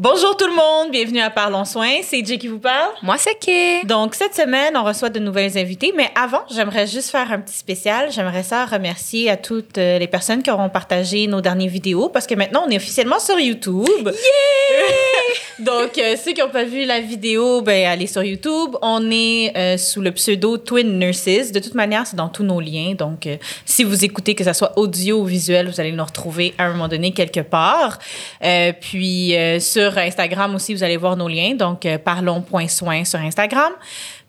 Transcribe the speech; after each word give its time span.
Bonjour 0.00 0.36
tout 0.36 0.46
le 0.46 0.54
monde, 0.54 0.92
bienvenue 0.92 1.18
à 1.18 1.28
Parlons 1.28 1.64
Soins, 1.64 2.02
c'est 2.04 2.24
Jay 2.24 2.38
qui 2.38 2.46
vous 2.46 2.60
parle. 2.60 2.92
Moi, 3.02 3.16
c'est 3.18 3.34
Kay. 3.34 3.84
Donc, 3.84 4.14
cette 4.14 4.32
semaine, 4.32 4.76
on 4.76 4.84
reçoit 4.84 5.10
de 5.10 5.18
nouvelles 5.18 5.58
invités, 5.58 5.92
mais 5.96 6.08
avant, 6.14 6.44
j'aimerais 6.52 6.86
juste 6.86 7.10
faire 7.10 7.32
un 7.32 7.40
petit 7.40 7.56
spécial. 7.56 8.12
J'aimerais 8.12 8.44
ça 8.44 8.64
remercier 8.64 9.28
à 9.28 9.36
toutes 9.36 9.76
euh, 9.76 9.98
les 9.98 10.06
personnes 10.06 10.44
qui 10.44 10.52
auront 10.52 10.68
partagé 10.68 11.26
nos 11.26 11.40
dernières 11.40 11.68
vidéos 11.68 12.10
parce 12.10 12.28
que 12.28 12.36
maintenant, 12.36 12.62
on 12.64 12.70
est 12.70 12.76
officiellement 12.76 13.18
sur 13.18 13.40
YouTube. 13.40 13.88
Yeah! 14.04 14.14
Donc, 15.58 15.98
euh, 15.98 16.16
ceux 16.16 16.32
qui 16.32 16.40
n'ont 16.40 16.50
pas 16.50 16.64
vu 16.64 16.84
la 16.84 17.00
vidéo, 17.00 17.62
ben, 17.62 17.86
allez 17.86 18.06
sur 18.06 18.22
YouTube. 18.22 18.76
On 18.80 19.10
est 19.10 19.56
euh, 19.56 19.76
sous 19.76 20.00
le 20.00 20.12
pseudo 20.12 20.56
Twin 20.56 20.98
Nurses. 20.98 21.52
De 21.52 21.58
toute 21.58 21.74
manière, 21.74 22.06
c'est 22.06 22.16
dans 22.16 22.28
tous 22.28 22.44
nos 22.44 22.60
liens. 22.60 22.94
Donc, 22.96 23.26
euh, 23.26 23.36
si 23.64 23.82
vous 23.82 24.04
écoutez, 24.04 24.34
que 24.34 24.44
ce 24.44 24.52
soit 24.52 24.78
audio 24.78 25.20
ou 25.20 25.24
visuel, 25.24 25.68
vous 25.68 25.80
allez 25.80 25.92
nous 25.92 26.04
retrouver 26.04 26.54
à 26.58 26.66
un 26.66 26.72
moment 26.72 26.88
donné 26.88 27.12
quelque 27.12 27.40
part. 27.40 27.98
Puis, 28.80 29.34
sur 29.60 29.98
Instagram 29.98 30.54
aussi, 30.54 30.74
vous 30.74 30.82
allez 30.82 30.96
voir 30.96 31.16
nos 31.16 31.28
liens. 31.28 31.54
Donc, 31.54 31.86
parlons.soin 32.04 33.04
sur 33.04 33.18
Instagram. 33.18 33.72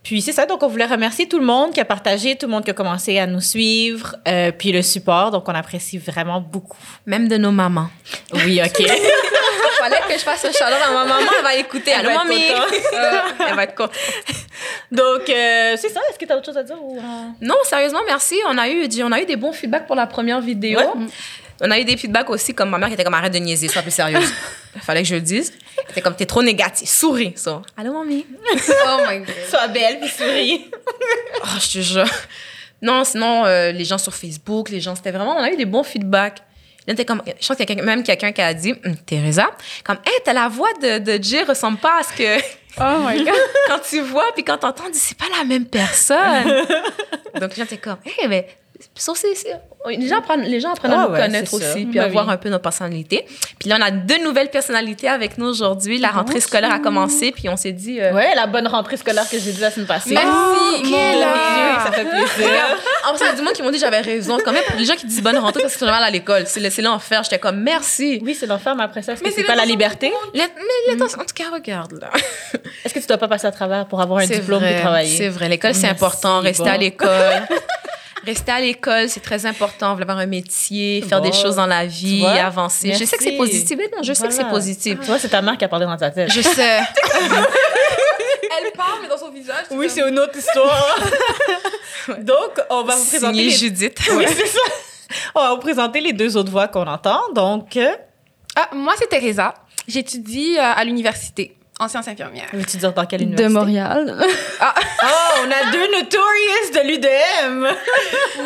Puis 0.04 0.22
c'est 0.22 0.32
ça, 0.32 0.46
donc 0.46 0.64
on 0.64 0.68
voulait 0.68 0.86
remercier 0.86 1.28
tout 1.28 1.40
le 1.40 1.46
monde 1.46 1.72
qui 1.72 1.80
a 1.80 1.86
partagé, 1.86 2.36
tout 2.36 2.46
le 2.46 2.52
monde 2.52 2.64
qui 2.64 2.72
a 2.72 2.74
commencé 2.74 3.20
à 3.20 3.28
nous 3.28 3.42
suivre, 3.42 4.16
euh, 4.28 4.52
puis 4.52 4.72
le 4.72 4.82
support, 4.82 5.30
donc 5.32 5.48
on 5.48 5.54
apprécie 5.54 5.98
vraiment 5.98 6.42
beaucoup. 6.42 6.78
Même 7.06 7.28
de 7.28 7.38
nos 7.38 7.52
mamans. 7.52 7.90
Oui, 8.34 8.62
OK. 8.64 8.82
Fallait 9.80 10.02
que 10.08 10.14
je 10.14 10.24
fasse 10.24 10.46
un 10.46 10.52
chaleur 10.52 10.80
à 10.82 10.92
ma 10.92 11.06
maman, 11.06 11.32
elle 11.38 11.44
va 11.44 11.56
écouter. 11.56 11.92
Elle 11.92 12.06
Allô, 12.06 12.18
va 12.18 12.24
mamie? 12.24 12.52
Euh, 12.52 13.12
elle 13.50 13.56
va 13.56 13.64
être 13.64 13.76
contente. 13.76 13.96
donc, 14.92 15.30
euh, 15.30 15.76
c'est 15.78 15.90
ça, 15.90 16.02
est-ce 16.10 16.20
que 16.20 16.26
tu 16.26 16.32
as 16.32 16.38
autre 16.38 16.46
chose 16.46 16.58
à 16.58 16.64
dire? 16.64 16.78
Ou, 16.82 16.98
euh? 16.98 17.02
Non, 17.42 17.56
sérieusement, 17.64 18.02
merci. 18.06 18.36
On 18.48 18.58
a 18.58 18.68
eu, 18.70 18.88
on 19.04 19.12
a 19.12 19.22
eu 19.22 19.26
des 19.26 19.36
bons 19.36 19.54
feedbacks 19.54 19.88
pour 19.88 19.96
la 19.96 20.08
première 20.08 20.42
vidéo. 20.42 20.80
Ouais. 20.80 21.08
On 21.62 21.72
a 21.72 21.80
eu 21.80 21.84
des 21.84 21.98
feedbacks 21.98 22.30
aussi, 22.30 22.54
comme 22.54 22.70
ma 22.70 22.78
mère 22.78 22.88
qui 22.88 22.94
était 22.94 23.04
comme 23.04 23.14
arrête 23.14 23.34
de 23.34 23.40
niaiser, 23.40 23.68
sois 23.68 23.82
plus 23.82 23.92
sérieuse. 23.92 24.32
Il 24.76 24.82
fallait 24.86 25.02
que 25.02 25.08
je 25.08 25.16
le 25.16 25.22
dise. 25.22 25.54
Elle 25.78 25.92
était 25.92 26.02
comme 26.02 26.16
t'es 26.16 26.26
trop 26.26 26.42
négative. 26.42 26.88
Souris, 26.88 27.34
ça. 27.36 27.62
Allô, 27.78 27.94
mamie? 27.94 28.26
Oh 28.88 28.98
my 29.08 29.20
god. 29.20 29.28
Sois 29.50 29.68
belle 29.68 30.00
puis 30.00 30.10
souris. 30.10 30.72
Oh, 31.44 31.48
je 31.60 31.80
te 31.80 31.80
jure. 31.80 32.06
Non, 32.82 33.04
sinon, 33.04 33.46
euh, 33.46 33.72
les 33.72 33.84
gens 33.84 33.98
sur 33.98 34.14
Facebook, 34.14 34.70
les 34.70 34.80
gens, 34.80 34.96
c'était 34.96 35.12
vraiment, 35.12 35.36
on 35.36 35.44
a 35.44 35.50
eu 35.50 35.58
des 35.58 35.66
bons 35.66 35.84
feedbacks. 35.84 36.42
Là, 36.88 36.96
t'es 36.96 37.06
comme, 37.06 37.22
je 37.26 37.48
pense 37.48 37.58
qu'il 37.58 37.70
y 37.70 37.80
a 37.80 37.84
même 37.84 38.04
quelqu'un 38.04 38.32
qui 38.32 38.42
a 38.42 38.54
dit, 38.54 38.74
Hum, 38.86 38.96
Teresa, 39.06 39.52
comme, 39.84 39.98
hey, 40.06 40.14
t'as 40.24 40.34
la 40.34 40.48
voix 40.48 40.72
de, 40.82 41.00
de 41.00 41.24
Jay 41.24 41.44
ressemble 41.44 41.78
pas 41.78 42.00
à 42.00 42.04
ce 42.04 42.14
que. 42.14 42.42
Oh 42.80 43.00
my 43.06 43.26
god. 43.26 43.34
quand 43.68 43.80
tu 43.80 44.00
vois, 44.00 44.32
puis 44.34 44.44
quand 44.44 44.60
t'entends, 44.60 44.86
c'est 44.94 45.18
pas 45.18 45.26
la 45.38 45.44
même 45.44 45.66
personne. 45.66 46.66
Donc, 47.40 47.50
les 47.50 47.56
gens 47.56 47.64
étaient 47.64 47.78
comme, 47.78 47.98
hey, 48.06 48.28
mais. 48.28 48.48
C'est- 48.96 49.36
c'est- 49.36 49.56
les 49.88 50.08
gens 50.08 50.18
apprennent, 50.20 50.42
les 50.44 50.60
gens 50.60 50.72
apprennent 50.72 50.92
Ah 50.94 51.04
à 51.04 51.08
nous 51.08 51.14
ouais, 51.14 51.20
connaître 51.22 51.50
c'est 51.50 51.56
aussi, 51.56 51.86
puis 51.86 52.00
Ben 52.00 52.04
à 52.06 52.08
voir 52.10 52.28
oui. 52.28 52.34
un 52.34 52.38
peu 52.38 52.50
nos 52.50 52.60
personnalités. 52.60 53.26
Puis 53.60 53.70
là, 53.70 53.78
on 53.80 53.82
a 53.82 53.92
deux 53.92 54.22
nouvelles 54.24 54.50
personnalités 54.50 55.08
avec 55.08 55.38
nous 55.38 55.48
aujourd'hui. 55.48 55.98
La 56.00 56.10
rentrée 56.10 56.40
scolaire 56.42 56.72
a 56.74 56.80
commencé, 56.80 57.32
puis 57.32 57.48
on 57.50 57.56
s'est 57.58 57.72
dit. 57.72 58.00
euh, 58.02 58.14
Ouais, 58.14 58.36
la 58.36 58.46
bonne 58.48 58.68
rentrée 58.68 58.98
scolaire 58.98 59.28
que 59.30 59.40
j'ai 59.40 59.52
dit 59.52 59.60
la 59.62 59.72
semaine 59.72 59.88
passée. 59.88 60.14
Merci, 60.14 60.30
Oh, 60.32 60.78
mon. 60.78 60.82
Dieu, 60.84 60.96
ça 61.86 61.92
fait 61.92 62.06
plaisir. 62.06 62.50
En 63.08 63.12
plus, 63.14 63.22
il 63.22 63.26
y 63.28 63.30
a 63.30 63.34
du 63.36 63.42
monde 63.42 63.54
qui 63.54 63.62
m'ont 63.64 63.70
dit 63.72 63.76
que 63.78 63.82
j'avais 63.86 64.02
raison. 64.02 64.38
Quand 64.44 64.52
même, 64.52 64.62
les 64.78 64.86
gens 64.86 64.94
qui 64.96 65.08
disent 65.08 65.24
bonne 65.24 65.38
rentrée 65.38 65.62
parce 65.62 65.74
qu'ils 65.76 65.88
sont 65.88 65.92
mal 65.92 66.04
à 66.04 66.10
l'école, 66.12 66.44
c'est 66.46 66.60
le- 66.60 66.70
c'est 66.70 66.82
l'enfer. 66.82 67.24
J'étais 67.24 67.40
comme, 67.40 67.62
merci. 67.62 68.20
Oui, 68.24 68.36
c'est 68.38 68.46
l'enfer, 68.46 68.76
mais 68.76 68.84
après 68.84 69.02
ça, 69.02 69.14
est-ce 69.14 69.24
que 69.24 69.30
c'est 69.30 69.38
c'est 69.38 69.44
pas 69.44 69.56
la 69.56 69.66
liberté? 69.66 70.12
Mais 70.36 70.42
l'attention, 70.90 71.20
en 71.20 71.24
tout 71.26 71.34
cas, 71.34 71.46
regarde 71.52 71.94
là. 71.94 72.10
Est-ce 72.86 72.94
que 72.94 73.00
tu 73.00 73.08
dois 73.08 73.18
pas 73.18 73.28
passer 73.30 73.48
à 73.48 73.52
travers 73.52 73.88
pour 73.88 74.02
avoir 74.02 74.20
un 74.20 74.28
C'est 74.28 74.40
diplôme 74.40 74.60
vrai, 74.60 74.78
et 74.78 74.82
travailler? 74.82 75.18
C'est 75.18 75.30
vrai, 75.30 75.48
l'école, 75.50 75.74
c'est 75.74 75.88
important. 75.88 76.42
Rester 76.42 76.64
bon. 76.64 76.70
à 76.70 76.78
l'école. 76.78 77.42
Rester 78.26 78.52
à 78.52 78.60
l'école, 78.60 79.10
c'est 79.10 79.20
très 79.22 79.46
important. 79.46 79.94
Vouloir 79.94 80.12
avoir 80.12 80.18
un 80.20 80.26
métier, 80.26 81.02
faire 81.08 81.22
des 81.22 81.32
choses 81.32 81.56
dans 81.56 81.66
la 81.66 81.86
vie, 81.86 82.20
vois? 82.20 82.32
avancer. 82.32 82.94
Je 82.94 83.06
sais 83.06 83.18
que 83.18 83.24
c'est 83.24 83.38
positif. 83.38 83.78
Mais 83.78 83.90
non, 83.96 84.04
je 84.04 84.14
sais 84.14 84.28
que 84.28 84.34
c'est 84.34 84.50
positif. 84.50 85.00
Tu 85.00 85.06
vois, 85.06 85.20
c'est 85.20 85.30
ta 85.30 85.42
mère 85.42 85.58
qui 85.58 85.66
a 85.66 85.68
parlé 85.70 85.86
dans 85.86 85.98
ta 85.98 86.12
tête. 86.12 86.32
Je 86.32 86.42
sais. 86.42 86.80
Elle 88.62 88.72
parle, 88.76 89.00
mais 89.02 89.08
dans 89.08 89.18
son 89.18 89.30
visage. 89.32 89.66
Oui, 89.72 89.90
c'est 89.90 90.08
une 90.08 90.20
autre 90.20 90.38
histoire. 90.38 90.98
Donc, 92.20 92.60
on 92.70 92.84
va 92.84 92.96
vous 92.96 93.06
présenter 93.06 93.34
Signé 93.38 93.44
les... 93.46 93.50
Judith. 93.56 94.00
Oui, 94.14 94.26
c'est 94.28 94.48
ça. 94.48 94.60
On 95.36 95.42
va 95.42 95.52
vous 95.54 95.60
présenter 95.60 96.02
les 96.02 96.14
deux 96.14 96.36
autres 96.36 96.52
voix 96.52 96.68
qu'on 96.68 96.88
entend. 96.88 97.22
Donc, 97.34 97.78
euh, 97.78 97.90
Ah, 98.56 98.70
moi, 98.74 98.94
c'est 98.98 99.08
Teresa. 99.08 99.54
J'étudie 99.88 100.56
euh, 100.58 100.62
à 100.62 100.84
l'université 100.84 101.56
en 101.80 101.88
sciences 101.88 102.08
infirmières. 102.08 102.48
veux-tu 102.54 102.78
dire 102.78 102.94
dans 102.94 103.06
quelle 103.06 103.22
De 103.22 103.26
université? 103.26 103.54
Montréal. 103.54 104.16
Oh, 105.02 105.46
on 105.46 105.50
a 105.50 105.72
deux 105.72 105.88
notorious 105.96 106.74
de 106.74 106.88
l'UDM. 106.90 107.68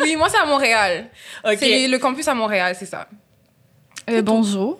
Oui, 0.02 0.14
moi, 0.16 0.28
c'est 0.30 0.38
à 0.38 0.46
Montréal. 0.46 1.06
OK. 1.44 1.56
C'est 1.58 1.88
le 1.88 1.98
campus 1.98 2.28
à 2.28 2.34
Montréal, 2.34 2.76
c'est 2.78 2.86
ça. 2.86 3.08
Euh, 4.08 4.22
bonjour. 4.22 4.78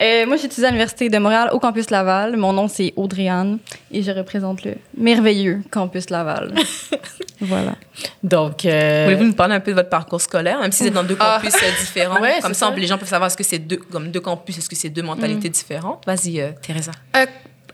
Euh, 0.00 0.26
moi, 0.26 0.36
j'étudie 0.36 0.64
à 0.64 0.68
l'Université 0.68 1.08
de 1.08 1.16
Montréal 1.18 1.48
au 1.52 1.58
campus 1.60 1.88
Laval. 1.90 2.36
Mon 2.36 2.52
nom, 2.52 2.68
c'est 2.68 2.92
Audrey-Anne 2.96 3.58
et 3.92 4.02
je 4.02 4.10
représente 4.10 4.64
le 4.64 4.74
merveilleux 4.98 5.60
campus 5.70 6.10
Laval. 6.10 6.52
voilà. 7.40 7.76
Donc, 8.22 8.66
euh, 8.66 9.04
Voulez-vous 9.04 9.24
nous 9.24 9.32
parler 9.34 9.54
un 9.54 9.60
peu 9.60 9.70
de 9.70 9.76
votre 9.76 9.88
parcours 9.88 10.20
scolaire, 10.20 10.58
même 10.60 10.72
si 10.72 10.82
vous 10.82 10.88
êtes 10.88 10.94
dans 10.94 11.04
deux 11.04 11.16
Ah. 11.20 11.38
campus 11.40 11.54
euh, 11.62 11.70
différents? 11.80 12.20
Ouais, 12.20 12.40
comme 12.42 12.54
ça, 12.54 12.66
ça. 12.68 12.74
les 12.76 12.86
gens 12.86 12.98
peuvent 12.98 13.08
savoir 13.08 13.28
est-ce 13.28 13.36
que 13.36 13.44
c'est 13.44 13.60
deux, 13.60 13.76
comme 13.76 14.10
deux 14.10 14.20
campus, 14.20 14.58
est-ce 14.58 14.68
que 14.68 14.76
c'est 14.76 14.90
deux 14.90 15.02
mentalités 15.02 15.48
différentes? 15.48 16.04
Vas-y, 16.04 16.40
euh, 16.40 16.50
Teresa. 16.60 16.90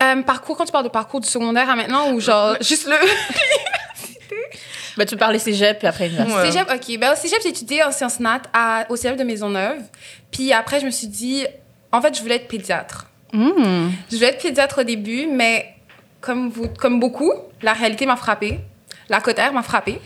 Euh, 0.03 0.23
parcours, 0.23 0.57
quand 0.57 0.65
tu 0.65 0.73
parles 0.73 0.85
de 0.85 0.91
parcours 0.91 1.21
du 1.21 1.29
secondaire 1.29 1.69
à 1.69 1.77
maintenant 1.77 2.13
ou 2.13 2.21
genre 2.21 2.57
juste 2.61 2.87
le. 2.87 2.97
ben, 4.97 5.05
tu 5.05 5.17
parler 5.17 5.39
cégep 5.39 5.79
puis 5.79 5.87
après 5.87 6.09
université. 6.09 6.39
Ouais. 6.39 6.51
Cégep, 6.51 6.71
ok. 6.71 6.99
Ben, 6.99 7.13
au 7.13 7.17
cégep, 7.17 7.39
j'ai 7.43 7.51
étudié 7.51 7.85
en 7.85 7.93
sciences 7.93 8.21
nat 8.21 8.43
à, 8.53 8.87
au 8.89 8.97
cégep 8.97 9.17
de 9.17 9.25
Maisonneuve. 9.25 9.83
Puis 10.31 10.53
après, 10.53 10.81
je 10.81 10.87
me 10.87 10.91
suis 10.91 11.09
dit, 11.09 11.47
en 11.93 12.01
fait, 12.01 12.17
je 12.17 12.23
voulais 12.23 12.37
être 12.37 12.49
pédiatre. 12.49 13.07
Hmm. 13.33 13.91
Je 14.11 14.17
voulais 14.17 14.29
être 14.29 14.43
pédiatre 14.43 14.81
au 14.81 14.85
début, 14.85 15.27
mais 15.27 15.75
comme, 16.21 16.51
vous, 16.51 16.69
comme 16.69 16.99
beaucoup, 16.99 17.33
la 17.63 17.73
réalité 17.73 18.07
m'a 18.07 18.17
frappée. 18.17 18.61
La 19.09 19.21
cotère 19.21 19.53
m'a 19.53 19.63
frappée. 19.63 20.01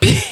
Puis, 0.00 0.18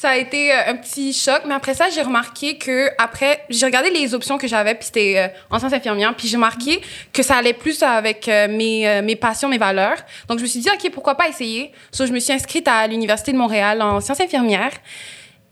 ça 0.00 0.10
a 0.10 0.16
été 0.16 0.50
euh, 0.50 0.56
un 0.68 0.76
petit 0.76 1.12
choc. 1.12 1.42
Mais 1.46 1.52
après 1.52 1.74
ça, 1.74 1.90
j'ai 1.90 2.00
remarqué 2.00 2.56
que 2.56 2.88
après, 2.96 3.44
j'ai 3.50 3.66
regardé 3.66 3.90
les 3.90 4.14
options 4.14 4.38
que 4.38 4.48
j'avais, 4.48 4.74
puis 4.74 4.86
c'était 4.86 5.18
euh, 5.18 5.28
en 5.50 5.58
sciences 5.58 5.74
infirmières. 5.74 6.14
Puis 6.16 6.26
j'ai 6.26 6.38
remarqué 6.38 6.80
que 7.12 7.22
ça 7.22 7.36
allait 7.36 7.52
plus 7.52 7.82
avec 7.82 8.26
euh, 8.26 8.48
mes, 8.48 9.02
mes 9.02 9.14
passions, 9.14 9.50
mes 9.50 9.58
valeurs. 9.58 9.98
Donc 10.26 10.38
je 10.38 10.44
me 10.44 10.48
suis 10.48 10.60
dit, 10.60 10.70
OK, 10.70 10.90
pourquoi 10.90 11.16
pas 11.16 11.28
essayer? 11.28 11.70
So, 11.92 12.06
je 12.06 12.12
me 12.12 12.18
suis 12.18 12.32
inscrite 12.32 12.66
à 12.66 12.86
l'Université 12.86 13.32
de 13.32 13.36
Montréal 13.36 13.82
en 13.82 14.00
sciences 14.00 14.22
infirmières. 14.22 14.72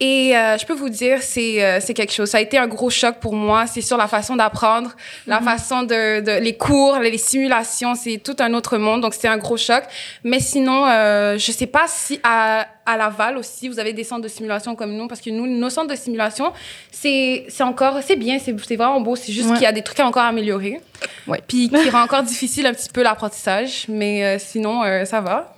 Et 0.00 0.36
euh, 0.36 0.56
je 0.56 0.64
peux 0.64 0.74
vous 0.74 0.90
dire, 0.90 1.22
c'est 1.22 1.64
euh, 1.64 1.80
c'est 1.80 1.92
quelque 1.92 2.12
chose. 2.12 2.30
Ça 2.30 2.38
a 2.38 2.40
été 2.40 2.56
un 2.56 2.68
gros 2.68 2.88
choc 2.88 3.16
pour 3.20 3.34
moi. 3.34 3.66
C'est 3.66 3.80
sur 3.80 3.96
la 3.96 4.06
façon 4.06 4.36
d'apprendre, 4.36 4.92
la 5.26 5.40
façon 5.40 5.82
de, 5.82 6.20
de... 6.20 6.38
Les 6.40 6.56
cours, 6.56 7.00
les 7.00 7.18
simulations, 7.18 7.96
c'est 7.96 8.18
tout 8.18 8.36
un 8.38 8.54
autre 8.54 8.78
monde. 8.78 9.00
Donc, 9.00 9.14
c'était 9.14 9.26
un 9.26 9.38
gros 9.38 9.56
choc. 9.56 9.82
Mais 10.22 10.38
sinon, 10.38 10.86
euh, 10.86 11.36
je 11.36 11.50
sais 11.50 11.66
pas 11.66 11.86
si 11.88 12.20
à, 12.22 12.68
à 12.86 12.96
Laval 12.96 13.36
aussi, 13.38 13.68
vous 13.68 13.80
avez 13.80 13.92
des 13.92 14.04
centres 14.04 14.22
de 14.22 14.28
simulation 14.28 14.76
comme 14.76 14.92
nous. 14.92 15.08
Parce 15.08 15.20
que 15.20 15.30
nous, 15.30 15.48
nos 15.48 15.68
centres 15.68 15.88
de 15.90 15.96
simulation, 15.96 16.52
c'est 16.92 17.46
c'est 17.48 17.64
encore... 17.64 17.98
C'est 18.06 18.14
bien, 18.16 18.38
c'est 18.38 18.54
c'est 18.64 18.76
vraiment 18.76 19.00
beau. 19.00 19.16
C'est 19.16 19.32
juste 19.32 19.48
Ouais. 19.48 19.54
qu'il 19.54 19.64
y 19.64 19.66
a 19.66 19.72
des 19.72 19.82
trucs 19.82 19.98
à 19.98 20.06
encore 20.06 20.22
améliorer. 20.22 20.80
Ouais. 21.26 21.40
Puis 21.48 21.70
qui 21.70 21.90
rend 21.90 22.02
encore 22.02 22.22
difficile 22.22 22.66
un 22.66 22.72
petit 22.72 22.88
peu 22.88 23.02
l'apprentissage. 23.02 23.86
Mais 23.88 24.24
euh, 24.24 24.38
sinon, 24.38 24.84
euh, 24.84 25.04
ça 25.04 25.20
va. 25.20 25.56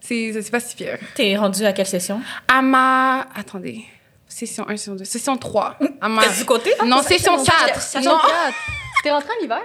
C'est 0.00 0.32
c'est 0.32 0.50
pas 0.50 0.60
si 0.60 0.76
pire. 0.76 0.98
T'es 1.14 1.36
rendu 1.36 1.64
à 1.64 1.72
quelle 1.72 1.86
session? 1.86 2.20
À 2.48 2.62
ma... 2.62 3.26
Attendez. 3.36 3.84
Session 4.28 4.64
1, 4.68 4.76
session 4.76 4.94
2. 4.94 5.04
Session 5.04 5.36
3. 5.36 5.76
À 6.00 6.08
ma... 6.08 6.26
du 6.28 6.44
côté? 6.44 6.72
Non, 6.86 7.02
session 7.02 7.36
4. 7.42 7.80
Session 7.80 8.12
Non. 8.12 8.18
4. 8.18 8.54
T'es 9.02 9.10
rentrée 9.10 9.30
en 9.40 9.44
hiver? 9.44 9.60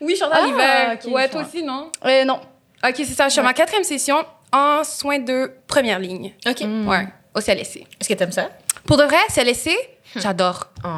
Oui, 0.00 0.10
je 0.12 0.16
suis 0.16 0.24
en 0.24 0.30
Ah, 0.32 0.46
l'hiver. 0.46 0.98
ok, 1.04 1.12
ouais, 1.12 1.28
toi 1.28 1.42
aussi, 1.42 1.62
non? 1.62 1.90
Euh, 2.04 2.24
non. 2.24 2.40
Ok, 2.86 2.94
c'est 2.98 3.04
ça. 3.06 3.24
Je 3.26 3.30
suis 3.32 3.40
à 3.40 3.42
ma 3.42 3.52
quatrième 3.54 3.84
session 3.84 4.24
en 4.52 4.84
soins 4.84 5.18
de 5.18 5.50
première 5.66 5.98
ligne. 5.98 6.32
OK. 6.46 6.60
Ouais, 6.86 7.06
au 7.34 7.40
CLSC. 7.40 7.84
Est-ce 8.00 8.08
que 8.08 8.14
t'aimes 8.14 8.32
ça? 8.32 8.50
Pour 8.86 8.96
de 8.96 9.02
vrai, 9.04 9.16
CLSC, 9.34 9.70
j'adore. 10.14 10.68
Oh. 10.84 10.88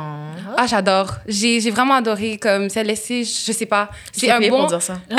Ah, 0.56 0.67
j'adore. 0.67 1.12
J'ai 1.26 1.61
j'ai 1.61 1.70
vraiment 1.70 1.94
adoré 1.94 2.37
comme 2.38 2.69
CLSC, 2.69 3.25
je 3.25 3.52
sais 3.52 3.67
pas. 3.67 3.88
C'est 4.12 4.31
un 4.31 4.38
bon... 4.41 4.50
pour 4.61 4.67
dire 4.67 4.82
ça. 4.82 4.99
C'est 5.11 5.17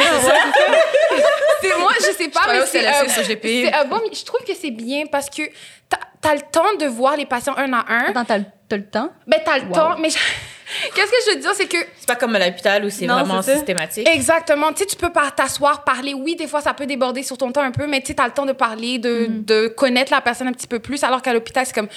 moi, 1.80 1.92
je 2.00 2.12
sais 2.16 2.30
pas, 2.30 2.42
mais 2.48 2.66
c'est 2.66 3.74
un 3.74 3.86
bon... 3.86 4.02
Je 4.12 4.24
trouve 4.26 4.42
que 4.46 4.54
c'est 4.60 4.72
bien 4.72 5.06
parce 5.12 5.30
que 5.30 5.44
t'as 5.90 6.30
as 6.30 6.36
le 6.36 6.42
temps 6.52 6.76
de 6.80 6.86
voir 6.86 7.16
les 7.18 7.26
patients 7.26 7.56
un 7.58 7.72
à 7.74 7.86
un. 7.90 8.06
Attends, 8.10 8.26
t'as 8.26 8.38
le- 8.78 8.84
temps? 8.86 9.12
Ben, 9.26 9.40
t'as 9.44 9.58
le 9.60 9.66
Wow. 9.66 9.74
temps, 9.74 9.96
mais... 10.00 10.10
je- 10.10 10.18
Qu'est-ce 10.96 11.10
que 11.10 11.18
je 11.26 11.36
veux 11.36 11.42
dire, 11.42 11.52
c'est 11.56 11.66
que 11.66 11.78
C'est 11.98 12.06
pas 12.08 12.16
comme 12.16 12.36
à 12.36 12.46
l'hôpital 12.46 12.86
où 12.86 12.90
c'est 12.92 13.08
vraiment 13.08 13.42
systématique. 13.42 14.08
Exactement. 14.08 14.72
Tu 14.72 14.80
sais, 14.80 14.86
tu 14.86 14.96
peux 14.96 15.12
pas 15.12 15.31
t'asseoir, 15.31 15.84
parler. 15.84 16.14
Oui, 16.14 16.36
des 16.36 16.46
fois, 16.46 16.62
ça 16.62 16.76
peut 16.76 16.86
déborder 16.86 17.24
sur 17.24 17.38
ton 17.40 17.52
temps 17.52 17.64
un 17.64 17.72
peu, 17.72 17.88
mais 17.88 18.02
tu 18.02 18.08
sais, 18.08 18.14
t'as 18.14 18.25
le 18.28 18.34
temps 18.34 18.46
de 18.46 18.52
parler, 18.52 19.00
de, 19.00 19.25
de 19.30 19.68
connaître 19.70 20.12
la 20.14 20.22
personne 20.22 20.48
un 20.48 20.54
petit 20.54 20.68
peu 20.68 20.78
plus. 20.78 21.04
Alors 21.04 21.24
qu'à 21.24 21.34
l'hôpital, 21.34 21.66
c'est 21.66 21.74
comme, 21.74 21.88
tu 21.88 21.96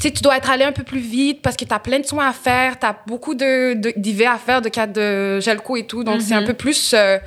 sais, 0.00 0.10
tu 0.12 0.22
dois 0.22 0.38
être 0.38 0.48
allé 0.50 0.64
un 0.64 0.72
peu 0.72 0.82
plus 0.82 0.98
vite 1.00 1.42
parce 1.42 1.56
que 1.58 1.66
t'as 1.66 1.78
plein 1.78 1.98
de 1.98 2.06
soins 2.06 2.26
à 2.28 2.32
faire, 2.32 2.78
t'as 2.78 2.96
beaucoup 3.06 3.34
de, 3.34 3.74
de, 3.74 3.92
d'IV 3.96 4.22
à 4.28 4.38
faire, 4.38 4.62
de 4.62 4.70
cas 4.70 4.86
de 4.86 5.38
gelco 5.40 5.76
et 5.76 5.86
tout. 5.86 6.02
Donc, 6.02 6.22
c'est 6.22 6.32
un 6.34 6.42
peu 6.44 6.54
plus 6.54 6.94
euh, 6.94 7.18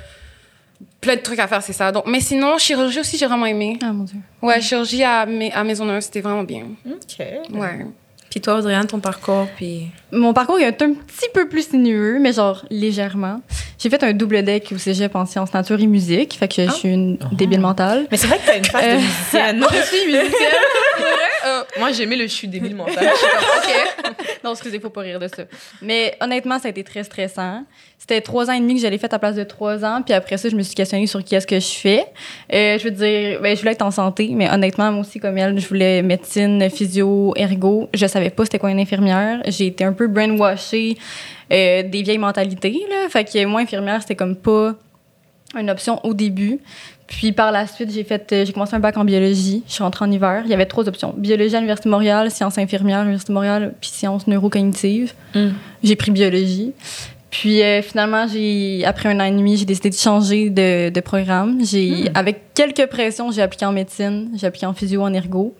plein 1.00 1.16
de 1.16 1.20
trucs 1.20 1.38
à 1.38 1.46
faire, 1.46 1.62
c'est 1.62 1.72
ça. 1.72 1.92
Donc, 1.92 2.06
mais 2.06 2.20
sinon, 2.20 2.58
chirurgie 2.58 3.00
aussi, 3.00 3.16
j'ai 3.16 3.26
vraiment 3.26 3.46
aimé. 3.46 3.78
Ah, 3.82 3.92
mon 3.92 4.04
Dieu. 4.04 4.18
Ouais, 4.42 4.60
chirurgie 4.60 5.02
à, 5.02 5.20
à 5.20 5.64
Maisonneuve, 5.64 6.00
c'était 6.00 6.20
vraiment 6.20 6.44
bien. 6.44 6.66
OK. 6.86 7.26
Ouais. 7.52 7.86
Puis 8.28 8.40
toi, 8.40 8.56
Audrey, 8.58 8.78
ton 8.86 9.00
parcours, 9.00 9.48
puis... 9.56 9.88
Mon 10.12 10.32
parcours 10.32 10.58
est 10.58 10.82
un 10.82 10.92
petit 10.92 11.28
peu 11.32 11.48
plus 11.48 11.68
sinueux, 11.68 12.18
mais 12.20 12.32
genre 12.32 12.64
légèrement. 12.70 13.40
J'ai 13.78 13.88
fait 13.88 14.02
un 14.02 14.12
double 14.12 14.42
deck 14.42 14.70
au 14.74 14.78
cégep 14.78 15.14
en 15.14 15.24
sciences 15.24 15.54
nature 15.54 15.80
et 15.80 15.86
musique, 15.86 16.34
fait 16.34 16.48
que 16.48 16.66
je 16.66 16.70
suis 16.72 16.88
une 16.88 17.16
débile 17.32 17.60
mentale. 17.60 18.06
Mais 18.10 18.16
c'est 18.16 18.26
vrai 18.26 18.38
que 18.38 18.46
t'as 18.46 18.58
une 18.58 18.64
face 18.64 18.84
Euh, 18.84 18.96
de 18.96 19.00
musicienne. 19.00 19.64
Je 19.72 19.86
suis 19.86 20.06
musicienne. 20.06 20.48
Euh, 21.46 21.62
moi, 21.78 21.90
j'ai 21.92 22.02
aimé 22.02 22.16
le 22.16 22.24
je 22.24 22.32
suis 22.32 22.48
débile 22.48 22.76
mental. 22.76 22.98
Je 23.10 23.16
suis 23.16 23.26
comme, 24.02 24.10
OK. 24.12 24.16
Non, 24.44 24.52
excusez, 24.52 24.78
faut 24.80 24.90
pas 24.90 25.00
rire 25.00 25.18
de 25.18 25.28
ça. 25.28 25.44
Mais 25.80 26.14
honnêtement, 26.20 26.58
ça 26.58 26.68
a 26.68 26.70
été 26.70 26.84
très 26.84 27.04
stressant. 27.04 27.64
C'était 27.98 28.20
trois 28.22 28.48
ans 28.50 28.52
et 28.54 28.60
demi 28.60 28.74
que 28.74 28.80
j'allais 28.80 28.96
fait 28.98 29.12
à 29.12 29.18
place 29.18 29.36
de 29.36 29.44
trois 29.44 29.84
ans, 29.84 30.00
puis 30.02 30.14
après 30.14 30.38
ça, 30.38 30.48
je 30.48 30.56
me 30.56 30.62
suis 30.62 30.74
questionnée 30.74 31.06
sur 31.06 31.22
qui 31.22 31.34
est-ce 31.34 31.46
que 31.46 31.60
je 31.60 31.68
fais. 31.68 32.04
Euh, 32.52 32.78
je 32.78 32.84
veux 32.84 32.90
dire, 32.90 33.40
ben, 33.42 33.54
je 33.54 33.60
voulais 33.60 33.72
être 33.72 33.82
en 33.82 33.90
santé, 33.90 34.30
mais 34.34 34.50
honnêtement, 34.50 34.90
moi 34.90 35.02
aussi, 35.02 35.20
comme 35.20 35.36
elle, 35.36 35.58
je 35.58 35.68
voulais 35.68 36.02
médecine, 36.02 36.68
physio, 36.70 37.34
ergo. 37.36 37.88
Je 37.94 38.06
savais 38.06 38.30
pas 38.30 38.44
c'était 38.44 38.58
quoi 38.58 38.70
une 38.70 38.80
infirmière. 38.80 39.42
J'ai 39.46 39.66
été 39.66 39.84
un 39.84 39.92
peu 39.92 39.99
brainwashée 40.08 40.96
euh, 41.52 41.82
des 41.82 42.02
vieilles 42.02 42.18
mentalités, 42.18 42.82
là. 42.88 43.08
Fait 43.08 43.24
que 43.24 43.44
moi, 43.46 43.60
infirmière, 43.60 44.00
c'était 44.02 44.16
comme 44.16 44.36
pas 44.36 44.74
une 45.58 45.70
option 45.70 46.04
au 46.04 46.14
début. 46.14 46.60
Puis 47.06 47.32
par 47.32 47.50
la 47.50 47.66
suite, 47.66 47.90
j'ai 47.92 48.04
fait, 48.04 48.32
euh, 48.32 48.44
j'ai 48.44 48.52
commencé 48.52 48.74
un 48.76 48.78
bac 48.78 48.96
en 48.96 49.04
biologie. 49.04 49.64
Je 49.66 49.72
suis 49.72 49.82
rentrée 49.82 50.04
en 50.04 50.10
hiver. 50.10 50.42
Il 50.44 50.50
y 50.50 50.54
avait 50.54 50.66
trois 50.66 50.88
options 50.88 51.12
biologie 51.16 51.56
à 51.56 51.58
l'université 51.58 51.88
de 51.88 51.92
Montréal, 51.92 52.30
sciences 52.30 52.56
infirmières 52.56 52.98
à 52.98 53.02
l'université 53.02 53.32
de 53.32 53.34
Montréal, 53.34 53.74
puis 53.80 53.90
sciences 53.90 54.28
neurocognitives. 54.28 55.12
Mm. 55.34 55.48
J'ai 55.82 55.96
pris 55.96 56.12
biologie. 56.12 56.72
Puis 57.30 57.62
euh, 57.62 57.82
finalement, 57.82 58.26
j'ai 58.28 58.84
après 58.84 59.08
un 59.08 59.18
an 59.18 59.24
et 59.24 59.30
demi, 59.32 59.56
j'ai 59.56 59.64
décidé 59.64 59.90
de 59.90 59.94
changer 59.96 60.50
de, 60.50 60.90
de 60.90 61.00
programme. 61.00 61.64
J'ai 61.64 62.08
avec 62.14 62.54
quelques 62.54 62.86
pressions, 62.86 63.32
j'ai 63.32 63.42
appliqué 63.42 63.66
en 63.66 63.72
médecine, 63.72 64.30
j'ai 64.36 64.46
appliqué 64.46 64.66
en 64.66 64.74
physio, 64.74 65.02
en 65.02 65.12
ergo, 65.12 65.54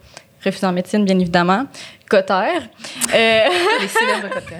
refusé 0.44 0.66
en 0.66 0.72
médecine 0.72 1.04
bien 1.04 1.18
évidemment, 1.18 1.66
cotère. 2.08 2.62
Euh, 3.14 3.44
Les 3.80 3.88
célèbres 3.88 4.28
côtés. 4.28 4.56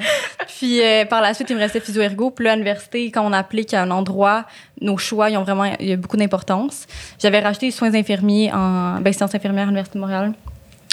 puis 0.47 0.83
euh, 0.83 1.05
par 1.05 1.21
la 1.21 1.35
suite, 1.35 1.51
il 1.51 1.57
me 1.57 1.61
restait 1.61 1.81
physio 1.81 2.03
ergo. 2.03 2.31
Puis 2.31 2.45
là, 2.45 2.53
à 2.53 2.55
l'université, 2.55 3.11
quand 3.11 3.27
on 3.27 3.33
applique 3.33 3.75
à 3.75 3.83
un 3.83 3.91
endroit, 3.91 4.47
nos 4.81 4.97
choix, 4.97 5.31
ils 5.31 5.37
ont 5.37 5.43
vraiment 5.43 5.65
il 5.65 5.89
y 5.89 5.93
a 5.93 5.97
beaucoup 5.97 6.17
d'importance. 6.17 6.87
J'avais 7.19 7.41
racheté 7.41 7.67
les 7.67 7.73
soins 7.73 7.95
infirmiers 7.95 8.53
en 8.53 9.01
ben, 9.01 9.13
sciences 9.13 9.35
infirmières 9.35 9.65
à 9.65 9.67
l'Université 9.67 9.99
de 9.99 10.01
Montréal 10.01 10.33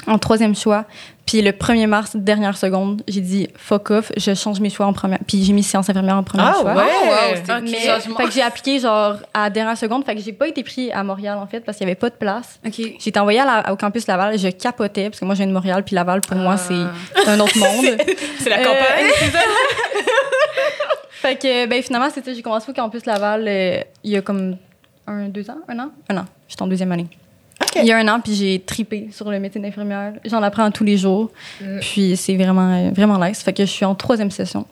en 0.06 0.18
troisième 0.18 0.54
choix. 0.56 0.84
Puis 1.26 1.42
le 1.42 1.50
1er 1.50 1.86
mars, 1.86 2.16
dernière 2.16 2.56
seconde, 2.56 3.02
j'ai 3.06 3.20
dit 3.20 3.48
fuck 3.56 3.90
off, 3.90 4.10
je 4.16 4.32
change 4.34 4.60
mes 4.60 4.70
choix 4.70 4.86
en 4.86 4.94
première. 4.94 5.18
Puis 5.26 5.44
j'ai 5.44 5.52
mis 5.52 5.62
sciences 5.62 5.90
infirmières 5.90 6.16
en 6.16 6.22
première 6.22 6.54
Ah 6.56 6.60
choix. 6.62 6.74
ouais? 6.74 6.82
Oh, 6.86 7.06
wow, 7.06 7.36
c'était 7.36 7.52
un 7.52 7.60
Mais, 7.60 7.78
changement. 7.84 8.16
fait 8.16 8.24
que 8.24 8.30
j'ai 8.30 8.40
appliqué 8.42 8.78
genre 8.78 9.16
à 9.34 9.50
dernière 9.50 9.76
seconde. 9.76 10.06
Fait 10.06 10.14
que 10.14 10.22
j'ai 10.22 10.32
pas 10.32 10.48
été 10.48 10.62
pris 10.62 10.90
à 10.90 11.04
Montréal 11.04 11.36
en 11.36 11.46
fait 11.46 11.60
parce 11.60 11.76
qu'il 11.76 11.86
y 11.86 11.90
avait 11.90 11.96
pas 11.98 12.08
de 12.08 12.14
place. 12.14 12.58
OK. 12.66 12.72
J'ai 12.76 13.08
été 13.08 13.18
envoyée 13.20 13.40
à 13.40 13.44
la- 13.44 13.72
au 13.72 13.76
campus 13.76 14.06
Laval. 14.06 14.38
Je 14.38 14.48
capotais 14.48 15.10
parce 15.10 15.20
que 15.20 15.26
moi 15.26 15.34
je 15.34 15.38
viens 15.40 15.48
de 15.48 15.52
Montréal 15.52 15.82
puis 15.84 15.94
Laval 15.94 16.22
pour 16.22 16.36
moi 16.38 16.56
c'est 16.56 16.72
Ah. 17.26 17.30
un 17.32 17.40
autre 17.40 17.58
monde. 17.58 17.98
C'est 18.38 18.48
la 18.48 18.60
Euh, 18.60 18.64
campagne. 18.64 19.10
c'est 19.18 19.30
ça. 19.32 19.40
fait 21.10 21.36
que, 21.36 21.66
ben, 21.66 21.82
finalement, 21.82 22.08
c'était, 22.14 22.34
j'ai 22.34 22.42
commencé 22.42 22.70
au 22.70 22.74
campus 22.74 23.04
Laval 23.04 23.44
euh, 23.46 23.80
il 24.04 24.12
y 24.12 24.16
a 24.16 24.22
comme 24.22 24.56
un, 25.06 25.28
deux 25.28 25.50
ans, 25.50 25.58
un 25.68 25.78
an? 25.78 25.90
Un 26.08 26.16
an. 26.18 26.24
J'étais 26.48 26.62
en 26.62 26.66
deuxième 26.68 26.92
année. 26.92 27.06
Il 27.80 27.86
y 27.86 27.92
a 27.92 27.98
un 27.98 28.08
an, 28.08 28.20
puis 28.20 28.34
j'ai 28.34 28.60
tripé 28.60 29.08
sur 29.12 29.30
le 29.30 29.38
métier 29.40 29.60
d'infirmière. 29.60 30.14
J'en 30.24 30.42
apprends 30.42 30.70
tous 30.70 30.84
les 30.84 30.96
jours. 30.96 31.30
Mm. 31.60 31.78
Puis 31.80 32.16
c'est 32.16 32.36
vraiment, 32.36 32.72
euh, 32.72 32.90
vraiment 32.90 33.18
nice. 33.18 33.42
Fait 33.42 33.52
que 33.52 33.64
je 33.64 33.70
suis 33.70 33.84
en 33.84 33.94
troisième 33.94 34.30
session 34.30 34.66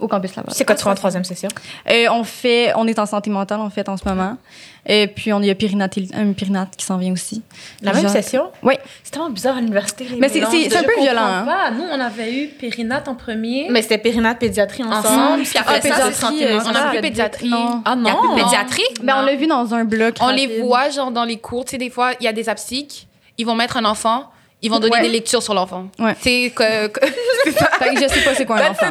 au 0.00 0.08
campus 0.08 0.34
Laval. 0.34 0.52
C'est 0.54 0.64
quoi 0.64 0.74
tu 0.74 0.82
fais 0.82 0.90
en 0.90 0.94
troisième 0.94 1.24
session? 1.24 1.48
Euh, 1.90 2.06
on 2.10 2.24
fait, 2.24 2.72
on 2.76 2.86
est 2.86 2.98
en 2.98 3.06
santé 3.06 3.30
mentale, 3.30 3.60
en 3.60 3.70
fait, 3.70 3.88
en 3.88 3.96
ce 3.96 4.04
moment. 4.08 4.36
Et 4.84 5.06
puis, 5.06 5.32
on 5.32 5.40
il 5.40 5.46
y 5.46 5.50
a 5.50 5.54
périnate, 5.54 5.96
un 6.14 6.32
périnate 6.32 6.74
qui 6.76 6.84
s'en 6.84 6.96
vient 6.98 7.12
aussi. 7.12 7.42
La 7.82 7.92
même 7.92 8.02
Genre- 8.02 8.10
session? 8.10 8.50
Oui. 8.64 8.74
C'est 9.04 9.12
tellement 9.12 9.30
bizarre 9.30 9.56
à 9.56 9.60
l'université. 9.60 10.06
Mais 10.18 10.28
c'est- 10.28 10.42
un 10.42 10.50
Je 10.50 10.84
peu 10.84 11.00
violent, 11.00 11.22
hein. 11.24 11.44
Pas. 11.46 11.70
Nous, 11.70 11.84
on 11.88 12.00
avait 12.00 12.32
eu 12.34 12.48
Périnate 12.48 13.06
en 13.06 13.14
premier. 13.14 13.68
Mais 13.70 13.82
c'était 13.82 13.98
périnate, 13.98 14.38
pédiatrie 14.40 14.82
ensemble. 14.82 15.06
Ensemble, 15.06 15.42
puis 15.44 15.58
après 15.58 15.76
Ah, 15.76 15.80
pédiatrie, 15.80 16.44
euh, 16.44 16.58
on 16.66 16.74
a 16.74 16.88
plus 16.90 17.00
pédiatrie. 17.00 17.48
Non. 17.48 17.82
Ah 17.84 17.94
Il 17.96 18.04
y 18.04 18.08
a 18.08 18.12
non. 18.12 18.18
plus 18.20 18.28
de 18.30 18.34
pédiatrie? 18.42 18.82
Ben, 19.04 19.16
on 19.18 19.22
l'a 19.26 19.36
vu 19.36 19.46
dans 19.46 19.72
un 19.72 19.84
bloc. 19.84 20.16
On 20.20 20.30
les 20.30 20.60
voit, 20.62 20.90
genre, 20.90 21.12
dans 21.12 21.24
les 21.24 21.36
cours. 21.38 21.64
Tu 21.64 21.72
sais, 21.72 21.78
des 21.78 21.90
fois, 21.90 22.12
il 22.20 22.24
y 22.24 22.28
a 22.28 22.32
des 22.32 22.48
absiques. 22.48 23.06
Ils 23.38 23.46
vont 23.46 23.54
mettre 23.54 23.76
un 23.76 23.84
enfant. 23.84 24.24
Ils 24.64 24.70
vont 24.70 24.78
donner 24.78 24.92
Ouais. 24.94 25.02
des 25.02 25.08
lectures 25.08 25.42
sur 25.42 25.54
l'enfant. 25.54 25.86
Ouais. 25.98 26.14
C'est 26.20 26.52
que... 26.54 26.86
que- 26.88 27.00
je 27.06 28.08
sais 28.08 28.20
pas 28.24 28.34
c'est 28.34 28.46
quoi 28.46 28.58
un 28.58 28.70
enfant. 28.70 28.86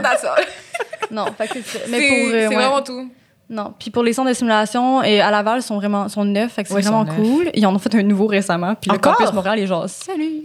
Non, 1.12 1.26
c'est 1.40 1.62
ça. 1.64 1.80
Mais 1.90 2.00
C'est 2.00 2.08
pour. 2.08 2.18
euh, 2.28 2.32
c'est 2.32 2.48
ouais. 2.48 2.56
vraiment 2.56 2.82
tout. 2.82 3.10
Non. 3.50 3.74
Puis 3.78 3.90
pour 3.92 4.02
les 4.04 4.14
centres 4.14 4.30
de 4.30 4.34
simulation, 4.34 5.04
et 5.04 5.20
à 5.20 5.30
Laval, 5.30 5.60
ils 5.60 5.62
sont 5.62 5.76
vraiment 5.76 6.08
sont 6.08 6.24
neufs, 6.24 6.54
fait 6.54 6.64
que 6.64 6.70
c'est 6.70 6.76
Ouais, 6.76 6.82
vraiment 6.82 7.06
cool. 7.06 7.50
Ils 7.54 7.66
en 7.66 7.76
ont 7.76 7.80
fait 7.80 7.94
un 7.96 8.02
nouveau 8.04 8.26
récemment. 8.28 8.76
Puis 8.76 8.90
Encore? 8.92 9.12
le 9.12 9.18
campus 9.18 9.34
Montréal 9.34 9.60
est 9.60 9.68
genre, 9.68 9.90
salut! 9.90 10.42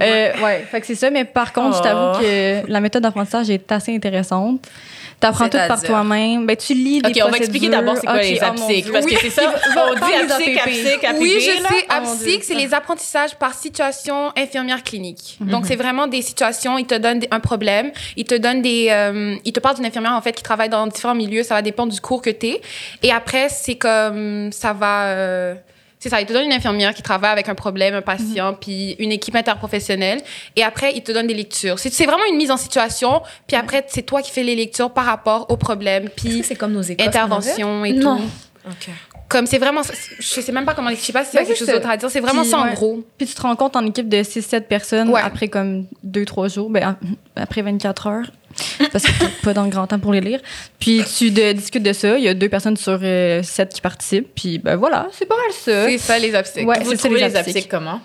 Euh, 0.00 0.32
ouais, 0.42 0.64
fait 0.70 0.80
que 0.80 0.86
c'est 0.86 0.94
ça. 0.94 1.10
Mais 1.10 1.26
par 1.26 1.52
contre, 1.52 1.74
je 1.76 1.80
Oh. 1.80 1.82
t'avoue 1.84 2.20
que 2.20 2.70
la 2.70 2.80
méthode 2.80 3.02
d'apprentissage 3.02 3.50
est 3.50 3.70
assez 3.70 3.94
intéressante. 3.94 4.66
T'apprends 5.18 5.48
tout 5.48 5.56
par 5.68 5.82
toi-même. 5.82 6.46
Ben, 6.46 6.56
tu 6.56 6.74
lis 6.74 7.00
des 7.00 7.10
OK, 7.10 7.26
on 7.26 7.30
va 7.30 7.38
expliquer 7.38 7.68
d'abord 7.68 7.96
c'est 7.96 8.06
quoi 8.06 8.16
Ok, 8.16 8.22
les 8.22 8.38
oh 8.42 8.44
mon 8.44 8.50
absiques. 8.50 8.84
Dieu. 8.84 8.92
Parce 8.92 9.06
que 9.06 9.10
Oui. 9.12 9.18
c'est 9.22 9.30
ça, 9.30 9.54
on 9.76 9.94
dit 9.94 10.12
les 10.12 10.32
APB. 10.32 11.18
Oui, 11.20 11.38
je 11.40 11.62
là. 11.62 11.68
sais. 11.68 11.86
Oh. 11.88 11.92
APSIC, 11.94 12.44
c'est 12.44 12.54
les 12.54 12.74
apprentissages 12.74 13.34
par 13.36 13.54
situation 13.54 14.30
infirmière 14.36 14.82
clinique. 14.82 15.36
Mhm. 15.40 15.50
Donc, 15.50 15.66
c'est 15.66 15.76
vraiment 15.76 16.06
des 16.06 16.20
situations, 16.22 16.76
ils 16.78 16.86
te 16.86 16.94
donnent 16.94 17.22
un 17.30 17.40
problème, 17.40 17.92
ils 18.16 18.24
te 18.24 18.34
donnent 18.34 18.62
des... 18.62 18.88
euh, 18.90 19.36
ils 19.44 19.52
te 19.52 19.60
parlent 19.60 19.76
d'une 19.76 19.86
infirmière, 19.86 20.12
en 20.12 20.20
fait, 20.20 20.32
qui 20.32 20.42
travaille 20.42 20.68
dans 20.68 20.86
différents 20.86 21.14
milieux. 21.14 21.42
Ça 21.42 21.54
va 21.54 21.62
dépendre 21.62 21.92
du 21.92 22.00
cours 22.00 22.20
que 22.20 22.30
tu 22.30 22.48
es. 22.48 22.60
Et 23.02 23.10
après, 23.10 23.48
c'est 23.48 23.76
comme... 23.76 24.50
Ça 24.52 24.72
va... 24.74 25.06
euh, 25.06 25.54
c'est 26.08 26.14
ça, 26.14 26.20
ils 26.20 26.26
te 26.26 26.32
donnent 26.32 26.46
une 26.46 26.52
infirmière 26.52 26.94
qui 26.94 27.02
travaille 27.02 27.30
avec 27.32 27.48
un 27.48 27.54
problème, 27.54 27.94
un 27.94 28.02
patient, 28.02 28.52
Mhm. 28.52 28.56
puis 28.60 28.92
une 28.98 29.12
équipe 29.12 29.34
interprofessionnelle. 29.34 30.20
Et 30.56 30.62
après, 30.62 30.92
ils 30.94 31.02
te 31.02 31.12
donnent 31.12 31.26
des 31.26 31.34
lectures. 31.34 31.78
C'est 31.78 31.92
c'est 31.92 32.06
vraiment 32.06 32.24
une 32.30 32.36
mise 32.36 32.50
en 32.50 32.56
situation. 32.56 33.22
Puis 33.46 33.56
après, 33.56 33.84
c'est 33.88 34.02
toi 34.02 34.22
qui 34.22 34.30
fais 34.30 34.42
les 34.42 34.54
lectures 34.56 34.90
par 34.92 35.04
rapport 35.06 35.50
au 35.50 35.56
problème, 35.56 36.08
puis 36.14 36.42
c'est 36.44 36.54
comme 36.56 36.72
nos 36.72 36.82
écoles. 36.82 37.06
intervention 37.08 37.84
et 37.84 37.92
Non. 37.92 38.18
tout? 38.18 38.22
OK. 38.68 38.88
Comme 39.28 39.46
c'est 39.46 39.58
vraiment... 39.58 39.80
Je 40.20 40.22
sais 40.40 40.52
même 40.52 40.64
pas 40.64 40.74
comment... 40.74 40.90
Je 40.90 40.94
sais 40.96 41.12
pas 41.12 41.22
y 41.22 41.24
a 41.24 41.26
Ouais, 41.40 41.46
quelque 41.46 41.48
c'est 41.58 41.64
chose 41.64 41.74
d'autre 41.74 41.88
à 41.90 41.96
dire. 41.96 42.08
C'est 42.10 42.20
vraiment 42.20 42.42
Puis, 42.42 42.50
ça, 42.50 42.58
en 42.60 42.64
ouais. 42.66 42.74
gros. 42.74 43.02
Puis 43.18 43.26
tu 43.26 43.34
te 43.34 43.42
rends 43.42 43.56
compte 43.56 43.74
en 43.74 43.84
équipe 43.84 44.08
de 44.08 44.22
6-7 44.22 44.68
personnes 44.68 45.08
Ouais. 45.10 45.20
après 45.20 45.48
comme 45.48 45.86
2-3 46.04 46.48
jours, 46.48 46.70
ben, 46.70 46.96
après 47.34 47.62
24 47.62 48.06
heures. 48.06 48.30
Parce 48.92 49.04
que 49.04 49.42
pas 49.44 49.52
dans 49.54 49.64
le 49.64 49.70
grand 49.70 49.86
temps 49.86 49.98
pour 49.98 50.12
les 50.12 50.20
lire. 50.20 50.40
Puis 50.78 51.02
tu 51.16 51.30
de- 51.30 51.52
discutes 51.52 51.82
de 51.82 51.92
ça. 51.92 52.18
Il 52.18 52.24
y 52.24 52.28
a 52.28 52.34
deux 52.34 52.48
personnes 52.48 52.76
sur 52.76 52.98
7 53.00 53.72
qui 53.74 53.80
participent. 53.80 54.28
Puis 54.34 54.58
ben 54.58 54.76
voilà, 54.76 55.08
c'est 55.12 55.26
pas 55.26 55.36
mal 55.36 55.52
ça. 55.52 55.86
C'est 55.88 55.98
ça, 55.98 56.18
les 56.18 56.34
obstacles. 56.34 56.66
Ouais, 56.66 56.80
Vous 56.80 56.94
trouvez 56.94 57.20
les 57.20 57.28
les 57.28 57.36
absiques 57.36 57.68
comment? 57.68 58.00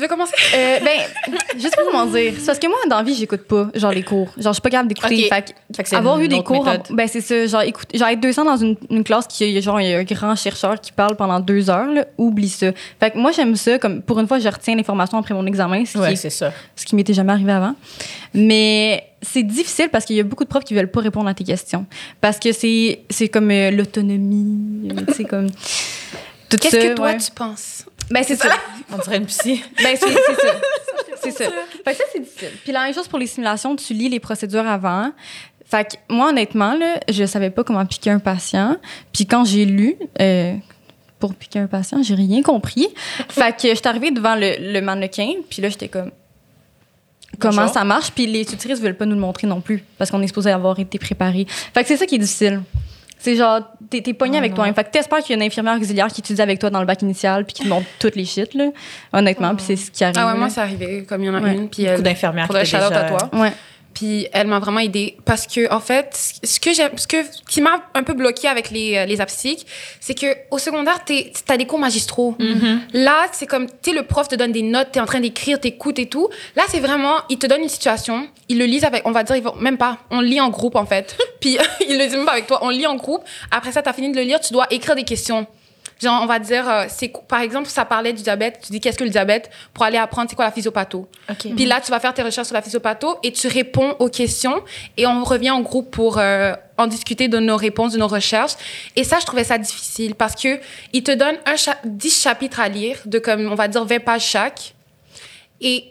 Tu 0.00 0.06
veux 0.06 0.08
commencer? 0.08 0.32
Euh, 0.54 0.78
ben, 0.80 1.60
sais 1.60 1.68
pas 1.68 1.82
comment 1.90 2.06
dire. 2.06 2.32
C'est 2.38 2.46
parce 2.46 2.58
que 2.58 2.66
moi, 2.68 2.78
dans 2.88 2.96
la 2.96 3.02
vie, 3.02 3.14
j'écoute 3.14 3.42
pas, 3.42 3.68
genre, 3.74 3.92
les 3.92 4.02
cours. 4.02 4.28
Genre, 4.38 4.52
je 4.52 4.54
suis 4.54 4.62
pas 4.62 4.70
capable 4.70 4.88
d'écouter. 4.88 5.24
Ok. 5.24 5.28
Fait 5.34 5.42
que 5.42 5.76
Fait 5.76 5.82
que 5.82 5.88
c'est 5.90 5.96
avoir 5.96 6.18
eu 6.20 6.26
des 6.28 6.42
cours, 6.42 6.66
en- 6.66 6.94
ben 6.94 7.06
c'est 7.06 7.20
ça. 7.20 7.44
Genre, 7.46 7.60
écoute, 7.62 7.88
genre 7.94 8.08
être 8.08 8.20
200 8.20 8.44
dans 8.46 8.56
une, 8.56 8.76
une 8.88 9.04
classe 9.04 9.26
qui 9.26 9.60
genre 9.60 9.78
il 9.78 9.88
y 9.90 9.94
a 9.94 9.98
un 9.98 10.04
grand 10.04 10.34
chercheur 10.36 10.80
qui 10.80 10.92
parle 10.92 11.16
pendant 11.16 11.38
deux 11.38 11.68
heures, 11.68 11.92
là, 11.92 12.06
oublie 12.16 12.48
ça. 12.48 12.68
Fait 12.98 13.10
que 13.10 13.18
moi 13.18 13.30
j'aime 13.32 13.56
ça. 13.56 13.78
Comme 13.78 14.00
pour 14.00 14.18
une 14.20 14.26
fois, 14.26 14.38
je 14.38 14.48
retiens 14.48 14.74
l'information 14.74 15.18
après 15.18 15.34
mon 15.34 15.44
examen, 15.44 15.84
ce 15.84 15.98
Ouais, 15.98 16.14
est- 16.14 16.16
c'est 16.16 16.30
ça. 16.30 16.50
ce 16.74 16.86
qui 16.86 16.96
m'était 16.96 17.12
jamais 17.14 17.32
arrivé 17.34 17.52
avant. 17.52 17.74
Mais 18.32 19.04
c'est 19.20 19.42
difficile 19.42 19.90
parce 19.90 20.06
qu'il 20.06 20.16
y 20.16 20.20
a 20.20 20.24
beaucoup 20.24 20.44
de 20.44 20.48
profs 20.48 20.64
qui 20.64 20.72
veulent 20.72 20.90
pas 20.90 21.00
répondre 21.02 21.28
à 21.28 21.34
tes 21.34 21.44
questions 21.44 21.84
parce 22.22 22.38
que 22.38 22.52
c'est 22.52 23.00
c'est 23.10 23.28
comme 23.28 23.50
euh, 23.50 23.70
l'autonomie, 23.70 24.88
sais 25.14 25.24
comme 25.24 25.48
Qu'est-ce 26.48 26.74
que 26.76 26.94
toi, 26.94 27.06
ouais. 27.10 27.18
tu 27.18 27.30
penses? 27.30 27.84
Ben 28.10 28.24
c'est 28.24 28.36
ça. 28.36 28.48
On 28.92 28.98
dirait 28.98 29.18
une 29.18 29.26
psy. 29.26 29.62
Ben, 29.82 29.96
c'est 29.96 30.08
c'est 30.08 30.40
ça. 30.40 30.54
C'est 31.22 31.30
ça. 31.30 31.44
Fait 31.84 31.92
que 31.92 31.96
ça, 31.96 32.04
c'est 32.12 32.20
difficile. 32.20 32.50
Puis 32.64 32.72
la 32.72 32.84
même 32.84 32.94
chose 32.94 33.08
pour 33.08 33.18
les 33.18 33.26
simulations, 33.26 33.76
tu 33.76 33.92
lis 33.92 34.08
les 34.08 34.20
procédures 34.20 34.66
avant. 34.66 35.12
Fait 35.66 35.84
que 35.84 36.12
moi, 36.12 36.30
honnêtement, 36.30 36.74
là, 36.74 36.98
je 37.08 37.24
savais 37.24 37.50
pas 37.50 37.62
comment 37.62 37.86
piquer 37.86 38.10
un 38.10 38.18
patient. 38.18 38.76
Puis 39.12 39.26
quand 39.26 39.44
j'ai 39.44 39.64
lu, 39.64 39.96
euh, 40.20 40.54
pour 41.20 41.34
piquer 41.34 41.60
un 41.60 41.66
patient, 41.66 42.02
j'ai 42.02 42.14
rien 42.14 42.42
compris. 42.42 42.88
fait 43.28 43.52
que 43.52 43.68
je 43.68 43.74
suis 43.74 43.88
arrivée 43.88 44.10
devant 44.10 44.34
le, 44.34 44.72
le 44.72 44.80
mannequin, 44.80 45.34
puis 45.48 45.62
là, 45.62 45.68
j'étais 45.68 45.88
comme... 45.88 46.10
Comment 47.38 47.62
Bonjour. 47.62 47.74
ça 47.74 47.84
marche? 47.84 48.10
Puis 48.10 48.26
les 48.26 48.44
tutrices 48.44 48.80
veulent 48.80 48.96
pas 48.96 49.06
nous 49.06 49.14
le 49.14 49.20
montrer 49.20 49.46
non 49.46 49.60
plus, 49.60 49.84
parce 49.98 50.10
qu'on 50.10 50.20
est 50.20 50.26
supposé 50.26 50.50
avoir 50.50 50.78
été 50.80 50.98
préparé. 50.98 51.46
Fait 51.48 51.82
que 51.82 51.88
c'est 51.88 51.96
ça 51.96 52.06
qui 52.06 52.16
est 52.16 52.18
difficile. 52.18 52.62
C'est 53.22 53.36
genre, 53.36 53.60
t'es, 53.90 54.00
t'es 54.00 54.14
pogné 54.14 54.36
Oh 54.36 54.38
avec 54.38 54.52
non. 54.52 54.56
toi-même. 54.56 54.74
Fait 54.74 54.84
que 54.84 54.90
t'espères 54.90 55.18
qu'il 55.18 55.30
y 55.30 55.38
a 55.38 55.42
une 55.42 55.46
infirmière 55.46 55.76
auxiliaire 55.76 56.08
qui 56.08 56.20
étudie 56.22 56.40
avec 56.40 56.58
toi 56.58 56.70
dans 56.70 56.80
le 56.80 56.86
bac 56.86 57.02
initial, 57.02 57.44
puis 57.44 57.52
qui 57.54 57.62
te 57.64 57.68
montre 57.68 57.86
toutes 57.98 58.16
les 58.16 58.24
shit, 58.24 58.54
là. 58.54 58.70
Honnêtement, 59.12 59.54
puis 59.54 59.64
c'est 59.66 59.76
ce 59.76 59.90
qui 59.90 60.02
arrive. 60.04 60.16
Ah 60.18 60.26
ouais, 60.32 60.38
moi, 60.38 60.48
c'est 60.48 60.60
arrivé, 60.62 61.04
comme 61.06 61.22
il 61.22 61.26
y 61.26 61.30
en 61.30 61.34
a 61.34 61.40
Ouais. 61.40 61.54
une. 61.54 61.68
Puis 61.68 61.84
Beaucoup 61.86 62.00
d'infirmières 62.02 62.46
faudrait 62.46 62.64
qui 62.64 62.74
étaient 62.74 62.84
shout-out 62.84 62.96
à 62.96 63.02
déjà- 63.02 63.16
toi. 63.28 63.38
Ouais. 63.40 63.52
Puis 63.94 64.28
elle 64.32 64.46
m'a 64.46 64.58
vraiment 64.58 64.80
aidée 64.80 65.16
parce 65.24 65.46
que 65.46 65.72
en 65.72 65.80
fait, 65.80 66.38
ce 66.42 66.60
que 66.60 66.72
j'aime, 66.72 66.96
ce 66.96 67.06
que 67.06 67.18
qui 67.48 67.60
m'a 67.60 67.82
un 67.94 68.02
peu 68.02 68.14
bloqué 68.14 68.48
avec 68.48 68.70
les 68.70 68.96
euh, 68.96 69.06
les 69.06 69.20
c'est 70.00 70.14
que 70.14 70.26
au 70.50 70.58
secondaire, 70.58 71.04
t'es 71.04 71.32
t'as 71.44 71.56
des 71.56 71.66
cours 71.66 71.78
magistraux. 71.78 72.36
Là, 72.92 73.26
c'est 73.32 73.46
comme 73.46 73.66
tu 73.82 73.94
le 73.94 74.02
prof 74.02 74.28
te 74.28 74.34
donne 74.34 74.52
des 74.52 74.62
notes, 74.62 74.88
t'es 74.92 75.00
en 75.00 75.06
train 75.06 75.20
d'écrire, 75.20 75.60
t'écoutes 75.60 75.98
et 75.98 76.06
tout. 76.06 76.28
Là, 76.56 76.62
c'est 76.68 76.80
vraiment, 76.80 77.16
il 77.28 77.38
te 77.38 77.46
donne 77.46 77.62
une 77.62 77.68
situation, 77.68 78.28
ils 78.48 78.58
le 78.58 78.64
lisent 78.64 78.84
avec, 78.84 79.06
on 79.06 79.12
va 79.12 79.22
dire, 79.22 79.54
même 79.56 79.76
pas, 79.76 79.98
on 80.10 80.20
lit 80.20 80.40
en 80.40 80.50
groupe 80.50 80.76
en 80.76 80.86
fait. 80.86 81.16
Puis 81.40 81.58
ils 81.88 81.98
le 81.98 82.04
disent 82.04 82.16
même 82.16 82.26
pas 82.26 82.32
avec 82.32 82.46
toi, 82.46 82.60
on 82.62 82.70
lit 82.70 82.86
en 82.86 82.96
groupe. 82.96 83.22
Après 83.50 83.72
ça, 83.72 83.82
t'as 83.82 83.92
fini 83.92 84.10
de 84.10 84.16
le 84.16 84.22
lire, 84.22 84.40
tu 84.40 84.52
dois 84.52 84.66
écrire 84.70 84.94
des 84.94 85.04
questions. 85.04 85.46
Genre, 86.02 86.20
on 86.22 86.26
va 86.26 86.38
dire, 86.38 86.66
euh, 86.68 86.84
c'est 86.88 87.12
par 87.28 87.40
exemple, 87.40 87.68
ça 87.68 87.84
parlait 87.84 88.12
du 88.14 88.22
diabète. 88.22 88.60
Tu 88.64 88.72
dis 88.72 88.80
qu'est-ce 88.80 88.96
que 88.96 89.04
le 89.04 89.10
diabète? 89.10 89.50
Pour 89.74 89.84
aller 89.84 89.98
apprendre 89.98 90.30
c'est 90.30 90.36
quoi 90.36 90.46
la 90.46 90.50
physiopatho. 90.52 91.06
OK. 91.28 91.54
Puis 91.54 91.66
là, 91.66 91.80
tu 91.84 91.90
vas 91.90 92.00
faire 92.00 92.14
tes 92.14 92.22
recherches 92.22 92.46
sur 92.46 92.54
la 92.54 92.62
physiopatho 92.62 93.18
et 93.22 93.32
tu 93.32 93.48
réponds 93.48 93.96
aux 93.98 94.08
questions 94.08 94.62
et 94.96 95.06
on 95.06 95.22
revient 95.24 95.50
en 95.50 95.60
groupe 95.60 95.90
pour 95.90 96.16
euh, 96.18 96.54
en 96.78 96.86
discuter 96.86 97.28
de 97.28 97.38
nos 97.38 97.56
réponses, 97.56 97.92
de 97.92 97.98
nos 97.98 98.08
recherches. 98.08 98.52
Et 98.96 99.04
ça, 99.04 99.18
je 99.20 99.26
trouvais 99.26 99.44
ça 99.44 99.58
difficile 99.58 100.14
parce 100.14 100.34
que 100.34 100.58
il 100.94 101.02
te 101.02 101.12
donne 101.12 101.36
un 101.44 101.56
cha- 101.56 101.76
10 101.84 102.22
chapitres 102.22 102.60
à 102.60 102.68
lire 102.68 102.96
de 103.04 103.18
comme, 103.18 103.50
on 103.52 103.54
va 103.54 103.68
dire, 103.68 103.84
20 103.84 104.00
pages 104.02 104.24
chaque. 104.24 104.74
Et 105.60 105.84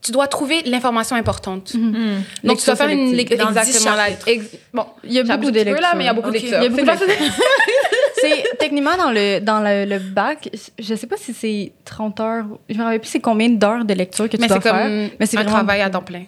tu 0.00 0.12
dois 0.12 0.28
trouver 0.28 0.62
l'information 0.66 1.16
importante. 1.16 1.74
Hmm. 1.74 2.20
Donc, 2.44 2.58
tu 2.60 2.66
dois 2.66 2.76
faire 2.76 2.88
une... 2.90 3.10
Dans 3.10 3.16
10 3.16 3.22
Exactement. 3.58 3.96
la- 3.96 4.04
chapitres. 4.04 4.28
ex- 4.28 4.46
bon, 4.72 4.86
Il 5.02 5.12
y 5.14 5.18
a 5.18 5.24
beaucoup 5.24 5.50
de 5.50 5.60
là, 5.80 5.94
mais 5.96 6.04
il 6.04 6.06
y 6.06 6.10
a 6.10 6.12
beaucoup 6.12 6.28
Ok. 6.28 6.34
de 6.36 6.38
lectures. 6.38 6.60
C'est 8.20 8.44
techniquement 8.58 8.96
dans 8.96 9.10
le 9.10 9.40
dans 9.40 9.60
le, 9.60 9.84
le 9.84 9.98
bac, 9.98 10.48
je 10.78 10.94
sais 10.94 11.06
pas 11.06 11.16
si 11.16 11.32
c'est 11.34 11.72
30 11.84 12.20
heures, 12.20 12.44
je 12.68 12.76
me 12.76 12.82
rappelle 12.84 13.00
plus 13.00 13.08
c'est 13.10 13.20
combien 13.20 13.48
d'heures 13.50 13.84
de 13.84 13.94
lecture 13.94 14.28
que 14.28 14.36
tu 14.36 14.40
Mais 14.42 14.48
dois 14.48 14.56
c'est 14.60 14.68
faire. 14.70 14.82
comme 14.82 15.08
Mais 15.20 15.26
c'est 15.26 15.36
un 15.38 15.42
vraiment 15.42 15.56
travail 15.56 15.82
à 15.82 15.90
temps 15.90 16.02
plein. 16.02 16.24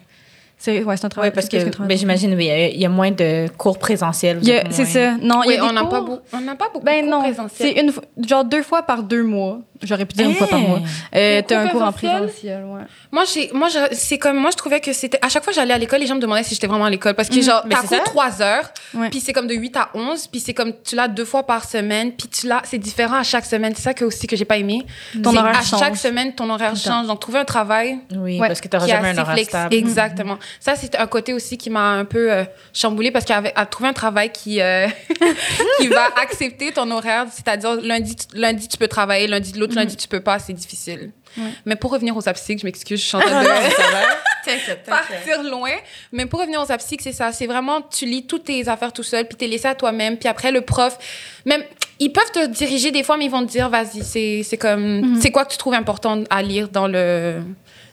C'est 0.61 0.83
ouais, 0.83 0.97
c'est 0.97 1.05
un 1.05 1.09
travail 1.09 1.29
Oui, 1.29 1.35
parce 1.35 1.47
que, 1.47 1.69
travail 1.69 1.87
ben, 1.87 1.97
j'imagine, 1.97 2.33
oui, 2.35 2.45
il 2.45 2.47
y 2.47 2.51
a- 2.51 2.69
y, 2.81 2.85
a 2.85 2.89
moins 2.89 3.11
de 3.11 3.47
cours 3.57 3.79
présentiels. 3.79 4.39
a- 4.51 4.63
C'est 4.71 4.83
ça. 4.85 5.11
Non, 5.21 5.41
il 5.43 5.47
Oui, 5.47 5.53
y 5.55 5.57
a 5.57 5.63
on 5.65 5.71
n'a 5.71 5.85
pas, 5.85 5.99
cours- 6.01 6.05
beau- 6.17 6.19
on 6.33 6.41
n'a 6.41 6.55
pas 6.55 6.65
beaucoup 6.73 6.85
Ben 6.85 6.97
de 7.05 7.09
cours 7.09 7.17
non, 7.17 7.21
présentiels. 7.23 7.73
c'est 7.75 7.81
une 7.81 7.93
genre 8.27 8.43
deux 8.43 8.61
fois 8.61 8.81
par 8.83 9.03
deux 9.03 9.23
mois. 9.23 9.59
J'aurais 9.81 10.05
pu 10.05 10.15
dire 10.17 10.27
une 10.27 10.35
fois 10.35 10.47
par 10.47 10.59
mois. 10.59 10.79
Euh, 11.15 11.37
Des 11.37 11.43
T'as 11.47 11.61
un 11.61 11.67
cours 11.69 11.79
cours 11.79 11.87
en 11.87 11.91
présentiel, 11.93 12.65
ouais. 12.65 12.81
Moi, 13.13 13.23
j'ai, 13.33 13.49
moi, 13.53 13.69
je- 13.69 13.93
c'est 13.95 14.17
comme, 14.17 14.35
moi, 14.35 14.51
je 14.51 14.57
trouvais 14.57 14.81
que 14.81 14.91
c'était, 14.91 15.17
à 15.21 15.29
chaque 15.29 15.41
fois 15.41 15.53
que 15.53 15.55
j'allais 15.59 15.73
à 15.73 15.77
l'école, 15.77 16.01
les 16.01 16.05
gens 16.07 16.15
me 16.15 16.19
demandaient 16.19 16.43
si 16.43 16.53
j'étais 16.55 16.67
vraiment 16.67 16.83
à 16.83 16.89
l'école. 16.89 17.13
Parce 17.13 17.29
que, 17.29 17.39
genre, 17.41 17.61
Mais 17.65 17.75
t'as 17.75 17.83
c'est 17.87 17.95
cours 17.95 18.03
trois 18.03 18.41
heures, 18.41 18.69
Ouais. 18.93 19.09
puis 19.09 19.21
c'est 19.21 19.31
comme 19.31 19.47
de 19.47 19.53
8 19.55 19.77
à 19.77 19.87
11, 19.93 20.27
puis 20.27 20.41
c'est 20.41 20.53
comme, 20.53 20.73
tu 20.83 20.97
l'as 20.97 21.07
deux 21.07 21.23
fois 21.23 21.43
par 21.43 21.63
semaine, 21.63 22.11
puis 22.11 22.27
tu 22.27 22.47
l'as, 22.47 22.61
c'est 22.65 22.77
différent 22.77 23.15
à 23.19 23.23
chaque 23.23 23.45
semaine. 23.45 23.71
C'est 23.73 23.83
ça 23.83 23.93
que 23.93 24.03
aussi 24.03 24.27
que 24.27 24.35
j'ai 24.35 24.43
pas 24.43 24.57
aimé. 24.57 24.85
Ton 25.23 25.33
horaire 25.33 25.57
À 25.57 25.61
chaque 25.63 25.79
change. 25.89 25.97
semaine, 25.97 26.35
ton 26.35 26.49
horaire 26.49 26.75
change. 26.75 27.07
Donc, 27.07 27.21
trouver 27.21 27.39
un 27.39 27.45
travail 27.45 27.99
Oui, 28.17 28.37
Ouais. 28.37 28.47
parce 28.49 28.59
que 28.59 28.67
tu 28.67 28.75
est 28.75 28.85
jamais 28.85 29.11
un 29.11 29.17
horaire 29.17 29.37
stable. 29.45 29.73
Exactement. 29.75 30.37
Ça, 30.59 30.75
c'est 30.75 30.95
un 30.97 31.07
côté 31.07 31.33
aussi 31.33 31.57
qui 31.57 31.69
m'a 31.69 31.91
un 31.91 32.05
peu 32.05 32.31
euh, 32.31 32.43
chamboulée 32.73 33.11
parce 33.11 33.25
qu'à 33.25 33.41
trouver 33.65 33.89
un 33.89 33.93
travail 33.93 34.31
qui, 34.31 34.61
euh, 34.61 34.87
qui 35.79 35.87
va 35.87 36.07
accepter 36.21 36.71
ton 36.71 36.89
horaire, 36.91 37.25
c'est-à-dire 37.31 37.75
lundi, 37.81 38.15
tu- 38.15 38.27
lundi, 38.37 38.67
tu 38.67 38.77
peux 38.77 38.87
travailler, 38.87 39.27
lundi, 39.27 39.53
l'autre 39.53 39.75
lundi, 39.75 39.95
tu 39.95 40.07
peux 40.07 40.21
pas, 40.21 40.39
c'est 40.39 40.53
difficile. 40.53 41.11
Ouais. 41.37 41.43
Mais 41.65 41.75
pour 41.75 41.91
revenir 41.91 42.17
aux 42.17 42.27
absiques, 42.27 42.59
je 42.61 42.65
m'excuse, 42.65 42.99
je 43.01 43.05
suis 43.05 43.15
en 43.17 43.19
train 43.21 43.43
de 43.43 43.47
partir 44.89 45.43
loin. 45.43 45.71
Mais 46.11 46.25
pour 46.25 46.39
revenir 46.39 46.59
aux 46.61 46.71
absiques, 46.71 47.01
c'est 47.03 47.11
ça. 47.11 47.31
C'est 47.31 47.45
vraiment, 47.45 47.81
tu 47.81 48.05
lis 48.05 48.25
toutes 48.25 48.45
tes 48.45 48.67
affaires 48.67 48.91
tout 48.93 49.03
seul, 49.03 49.25
puis 49.27 49.37
t'es 49.37 49.47
laissé 49.47 49.67
à 49.67 49.75
toi-même. 49.75 50.17
Puis 50.17 50.27
après, 50.27 50.51
le 50.51 50.61
prof, 50.61 50.97
même, 51.45 51.61
ils 51.99 52.11
peuvent 52.11 52.31
te 52.31 52.47
diriger 52.47 52.91
des 52.91 53.03
fois, 53.03 53.17
mais 53.17 53.25
ils 53.25 53.31
vont 53.31 53.45
te 53.45 53.51
dire, 53.51 53.69
vas-y, 53.69 54.03
c'est 54.03 54.41
c'est 54.43 54.57
comme, 54.57 55.19
c'est 55.21 55.31
quoi 55.31 55.45
que 55.45 55.51
tu 55.51 55.57
trouves 55.57 55.73
important 55.75 56.23
à 56.29 56.41
lire 56.41 56.69
dans 56.69 56.87
le. 56.87 57.41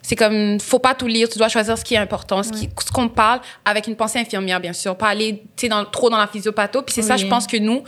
C'est 0.09 0.15
comme, 0.15 0.61
faut 0.61 0.79
pas 0.79 0.95
tout 0.95 1.09
lire, 1.09 1.29
tu 1.29 1.37
dois 1.37 1.49
choisir 1.49 1.77
ce 1.77 1.83
qui 1.85 1.95
est 1.95 1.99
important, 1.99 2.41
ce 2.45 2.53
qui- 2.53 2.69
ce 2.85 2.93
qu'on 2.93 3.09
parle 3.09 3.41
avec 3.65 3.89
une 3.89 3.97
pensée 3.97 4.21
infirmière, 4.21 4.61
bien 4.61 4.73
sûr. 4.73 4.95
Pas 4.97 5.09
aller, 5.09 5.43
tu 5.57 5.63
sais, 5.63 5.69
dans, 5.69 5.85
trop 5.85 6.09
dans 6.11 6.17
la 6.17 6.29
physiopatho. 6.29 6.83
Puis 6.83 6.95
c'est 6.95 7.03
ça, 7.03 7.17
je 7.17 7.27
pense 7.27 7.45
que 7.49 7.57
nous, 7.57 7.83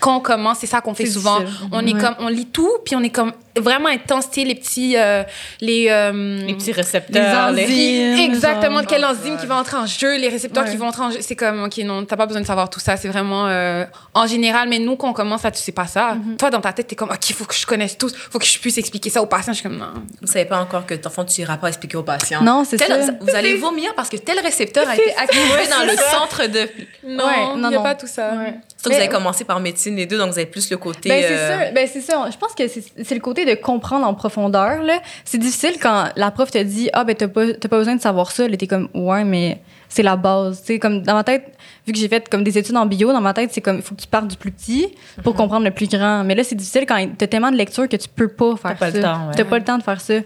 quand 0.00 0.16
on 0.16 0.20
commence, 0.20 0.60
c'est 0.60 0.66
ça 0.66 0.80
qu'on 0.80 0.94
fait 0.94 1.04
souvent. 1.04 1.40
difficile. 1.40 1.68
On 1.72 1.86
est 1.86 1.92
comme, 2.00 2.14
on 2.20 2.28
lit 2.28 2.46
tout, 2.46 2.70
puis 2.86 2.96
on 2.96 3.02
est 3.02 3.10
comme 3.10 3.32
vraiment 3.56 3.88
intense, 3.88 4.26
les 4.36 4.54
petits, 4.54 4.96
euh, 4.96 5.22
les, 5.60 5.86
euh, 5.90 6.38
Les 6.46 6.54
petits 6.54 6.72
récepteurs. 6.72 7.50
Les 7.52 7.64
enzymes. 7.64 8.18
Exactement, 8.32 8.78
genre. 8.78 8.86
quel 8.86 9.04
enzyme 9.04 9.36
qui 9.38 9.46
va 9.46 9.56
entrer 9.56 9.76
en 9.76 9.86
jeu, 9.86 10.16
les 10.18 10.28
récepteurs 10.28 10.64
Ouais. 10.64 10.70
qui 10.70 10.76
vont 10.76 10.86
entrer 10.88 11.02
en 11.02 11.10
jeu. 11.10 11.18
C'est 11.20 11.36
comme, 11.36 11.64
OK, 11.64 11.76
non, 11.78 12.04
t'as 12.04 12.16
pas 12.16 12.26
besoin 12.26 12.40
de 12.42 12.46
savoir 12.46 12.70
tout 12.70 12.80
ça. 12.80 12.96
C'est 12.96 13.08
vraiment 13.08 13.46
euh, 13.48 13.84
en 14.14 14.26
général, 14.26 14.68
mais 14.68 14.78
nous, 14.78 14.96
quand 14.96 15.10
on 15.10 15.12
commence, 15.12 15.42
ça, 15.42 15.50
tu 15.50 15.60
sais 15.60 15.72
pas 15.72 15.86
ça. 15.86 16.16
Toi, 16.38 16.50
dans 16.50 16.60
ta 16.60 16.72
tête, 16.72 16.86
t'es 16.86 16.96
comme, 16.96 17.10
OK, 17.10 17.32
faut 17.32 17.44
que 17.44 17.54
je 17.54 17.66
connaisse 17.66 17.96
tout, 17.98 18.10
faut 18.30 18.38
que 18.38 18.46
je 18.46 18.58
puisse 18.58 18.78
expliquer 18.78 19.10
ça 19.10 19.22
aux 19.22 19.26
patients. 19.26 19.52
Je 19.52 19.58
suis 19.60 19.68
comme, 19.68 19.78
non. 19.78 19.92
Vous 20.20 20.26
savez 20.26 20.44
pas 20.44 20.60
encore 20.60 20.86
que 20.86 20.94
ton 20.94 21.10
fond, 21.10 21.24
tu 21.24 21.40
iras 21.40 21.56
pas 21.56 21.68
expliquer 21.68 21.96
aux 21.96 22.02
patients. 22.02 22.42
Non, 22.42 22.64
c'est 22.64 22.76
Tel- 22.76 23.02
ça. 23.04 23.12
Vous 23.20 23.34
allez 23.34 23.54
vomir 23.56 23.94
parce 23.96 24.08
que 24.08 24.16
tel 24.16 24.38
récepteur 24.40 24.88
a 24.88 24.94
été 24.94 25.14
activé 25.16 25.66
dans 25.70 25.84
le 25.84 25.96
centre 25.96 26.46
de. 26.46 26.60
Non, 27.06 27.24
il 27.54 27.60
non, 27.60 27.70
y 27.70 27.74
a 27.74 27.78
non. 27.78 27.82
pas 27.82 27.94
tout 27.94 28.06
ça. 28.06 28.30
Ouais. 28.34 28.54
Surtout 28.80 28.90
que 28.90 28.94
vous 28.94 29.00
avez 29.00 29.08
commencé 29.12 29.44
par 29.44 29.58
médecine 29.58 29.96
les 29.96 30.06
deux, 30.06 30.18
donc 30.18 30.28
vous 30.30 30.38
avez 30.38 30.46
plus 30.46 30.70
le 30.70 30.76
côté. 30.76 31.08
Ben, 31.08 31.24
c'est 31.26 31.34
euh, 31.34 31.64
ça. 31.66 31.70
Ben, 31.72 31.88
c'est 31.92 32.00
ça. 32.00 32.28
Je 32.30 32.36
pense 32.38 32.54
que 32.54 32.62
c'est 32.68 33.14
le 33.14 33.20
côté 33.20 33.44
de 33.44 33.54
comprendre 33.60 34.06
en 34.06 34.14
profondeur. 34.14 34.82
là. 34.84 35.00
C'est 35.24 35.38
difficile 35.38 35.78
quand 35.82 36.06
la 36.14 36.30
prof 36.30 36.50
te 36.52 36.62
dit 36.62 36.88
Ah, 36.92 37.02
ben, 37.02 37.16
t'as 37.16 37.26
pas, 37.26 37.52
t'as 37.54 37.68
pas 37.68 37.78
besoin 37.78 37.96
de 37.96 38.00
savoir 38.00 38.30
ça. 38.30 38.46
Là, 38.46 38.56
t'es 38.56 38.68
comme 38.68 38.88
Ouais, 38.94 39.24
mais 39.24 39.60
c'est 39.88 40.04
la 40.04 40.14
base. 40.14 40.60
Tu 40.60 40.74
sais, 40.74 40.78
comme 40.78 41.02
dans 41.02 41.14
ma 41.14 41.24
tête, 41.24 41.52
vu 41.88 41.92
que 41.92 41.98
j'ai 41.98 42.06
fait 42.08 42.28
comme 42.28 42.44
des 42.44 42.56
études 42.56 42.76
en 42.76 42.86
bio, 42.86 43.12
dans 43.12 43.20
ma 43.20 43.34
tête, 43.34 43.50
c'est 43.52 43.60
comme 43.60 43.76
il 43.78 43.82
faut 43.82 43.96
que 43.96 44.00
tu 44.02 44.06
partes 44.06 44.28
du 44.28 44.36
plus 44.36 44.52
petit 44.52 44.94
pour 45.24 45.32
Mhm. 45.32 45.38
comprendre 45.38 45.64
le 45.64 45.72
plus 45.72 45.88
grand. 45.88 46.22
Mais 46.22 46.36
là, 46.36 46.44
c'est 46.44 46.54
difficile 46.54 46.86
quand 46.86 47.04
t'as 47.18 47.26
tellement 47.26 47.50
de 47.50 47.56
lecture 47.56 47.88
que 47.88 47.96
tu 47.96 48.08
peux 48.08 48.28
pas 48.28 48.54
faire 48.56 48.76
pas 48.76 48.90
ça. 48.92 48.96
le 48.96 49.02
temps, 49.02 49.26
ouais. 49.28 49.34
T'as 49.36 49.44
pas 49.44 49.58
le 49.58 49.64
temps 49.64 49.78
de 49.78 49.82
faire 49.82 50.00
ça. 50.00 50.14
Fait 50.14 50.24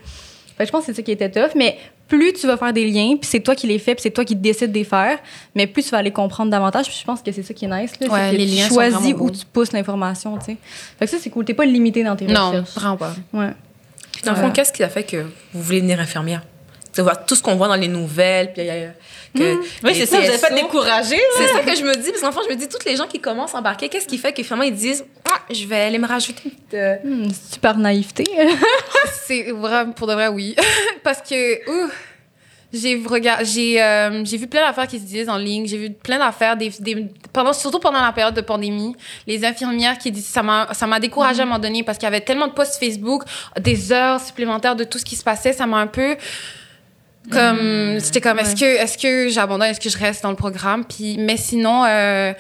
que 0.59 0.67
je 0.67 0.71
pense 0.73 0.81
que 0.81 0.87
c'est 0.93 0.97
ça 0.97 1.03
qui 1.03 1.13
était 1.13 1.31
tough. 1.31 1.53
Mais 1.57 1.79
plus 2.17 2.35
tu 2.35 2.47
vas 2.47 2.59
faire 2.59 2.75
des 2.75 2.85
liens, 2.91 3.17
puis 3.19 3.27
c'est 3.31 3.41
toi 3.41 3.55
qui 3.55 3.67
les 3.67 3.79
fais, 3.79 3.95
puis 3.95 4.03
c'est 4.03 4.11
toi 4.11 4.25
qui 4.25 4.37
décides 4.37 4.71
de 4.71 4.79
les 4.79 4.85
faire, 4.85 5.19
mais 5.55 5.67
plus 5.67 5.83
tu 5.85 5.91
vas 5.91 5.99
aller 5.99 6.11
comprendre 6.11 6.51
davantage. 6.51 6.87
Puis 6.87 6.97
je 7.01 7.05
pense 7.07 7.23
que 7.23 7.33
c'est 7.33 7.43
ça 7.43 7.55
qui 7.55 7.65
est 7.65 7.69
nice. 7.69 7.93
Là, 8.01 8.09
Ouais, 8.09 8.21
c'est 8.31 8.37
que 8.37 8.41
les 8.43 8.47
tu 8.49 8.55
liens 8.57 8.69
choisis 8.69 9.15
où 9.15 9.17
beaux. 9.17 9.31
tu 9.31 9.47
pousses 9.51 9.73
l'information, 9.73 10.37
tu 10.37 10.45
sais. 10.45 10.57
Fait 10.99 11.07
que 11.07 11.11
ça, 11.11 11.17
c'est 11.19 11.31
cool. 11.31 11.47
T'es 11.47 11.55
pas 11.55 11.65
limité 11.65 12.05
dans 12.05 12.15
tes 12.15 12.27
Non, 12.27 12.51
recherches. 12.51 12.75
vraiment 12.75 12.97
pas. 12.99 13.15
Ouais. 13.33 13.51
Puis 14.13 14.23
dans 14.25 14.33
le 14.33 14.37
fond, 14.39 14.51
qu'est-ce 14.51 14.73
qui 14.75 14.83
a 14.83 14.91
fait 14.91 15.05
que 15.05 15.17
vous 15.55 15.63
voulez 15.63 15.79
devenir 15.81 16.01
infirmière? 16.01 16.43
Tu 16.93 16.97
sais, 16.97 17.03
voir 17.03 17.25
tout 17.25 17.35
ce 17.35 17.43
qu'on 17.43 17.55
voit 17.57 17.69
dans 17.69 17.75
les 17.77 17.89
nouvelles, 17.89 18.53
puis 18.53 18.69
euh, 18.69 18.89
que 19.35 19.57
Oui, 19.57 19.65
les 19.85 19.95
c'est 19.95 20.07
ça, 20.07 20.21
vous 20.21 20.27
n'êtes 20.27 20.41
pas 20.43 20.51
découragé. 20.51 21.17
C'est 21.39 21.47
ça 21.49 21.61
que 21.61 21.75
je 21.75 21.83
me 21.85 21.95
dis, 21.97 22.11
parce 22.11 22.21
qu'en 22.21 22.33
fait, 22.33 22.47
je 22.49 22.55
me 22.55 22.59
dis, 22.61 22.69
toutes 22.69 22.85
les 22.85 22.97
gens 22.97 23.07
qui 23.07 23.19
commencent 23.19 23.55
à 23.55 23.59
embarquer, 23.59 23.89
qu'est-ce 23.89 24.07
qui 24.07 24.19
fait 24.19 24.33
que 24.35 24.43
finalement 24.43 24.65
ils 24.65 24.75
disent, 24.75 25.05
Ah, 25.25 25.39
je 25.51 25.65
vais 25.67 25.81
aller 25.81 25.99
me 25.99 26.07
rajouter 26.07 26.43
une 26.45 26.51
petite, 26.51 26.75
euh, 26.75 26.97
Hmm, 27.03 27.29
super 27.51 27.79
naïveté. 27.79 28.25
C'est 29.27 29.53
vraiment, 29.53 29.93
pour 29.93 30.07
de 30.07 30.13
vrai, 30.13 30.29
oui. 30.29 30.55
Parce 31.03 31.23
que, 31.23 31.71
ouh, 31.71 31.91
j'ai 32.75 33.03
regard- 33.07 33.45
j'ai 33.45 33.83
euh, 33.83 34.25
j'ai 34.25 34.37
vu 34.39 34.47
plein 34.47 34.67
d'affaires 34.67 34.87
qui 34.87 34.99
se 34.99 35.05
disent 35.05 35.29
en 35.29 35.37
ligne. 35.37 35.67
J'ai 35.67 35.77
vu 35.79 35.91
plein 35.91 36.19
d'affaires, 36.19 36.57
des, 36.57 36.71
des- 36.81 37.07
pendant, 37.33 37.53
surtout 37.53 37.79
pendant 37.79 38.01
la 38.03 38.13
période 38.13 38.35
de 38.35 38.41
pandémie. 38.41 38.95
Les 39.27 39.45
infirmières 39.45 39.99
qui 39.99 40.11
disent, 40.11 40.27
ça 40.27 40.43
m'a 40.43 40.69
ça 40.73 40.87
m'a 40.87 40.99
découragée 41.01 41.41
à 41.41 41.43
un 41.43 41.47
moment 41.47 41.59
donné 41.59 41.83
parce 41.83 41.99
qu'il 41.99 42.05
y 42.07 42.09
avait 42.09 42.21
tellement 42.23 42.47
de 42.49 42.53
posts 42.53 42.79
Facebook, 42.79 43.25
des 43.61 43.93
heures 43.93 44.21
supplémentaires 44.21 44.77
de 44.77 44.85
tout 44.85 44.99
ce 44.99 45.05
qui 45.05 45.17
se 45.17 45.25
passait. 45.25 45.53
Ça 45.53 45.67
m'a 45.67 45.79
un 45.79 45.87
peu 45.87 46.17
comme 47.31 47.99
c'était 48.01 48.21
comme 48.21 48.39
est-ce 48.39 48.57
que 48.57 48.65
est-ce 48.65 48.99
que 48.99 49.29
j'abandonne 49.29 49.69
est-ce 49.69 49.81
que 49.81 49.89
je 49.91 49.99
reste 49.99 50.23
dans 50.23 50.31
le 50.31 50.37
programme? 50.37 50.85
Puis 50.85 51.19
mais 51.19 51.37
sinon 51.37 51.85
euh, 51.85 52.33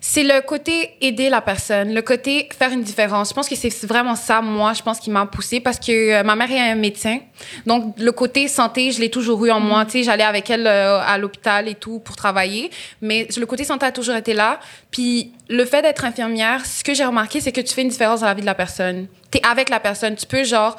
c'est 0.00 0.22
le 0.22 0.40
côté 0.40 0.90
aider 1.00 1.28
la 1.28 1.40
personne, 1.40 1.92
le 1.92 2.02
côté 2.02 2.48
faire 2.56 2.70
une 2.70 2.82
différence. 2.82 3.30
Je 3.30 3.34
pense 3.34 3.48
que 3.48 3.56
c'est 3.56 3.84
vraiment 3.84 4.14
ça, 4.14 4.40
moi, 4.40 4.72
je 4.72 4.82
pense 4.82 5.00
qui 5.00 5.10
m'a 5.10 5.26
poussée 5.26 5.60
parce 5.60 5.78
que 5.78 6.12
euh, 6.12 6.22
ma 6.22 6.36
mère 6.36 6.50
est 6.50 6.70
un 6.70 6.76
médecin. 6.76 7.18
Donc, 7.66 7.98
le 7.98 8.12
côté 8.12 8.46
santé, 8.48 8.92
je 8.92 9.00
l'ai 9.00 9.10
toujours 9.10 9.44
eu 9.44 9.50
en 9.50 9.60
moi. 9.60 9.84
Tu 9.84 9.92
sais, 9.92 10.02
j'allais 10.04 10.24
avec 10.24 10.48
elle 10.50 10.66
euh, 10.66 11.00
à 11.00 11.18
l'hôpital 11.18 11.68
et 11.68 11.74
tout 11.74 11.98
pour 11.98 12.14
travailler. 12.14 12.70
Mais 13.00 13.26
le 13.36 13.46
côté 13.46 13.64
santé 13.64 13.86
a 13.86 13.92
toujours 13.92 14.14
été 14.14 14.34
là. 14.34 14.60
Puis, 14.90 15.32
le 15.48 15.64
fait 15.64 15.82
d'être 15.82 16.04
infirmière, 16.04 16.64
ce 16.64 16.84
que 16.84 16.94
j'ai 16.94 17.04
remarqué, 17.04 17.40
c'est 17.40 17.52
que 17.52 17.60
tu 17.60 17.74
fais 17.74 17.82
une 17.82 17.88
différence 17.88 18.20
dans 18.20 18.26
la 18.26 18.34
vie 18.34 18.42
de 18.42 18.46
la 18.46 18.54
personne. 18.54 19.08
Tu 19.32 19.38
es 19.38 19.46
avec 19.46 19.68
la 19.68 19.80
personne. 19.80 20.14
Tu 20.14 20.26
peux, 20.26 20.44
genre, 20.44 20.76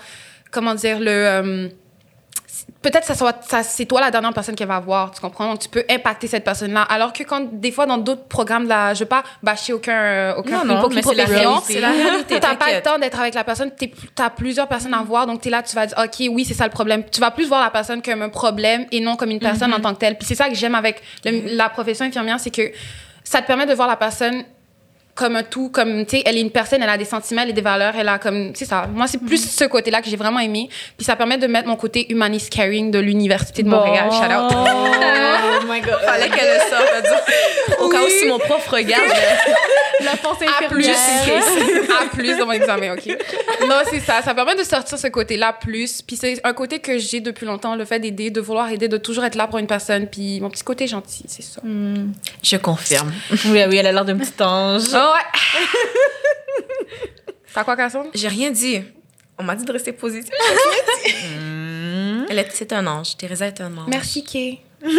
comment 0.51 0.75
dire, 0.75 0.98
le. 1.00 1.70
Peut-être 2.81 3.03
ça 3.05 3.13
soit 3.15 3.43
ça 3.43 3.62
c'est 3.63 3.86
toi 3.86 4.00
la 4.00 4.09
dernière 4.12 4.33
personne 4.33 4.55
qu'elle 4.55 4.67
va 4.67 4.79
voir 4.79 5.12
tu 5.12 5.19
comprends? 5.21 5.48
Donc 5.50 5.59
tu 5.59 5.67
peux 5.69 5.83
impacter 5.89 6.27
cette 6.27 6.43
personne 6.45 6.71
là 6.74 6.83
alors 6.83 7.12
que 7.13 7.24
quand 7.24 7.41
des 7.51 7.71
fois 7.71 7.86
dans 7.86 7.98
d'autres 7.98 8.24
programmes 8.25 8.67
la 8.67 8.93
je 8.93 9.00
veux 9.01 9.05
pas 9.05 9.24
bâcher 9.43 9.74
aucun 9.74 10.33
aucun 10.38 10.63
Non, 10.63 10.75
non, 10.75 10.81
mais 10.95 11.01
c'est 11.01 11.15
la 11.15 11.25
réalité. 11.39 11.74
T'as 12.39 12.55
pas 12.55 12.65
le 12.77 12.81
temps 12.81 12.98
d'être 12.98 13.19
avec 13.19 13.33
la 13.33 13.43
personne, 13.43 13.71
t'as 14.15 14.29
plusieurs 14.29 14.67
personnes 14.67 14.93
à 14.93 15.01
voir, 15.03 15.25
donc 15.27 15.41
t'es 15.41 15.50
là, 15.50 15.62
tu 15.63 15.75
vas 15.75 15.86
dire, 15.88 15.98
OK, 15.98 16.27
oui, 16.31 16.45
c'est 16.45 16.53
ça 16.53 16.63
le 16.65 16.69
problème. 16.71 17.03
Tu 17.12 17.19
vas 17.19 17.31
plus 17.31 17.48
voir 17.48 17.62
la 17.62 17.69
personne 17.69 18.01
comme 18.01 18.21
un 18.21 18.29
problème 18.29 18.86
et 18.91 19.00
non 19.01 19.15
comme 19.15 19.31
une 19.31 19.39
personne 19.39 19.74
en 19.74 19.79
tant 19.79 19.93
que 19.93 20.00
telle. 20.00 20.17
Puis 20.17 20.27
c'est 20.27 20.36
ça 20.36 20.48
que 20.50 20.55
j'aime 20.55 20.75
avec 20.75 21.01
le- 21.25 21.55
la 21.55 21.69
profession 21.69 22.05
infirmière, 22.05 22.39
c'est 22.39 22.51
que 22.53 22.71
ça 23.24 23.41
te 23.41 23.48
permet 23.48 23.65
de 23.65 23.74
voir 23.74 23.88
la 23.88 23.98
personne 23.98 24.43
comme 25.20 25.36
un 25.36 25.44
tout, 25.44 25.68
comme, 25.70 26.06
tu 26.06 26.16
sais, 26.16 26.24
elle 26.26 26.38
est 26.38 26.42
une 26.42 26.50
personne, 26.50 26.82
elle 26.82 26.90
a 26.90 26.98
des 26.98 27.04
sentiments, 27.04 27.42
elle 27.42 27.50
a 27.50 27.52
des 27.52 27.62
valeurs, 27.62 27.94
elle 27.98 28.08
a 28.08 28.18
comme, 28.20 28.54
c'est 28.56 28.64
ça. 28.64 28.88
Moi, 28.88 29.06
c'est 29.06 29.18
plus 29.18 29.52
ce 29.52 29.66
côté-là 29.66 30.02
que 30.02 30.10
j'ai 30.10 30.16
vraiment 30.16 30.40
aimé. 30.40 30.70
Puis 30.96 31.06
ça 31.06 31.18
permet 31.18 31.38
de 31.38 31.46
mettre 31.46 31.68
mon 31.68 31.76
côté 31.76 32.10
humanist 32.10 32.50
caring 32.50 32.90
de 32.90 33.00
l'Université 33.00 33.62
de 33.62 33.68
Montréal. 33.68 34.10
Shout 34.12 34.32
out. 34.34 34.54
Oh 34.56 35.66
my 35.68 35.82
god. 35.82 36.00
Fallait 36.06 36.30
qu'elle 36.30 36.54
le 36.54 36.60
sorte. 36.70 37.82
Au 37.82 37.90
cas 37.90 38.02
où 38.02 38.10
si 38.10 38.28
mon 38.28 38.40
prof 38.40 38.66
regarde, 38.68 39.04
La 40.02 40.16
pensée 40.16 40.46
À 40.46 40.68
plus, 40.68 40.88
à 40.88 42.06
plus 42.16 42.38
dans 42.38 42.46
mon 42.46 42.52
examen, 42.54 42.94
OK. 42.94 43.08
Non, 43.68 43.76
c'est 43.90 44.00
ça. 44.00 44.22
Ça 44.22 44.34
permet 44.34 44.56
de 44.56 44.64
sortir 44.64 44.98
ce 44.98 45.08
côté-là 45.08 45.54
plus. 45.54 46.02
Puis 46.02 46.16
c'est 46.16 46.40
un 46.46 46.54
côté 46.54 46.80
que 46.80 46.98
j'ai 46.98 47.20
depuis 47.20 47.46
longtemps, 47.46 47.76
le 47.76 47.86
fait 47.86 48.00
d'aider, 48.00 48.30
de 48.30 48.40
vouloir 48.40 48.70
aider, 48.70 48.88
de 48.88 48.98
toujours 48.98 49.26
être 49.26 49.36
là 49.36 49.48
pour 49.48 49.60
une 49.60 49.68
personne. 49.68 50.08
Puis 50.08 50.40
mon 50.40 50.50
petit 50.50 50.64
côté 50.64 50.88
gentil, 50.88 51.26
c'est 51.28 51.42
ça. 51.44 51.62
je 52.44 52.58
confirme. 52.58 53.12
Oui, 53.46 53.62
oui, 53.68 53.78
elle 53.78 53.88
a 53.88 53.92
l'air 53.92 54.06
d'un 54.06 54.18
petit 54.18 54.42
ange. 54.42 54.84
Oh, 54.94 55.09
ouais. 55.13 55.68
T'as 57.54 57.63
quoi, 57.63 57.75
Cassandre? 57.75 58.10
J'ai 58.13 58.28
rien 58.28 58.51
dit. 58.51 58.82
On 59.38 59.44
m'a 59.44 59.56
dit 59.56 59.66
de 59.66 59.72
rester 59.72 59.92
positive. 59.94 60.34
Elle 62.30 62.38
est, 62.39 62.50
c'est 62.51 62.72
un 62.74 62.86
ange. 62.86 63.16
Teresa 63.18 63.48
est 63.48 63.60
un 63.62 63.75
ange. 63.78 63.88
Merci, 63.89 64.24
Kay. 64.24 64.60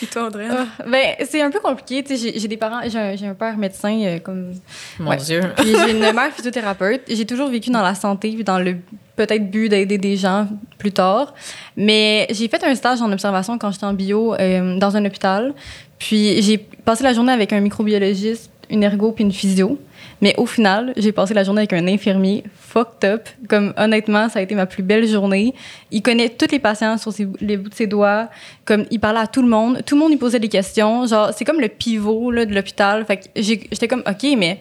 Et 0.00 0.06
toi, 0.06 0.26
Audrey? 0.28 0.46
Ah, 0.48 0.66
ben, 0.86 1.16
c'est 1.28 1.40
un 1.42 1.50
peu 1.50 1.58
compliqué. 1.58 2.04
J'ai- 2.16 2.38
j'ai 2.38 2.46
des 2.48 2.56
parents, 2.56 2.80
j'ai 2.88 2.98
un, 2.98 3.16
j'ai 3.16 3.26
un 3.26 3.34
père 3.34 3.56
médecin, 3.56 3.98
euh, 4.04 4.18
comme. 4.20 4.52
Mon 4.98 5.10
Ouais. 5.10 5.16
Dieu. 5.16 5.40
Puis 5.56 5.66
j'ai 5.84 5.92
une 5.92 6.00
mère 6.00 6.32
physiothérapeute. 6.32 7.02
J'ai 7.08 7.24
toujours 7.26 7.48
vécu 7.48 7.70
dans 7.70 7.82
la 7.82 7.94
santé, 7.94 8.32
puis 8.32 8.44
dans 8.44 8.58
le 8.58 8.76
peut-être 9.16 9.50
but 9.50 9.68
d'aider 9.68 9.98
des 9.98 10.16
gens 10.16 10.46
plus 10.78 10.92
tard. 10.92 11.34
Mais 11.76 12.26
j'ai 12.30 12.48
fait 12.48 12.62
un 12.64 12.74
stage 12.74 13.00
en 13.02 13.10
observation 13.12 13.58
quand 13.58 13.70
j'étais 13.70 13.86
en 13.86 13.92
bio 13.94 14.34
euh, 14.34 14.78
dans 14.78 14.96
un 14.96 15.04
hôpital. 15.04 15.54
Puis 15.98 16.40
j'ai 16.42 16.58
passé 16.58 17.02
la 17.04 17.12
journée 17.12 17.32
avec 17.32 17.52
un 17.52 17.60
microbiologiste, 17.60 18.50
une 18.70 18.82
ergo 18.82 19.12
puis 19.12 19.24
une 19.24 19.32
physio. 19.32 19.78
Mais 20.20 20.34
au 20.36 20.46
final, 20.46 20.92
j'ai 20.96 21.12
passé 21.12 21.32
la 21.32 21.44
journée 21.44 21.60
avec 21.60 21.72
un 21.72 21.86
infirmier 21.86 22.42
fucked 22.56 23.08
up. 23.08 23.28
Comme 23.48 23.72
honnêtement, 23.76 24.28
ça 24.28 24.40
a 24.40 24.42
été 24.42 24.54
ma 24.56 24.66
plus 24.66 24.82
belle 24.82 25.06
journée. 25.06 25.54
Il 25.92 26.02
connaît 26.02 26.28
tous 26.28 26.50
les 26.50 26.58
patients 26.58 26.98
sur 26.98 27.12
ses- 27.12 27.28
les 27.40 27.56
bouts 27.56 27.68
de 27.70 27.74
ses 27.74 27.86
doigts. 27.86 28.28
Comme 28.64 28.84
il 28.90 28.98
parlait 28.98 29.20
à 29.20 29.26
tout 29.28 29.42
le 29.42 29.48
monde. 29.48 29.80
Tout 29.86 29.94
le 29.94 30.00
monde 30.00 30.10
lui 30.10 30.18
posait 30.18 30.40
des 30.40 30.48
questions. 30.48 31.06
Genre, 31.06 31.30
c'est 31.36 31.44
comme 31.44 31.60
le 31.60 31.68
pivot 31.68 32.30
là, 32.32 32.44
de 32.46 32.54
l'hôpital. 32.54 33.04
Fait 33.04 33.16
que 33.18 33.22
j'étais 33.36 33.86
comme, 33.88 34.02
OK, 34.08 34.26
mais 34.36 34.60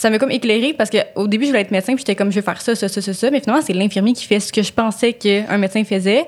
ça 0.00 0.08
m'a 0.08 0.18
comme 0.18 0.30
éclairé 0.30 0.72
parce 0.72 0.88
qu'au 0.88 1.26
début, 1.26 1.44
je 1.44 1.50
voulais 1.50 1.60
être 1.60 1.70
médecin, 1.70 1.92
puis 1.92 2.00
j'étais 2.00 2.16
comme, 2.16 2.30
je 2.30 2.36
vais 2.36 2.42
faire 2.42 2.62
ça, 2.62 2.74
ça, 2.74 2.88
ça, 2.88 3.02
ça, 3.02 3.12
ça. 3.12 3.30
Mais 3.30 3.40
finalement, 3.40 3.62
c'est 3.62 3.74
l'infirmier 3.74 4.14
qui 4.14 4.24
fait 4.24 4.40
ce 4.40 4.50
que 4.50 4.62
je 4.62 4.72
pensais 4.72 5.12
qu'un 5.12 5.58
médecin 5.58 5.84
faisait. 5.84 6.24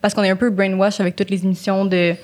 Parce 0.00 0.14
qu'on 0.14 0.22
est 0.22 0.30
un 0.30 0.36
peu 0.36 0.48
brainwash 0.48 1.00
avec 1.00 1.16
toutes 1.16 1.28
les 1.28 1.44
émissions 1.44 1.84
de. 1.84 2.14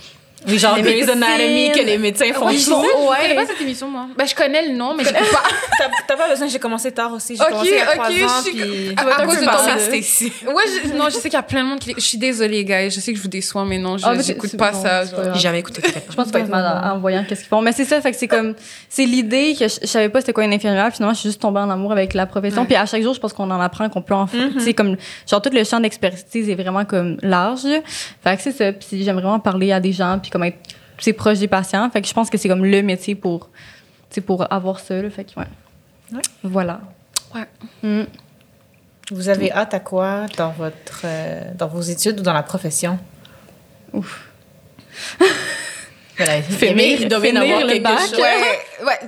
Oui, 0.46 0.58
genre 0.58 0.76
Les 0.76 0.82
Grey's. 0.82 1.08
Anatomy 1.08 1.72
que 1.72 1.80
les 1.84 1.98
médecins 1.98 2.32
font 2.32 2.46
Oui, 2.46 2.58
je 2.58 2.66
tout. 2.66 2.82
je 2.82 3.22
connais 3.22 3.34
pas 3.34 3.46
cette 3.46 3.60
émission, 3.60 3.88
moi. 3.88 4.06
Ben, 4.16 4.26
je 4.26 4.34
connais 4.34 4.66
le 4.68 4.74
nom, 4.76 4.94
mais 4.94 5.04
je 5.04 5.10
peux 5.10 5.14
pas. 5.14 5.42
T'as 6.08 6.16
pas 6.16 6.28
besoin, 6.28 6.46
j'ai 6.48 6.58
commencé 6.58 6.92
tard 6.92 7.12
aussi. 7.12 7.36
J'ai 7.36 7.42
Ok, 7.42 7.48
commencé 7.48 7.68
il 7.70 7.76
y 7.76 7.80
a 7.80 7.86
trois 7.86 8.06
ok, 8.06 8.12
ans, 8.22 8.42
je 8.44 8.50
suis- 8.50 8.60
puis... 8.60 8.94
À, 8.96 9.22
à 9.22 9.26
cause 9.26 9.40
de 9.40 9.44
ton 9.44 9.50
à. 9.50 9.78
Stacy. 9.78 10.32
Ouais, 10.46 10.62
je, 10.84 10.92
non, 10.96 11.06
je 11.06 11.14
sais 11.14 11.22
qu'il 11.22 11.32
y 11.32 11.36
a 11.36 11.42
plein 11.42 11.62
de 11.64 11.68
monde 11.68 11.78
qui. 11.78 11.92
Je 11.96 12.00
suis 12.00 12.18
désolée, 12.18 12.64
guys. 12.64 12.90
Je 12.90 13.00
sais 13.00 13.12
que 13.12 13.18
je 13.18 13.22
vous 13.22 13.28
déçois, 13.28 13.64
mais 13.64 13.78
non, 13.78 13.98
je 13.98 14.06
Ah, 14.06 14.14
c'est- 14.16 14.22
j'écoute 14.28 14.50
c'est 14.50 14.56
pas 14.56 14.72
bon, 14.72 14.82
ça. 14.82 15.04
c'est. 15.06 15.34
J'ai 15.34 15.40
jamais 15.40 15.58
écouté. 15.60 15.82
Je 16.08 16.14
pense 16.14 16.30
pas 16.30 16.38
être 16.40 16.48
mal 16.48 16.92
en, 16.92 16.98
voyant 16.98 17.24
qu'est-ce 17.28 17.40
qu'ils 17.40 17.48
font. 17.48 17.60
Mais 17.60 17.72
c'est 17.72 17.84
ça, 17.84 18.00
fait 18.00 18.12
que 18.12 18.16
c'est 18.16 18.28
comme. 18.28 18.54
C'est 18.88 19.04
l'idée 19.04 19.54
que 19.58 19.66
je, 19.68 19.86
savais 19.86 20.08
pas 20.08 20.20
c'était 20.20 20.32
quoi 20.32 20.44
une 20.44 20.52
infirmière. 20.54 20.90
Finalement, 20.92 21.14
je 21.14 21.20
suis 21.20 21.28
juste 21.30 21.40
tombée 21.42 21.60
en 21.60 21.70
amour 21.70 21.92
avec 21.92 22.14
la 22.14 22.26
profession. 22.26 22.62
Ouais. 22.62 22.66
Puis 22.66 22.76
à 22.76 22.86
chaque 22.86 23.02
jour, 23.02 23.14
je 23.14 23.20
pense 23.20 23.32
qu'on 23.32 23.50
en 23.50 23.60
apprend, 23.60 23.88
qu'on 23.88 24.02
peut 24.02 24.14
en. 24.14 24.26
Tu 24.26 24.60
sais, 24.60 24.74
comme. 24.74 24.96
Genre, 25.28 25.42
tout 25.42 25.50
le 25.52 25.64
champ 25.64 25.80
d'expertise 25.80 26.48
est 26.48 26.54
vraiment 26.54 26.84
comme 26.84 27.16
large. 27.22 27.66
Fait 28.22 28.36
que 28.36 28.42
c'est 28.42 28.52
ça. 28.52 28.72
Puis 28.72 29.04
j'aime 29.04 29.16
vraiment 29.16 29.40
parler 29.40 29.72
à 29.72 29.80
des 29.80 29.92
gens, 29.92 30.18
puis 30.20 30.30
comme 30.36 30.44
être 30.44 30.58
c'est 30.98 31.12
proche 31.12 31.38
des 31.38 31.48
patients. 31.48 31.88
Fait 31.90 32.00
que 32.02 32.08
je 32.08 32.12
pense 32.14 32.30
que 32.30 32.38
c'est 32.38 32.48
comme 32.48 32.64
le 32.64 32.82
métier 32.82 33.14
pour. 33.14 33.48
Pour 34.24 34.50
avoir 34.50 34.80
ça, 34.80 35.02
là. 35.02 35.10
Fait 35.10 35.24
que, 35.24 35.38
ouais. 35.38 35.46
Ouais. 36.12 36.22
Voilà. 36.42 36.80
Ouais. 37.34 37.44
Mm. 37.82 38.04
Vous 39.10 39.28
avez 39.28 39.52
hâte 39.52 39.74
à 39.74 39.80
quoi 39.80 40.26
dans, 40.38 40.52
votre, 40.52 41.02
euh, 41.04 41.42
dans 41.54 41.66
vos 41.68 41.82
études 41.82 42.20
ou 42.20 42.22
dans 42.22 42.32
la 42.32 42.42
profession? 42.42 42.98
Ouf. 43.92 44.28
Voilà, 46.16 46.40
Finir- 46.40 46.98
il 47.02 47.08
doit 47.08 47.20
bien 47.20 47.32
finir 47.32 47.42
avoir 47.42 47.66
le 47.66 47.78
bac. 47.78 48.00
Ouais, 48.16 48.86
ouais. 48.86 48.98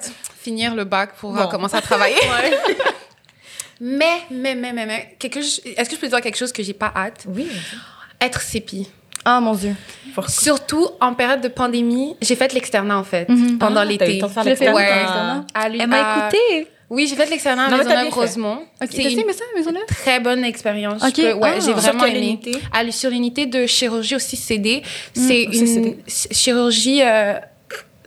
Finir 0.42 0.74
le 0.74 0.84
bac 0.84 1.14
pour 1.14 1.34
euh, 1.34 1.44
Bon. 1.44 1.48
commencer 1.48 1.76
à 1.76 1.80
travailler. 1.80 2.16
mais, 3.80 4.18
mais, 4.30 4.54
mais, 4.54 4.74
mais, 4.74 4.84
mais, 4.84 5.16
quelque 5.18 5.38
est-ce 5.38 5.88
que 5.88 5.96
je 5.96 6.00
peux 6.00 6.08
dire 6.08 6.20
quelque 6.20 6.36
chose 6.36 6.52
que 6.52 6.62
j'ai 6.62 6.74
pas 6.74 6.92
hâte? 6.94 7.24
Oui. 7.26 7.48
Être 8.20 8.42
CEPI. 8.42 8.90
Ah, 9.24 9.40
mon 9.40 9.54
Dieu. 9.54 9.74
Surtout 10.26 10.88
en 11.00 11.14
période 11.14 11.40
de 11.40 11.48
pandémie, 11.48 12.16
j'ai 12.20 12.34
fait 12.34 12.52
l'externat 12.52 12.98
en 12.98 13.04
fait, 13.04 13.28
Mhm. 13.28 13.58
pendant 13.58 13.80
Ah, 13.80 13.84
t'as 13.84 13.86
eu 13.86 13.88
l'été. 13.90 14.14
le 14.14 14.20
temps 14.20 14.26
de 14.28 14.32
faire 14.32 14.42
Tu 14.42 14.48
l'as 14.48 14.56
fait 14.56 14.64
l'externat. 14.66 15.44
Ouais. 15.54 15.78
Elle 15.80 15.86
m'a 15.86 15.96
à- 15.96 16.28
écouté. 16.28 16.66
Oui, 16.90 17.06
j'ai 17.06 17.16
fait 17.16 17.28
l'externat 17.28 17.64
à 17.66 17.70
Non, 17.70 17.76
mais 17.76 17.82
t'as 17.84 17.90
bien 17.90 18.04
Maisonneuve-Rosemont. 18.04 18.56
Ok, 18.80 18.88
C'est 18.90 19.02
t'as 19.02 19.10
une 19.10 19.32
ça, 19.32 19.44
Maisonneuve? 19.54 19.84
très 19.86 20.20
bonne 20.20 20.42
expérience. 20.42 21.02
Ok, 21.04 21.12
Je 21.18 21.22
peux- 21.22 21.32
ouais, 21.34 21.50
ah. 21.52 21.54
j'ai 21.56 21.60
Sur 21.60 21.74
vraiment 21.76 22.04
quelle 22.04 22.16
aimé. 22.16 22.26
unité? 22.42 22.52
À- 22.72 22.90
sur 22.90 23.10
l'unité 23.10 23.44
de 23.46 23.66
chirurgie 23.66 24.16
aussi 24.16 24.36
CD. 24.36 24.82
C'est 25.12 25.46
aussi 25.48 25.58
une 25.60 25.66
CD. 25.66 25.98
ch- 26.06 26.28
chirurgie. 26.32 27.02
euh, 27.02 27.34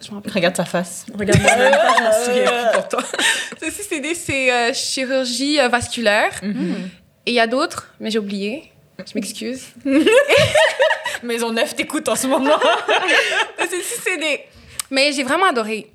je. 0.01 0.10
Regarde 0.34 0.58
sa 0.58 0.65
face. 0.65 1.06
Regarde 1.18 1.39
moi 1.41 1.51
je 1.56 2.03
m'en 2.03 2.25
souviens 2.25 2.44
plus 2.51 2.72
pour 2.80 2.88
toi. 2.89 3.03
Ceci, 3.62 3.84
CD, 3.88 4.15
c'est 4.15 4.51
euh, 4.51 4.74
chirurgie 4.74 5.60
euh, 5.60 5.68
vasculaire. 5.70 6.32
Mhm. 6.41 6.89
Et 7.27 7.32
il 7.32 7.34
y 7.36 7.39
a 7.39 7.46
d'autres, 7.46 7.88
mais 8.00 8.10
j'ai 8.10 8.18
oublié. 8.18 8.63
Je 9.00 9.12
m'excuse. 9.16 9.68
Maison 11.24 11.52
Neuve 11.52 11.74
t'écoute 11.76 12.08
en 12.10 12.16
ce 12.16 12.28
moment. 12.28 12.60
Ceci, 13.60 14.02
CD. 14.02 14.42
Mais 14.90 15.12
j'ai 15.12 15.24
vraiment 15.24 15.46
adoré. 15.48 15.92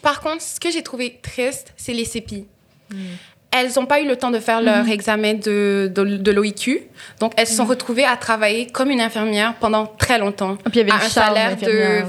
Par 0.00 0.20
contre, 0.20 0.42
ce 0.42 0.58
que 0.58 0.70
j'ai 0.70 0.82
trouvé 0.82 1.18
triste, 1.22 1.72
c'est 1.76 1.92
les 1.92 2.04
CEPI. 2.04 2.46
Elles 3.50 3.70
n'ont 3.76 3.86
pas 3.86 4.00
eu 4.00 4.06
le 4.06 4.16
temps 4.16 4.30
de 4.30 4.40
faire 4.40 4.60
leur 4.62 4.88
examen 4.88 5.34
de, 5.34 5.90
de, 5.94 6.04
de 6.16 6.30
l'OIQ. 6.32 6.82
Donc, 7.20 7.32
elles 7.36 7.46
se 7.46 7.54
sont 7.54 7.66
retrouvées 7.66 8.04
à 8.04 8.16
travailler 8.16 8.66
comme 8.66 8.90
une 8.90 9.00
infirmière 9.00 9.54
pendant 9.60 9.86
très 9.86 10.18
longtemps. 10.18 10.56
Ah, 10.64 10.70
puis 10.70 10.80
il 10.80 10.88
y 10.88 10.90
avait 10.90 11.02
À 11.02 11.04
un 11.04 11.08
salaire 11.08 11.56
de. 11.56 12.02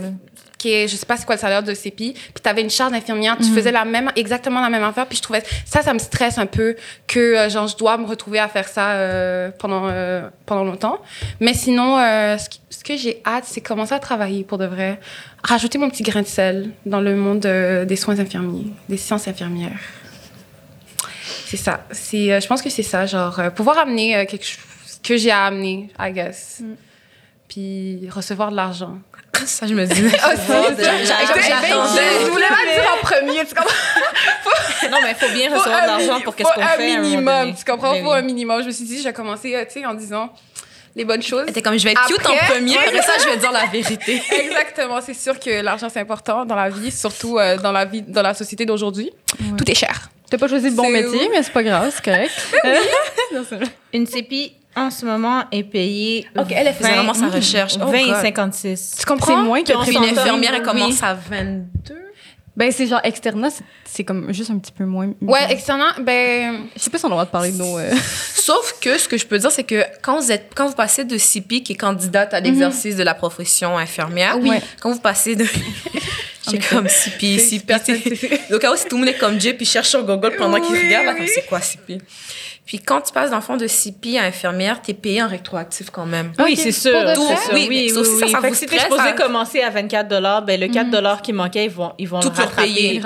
Qui 0.63 0.71
est, 0.71 0.87
je 0.87 0.95
sais 0.95 1.05
pas 1.05 1.17
c'est 1.17 1.25
quoi 1.25 1.35
le 1.35 1.41
salaire 1.41 1.61
de 1.61 1.73
CEPI, 1.73 2.13
puis 2.13 2.41
tu 2.41 2.49
avais 2.49 2.61
une 2.61 2.69
charge 2.69 2.93
d'infirmière, 2.93 3.35
tu 3.37 3.43
faisais 3.53 3.71
la 3.71 3.83
même, 3.83 4.09
exactement 4.15 4.61
la 4.61 4.69
même 4.69 4.83
affaire, 4.83 5.05
puis 5.07 5.17
je 5.17 5.21
trouvais, 5.21 5.43
ça, 5.65 5.81
ça 5.81 5.93
me 5.93 5.99
stresse 5.99 6.37
un 6.37 6.45
peu 6.45 6.75
que, 7.05 7.19
euh, 7.19 7.49
genre, 7.49 7.67
je 7.67 7.75
dois 7.75 7.97
me 7.97 8.05
retrouver 8.05 8.39
à 8.39 8.47
faire 8.47 8.67
ça 8.69 8.91
euh, 8.91 9.51
pendant, 9.59 9.87
euh, 9.89 10.29
pendant 10.45 10.63
longtemps. 10.63 10.99
Mais 11.41 11.53
sinon, 11.53 11.97
euh, 11.99 12.37
ce, 12.37 12.47
qui- 12.47 12.61
ce 12.69 12.81
que 12.83 12.95
j'ai 12.95 13.21
hâte, 13.25 13.43
c'est 13.45 13.59
commencer 13.59 13.93
à 13.93 13.99
travailler 13.99 14.45
pour 14.45 14.57
de 14.57 14.65
vrai, 14.65 14.99
rajouter 15.43 15.77
mon 15.77 15.89
petit 15.89 16.03
grain 16.03 16.21
de 16.21 16.27
sel 16.27 16.69
dans 16.85 17.01
le 17.01 17.15
monde 17.17 17.41
des 17.85 17.95
soins 17.97 18.17
infirmiers, 18.19 18.67
des 18.87 18.97
sciences 18.97 19.27
infirmières. 19.27 19.79
C'est 21.45 21.57
ça. 21.57 21.85
C'est, 21.91 22.39
je 22.41 22.47
pense 22.47 22.61
que 22.61 22.69
c'est 22.69 22.83
ça, 22.83 23.05
genre, 23.05 23.39
pouvoir 23.53 23.77
amener 23.79 24.25
quelque 24.27 24.45
chose 24.45 24.63
que 25.03 25.17
j'ai 25.17 25.31
à 25.31 25.43
amener, 25.45 25.89
I 25.99 26.11
guess. 26.13 26.61
Puis 27.49 28.07
recevoir 28.09 28.49
de 28.51 28.55
l'argent. 28.55 28.97
Ça, 29.45 29.67
je 29.67 29.73
me 29.73 29.85
dis. 29.85 30.15
Ah, 30.21 30.33
c'est 30.35 30.75
de 30.75 30.83
ça. 30.83 30.91
l'argent. 30.91 31.33
J'attendais. 31.35 32.01
Je 32.21 32.29
voulais 32.29 32.47
pas 32.47 32.55
le 32.63 32.81
dire 32.81 32.91
en 32.93 33.05
premier, 33.05 33.45
tu 33.45 33.55
comprends? 33.55 34.89
non, 34.91 34.97
mais 35.03 35.11
il 35.11 35.15
faut 35.15 35.33
bien 35.33 35.53
recevoir 35.55 35.81
de 35.81 35.87
l'argent 35.87 36.21
pour 36.21 36.35
qu'est-ce 36.35 36.53
qu'on 36.53 36.61
fait. 36.61 36.95
un 36.95 37.01
minimum, 37.01 37.55
tu 37.55 37.65
comprends? 37.65 37.93
Ben 37.93 38.03
Faut 38.03 38.11
un 38.11 38.21
minimum. 38.21 38.61
Je 38.61 38.67
me 38.67 38.71
suis 38.71 38.85
dit, 38.85 39.01
j'ai 39.01 39.13
commencé, 39.13 39.55
euh, 39.55 39.65
tu 39.65 39.79
sais, 39.79 39.85
en 39.85 39.93
disant 39.93 40.31
les 40.95 41.05
bonnes 41.05 41.23
choses. 41.23 41.47
T'es 41.51 41.61
comme, 41.61 41.77
je 41.77 41.83
vais 41.83 41.91
être 41.91 42.05
cute 42.05 42.25
en 42.25 42.35
premier, 42.47 42.77
après 42.77 43.01
ça, 43.01 43.13
je 43.19 43.29
vais 43.29 43.37
dire 43.37 43.51
la 43.51 43.65
vérité. 43.65 44.21
Exactement. 44.31 45.01
C'est 45.01 45.15
sûr 45.15 45.39
que 45.39 45.61
l'argent, 45.61 45.89
c'est 45.89 45.99
important 45.99 46.45
dans 46.45 46.55
la 46.55 46.69
vie, 46.69 46.91
surtout 46.91 47.39
euh, 47.39 47.57
dans 47.57 47.71
la 47.71 47.85
vie, 47.85 48.01
dans 48.03 48.21
la 48.21 48.33
société 48.33 48.65
d'aujourd'hui. 48.65 49.11
Tout 49.57 49.69
est 49.69 49.75
cher. 49.75 50.09
T'as 50.29 50.37
pas 50.37 50.47
choisi 50.47 50.69
le 50.69 50.75
bon 50.75 50.89
métier, 50.89 51.27
où? 51.27 51.31
mais 51.31 51.43
c'est 51.43 51.53
pas 51.53 51.63
grave, 51.63 51.91
c'est 51.93 52.03
correct. 52.03 52.31
Non, 53.33 53.43
c'est 53.47 53.55
vrai. 53.55 53.65
Une 53.93 54.05
CEPI, 54.05 54.53
en 54.75 54.89
ce 54.91 55.05
moment, 55.05 55.43
est 55.51 55.63
payée. 55.63 56.27
Ok, 56.37 56.47
elle, 56.51 56.67
elle 56.67 56.73
faisait 56.73 56.89
20, 56.89 56.95
vraiment 56.95 57.13
sa 57.13 57.27
recherche. 57.29 57.73
Oh 57.81 57.85
20 57.87 57.93
et 57.97 58.05
God. 58.07 58.15
56. 58.21 58.91
Tu 58.91 58.97
C'est 58.97 59.05
comprends? 59.05 59.37
moins 59.43 59.61
que 59.61 59.65
Puis 59.67 59.75
on 59.75 59.83
Puis 59.83 59.93
s'entend. 59.93 60.07
une 60.07 60.17
infirmière, 60.19 60.51
elle 60.55 60.61
Oui. 60.61 60.65
commence 60.67 61.03
à 61.03 61.13
22. 61.13 61.95
Ben, 62.55 62.71
c'est 62.71 62.85
genre 62.85 62.99
externat, 63.03 63.49
c'est- 63.49 63.63
c'est 63.83 64.03
comme 64.03 64.31
juste 64.31 64.51
un 64.51 64.59
petit 64.59 64.71
peu 64.71 64.85
moins. 64.85 65.11
Ouais, 65.21 65.39
externat, 65.51 65.95
ben. 66.01 66.65
Je 66.75 66.81
sais 66.83 66.91
pas 66.91 66.99
si 66.99 67.05
on 67.05 67.07
a 67.07 67.09
le 67.09 67.13
droit 67.15 67.25
de 67.25 67.31
parler 67.31 67.51
de 67.51 67.57
nos. 67.57 67.79
euh, 67.79 67.91
Sauf 68.35 68.75
que 68.79 68.97
ce 68.99 69.07
que 69.07 69.17
je 69.17 69.25
peux 69.25 69.39
dire, 69.39 69.49
c'est 69.51 69.63
que 69.63 69.83
quand 70.03 70.19
vous, 70.19 70.31
êtes, 70.31 70.51
quand 70.53 70.67
vous 70.67 70.75
passez 70.75 71.03
de 71.03 71.17
CP, 71.17 71.63
qui 71.63 71.73
est 71.73 71.75
candidate 71.75 72.31
à 72.33 72.39
l'exercice 72.41 72.95
de 72.95 73.01
la 73.03 73.15
profession 73.15 73.75
infirmière, 73.77 74.37
Oui. 74.39 74.51
quand 74.79 74.91
vous 74.91 74.99
passez 74.99 75.35
de. 75.35 75.45
J'ai 76.51 76.59
comme 76.59 76.87
CP, 76.89 77.39
CP. 77.39 77.73
Donc, 78.51 78.59
cas 78.61 78.71
où 78.73 78.75
si 78.75 78.85
tout 78.85 78.97
le 78.97 79.05
monde 79.05 79.09
est 79.09 79.17
comme 79.17 79.39
Jay, 79.39 79.53
puis 79.53 79.65
cherche 79.65 79.87
sur 79.87 80.03
Google 80.03 80.33
pendant 80.37 80.59
qu'il 80.59 80.73
Oui, 80.75 80.83
regarde, 80.85 81.05
là, 81.05 81.11
oui. 81.13 81.19
comme 81.19 81.27
c'est 81.33 81.45
quoi 81.47 81.61
CP? 81.61 81.99
Puis 82.65 82.79
quand 82.79 83.01
tu 83.01 83.11
passes 83.11 83.31
d'enfant 83.31 83.57
de 83.57 83.67
CP 83.67 84.17
à 84.17 84.23
infirmière, 84.23 84.81
t'es 84.81 84.93
payé 84.93 85.21
en 85.21 85.27
rétroactif 85.27 85.89
quand 85.89 86.05
même. 86.05 86.31
Oui, 86.39 86.55
c'est 86.55 86.71
sûr. 86.71 86.93
Oui, 87.53 87.67
mais 87.69 87.89
sauf 87.89 88.07
si 88.07 88.19
ça, 88.19 88.39
si 88.53 88.65
t'es 88.65 88.79
supposé 88.79 89.03
ça- 89.03 89.11
commencer 89.13 89.61
à 89.61 89.69
24 89.69 90.45
ben 90.45 90.59
le 90.59 90.67
4 90.69 91.21
qui 91.21 91.33
manquait, 91.33 91.65
ils 91.65 91.69
vont, 91.71 91.91
ils 91.97 92.07
vont 92.07 92.21
Tout 92.21 92.29
le 92.29 92.41
rattraper. 92.41 93.01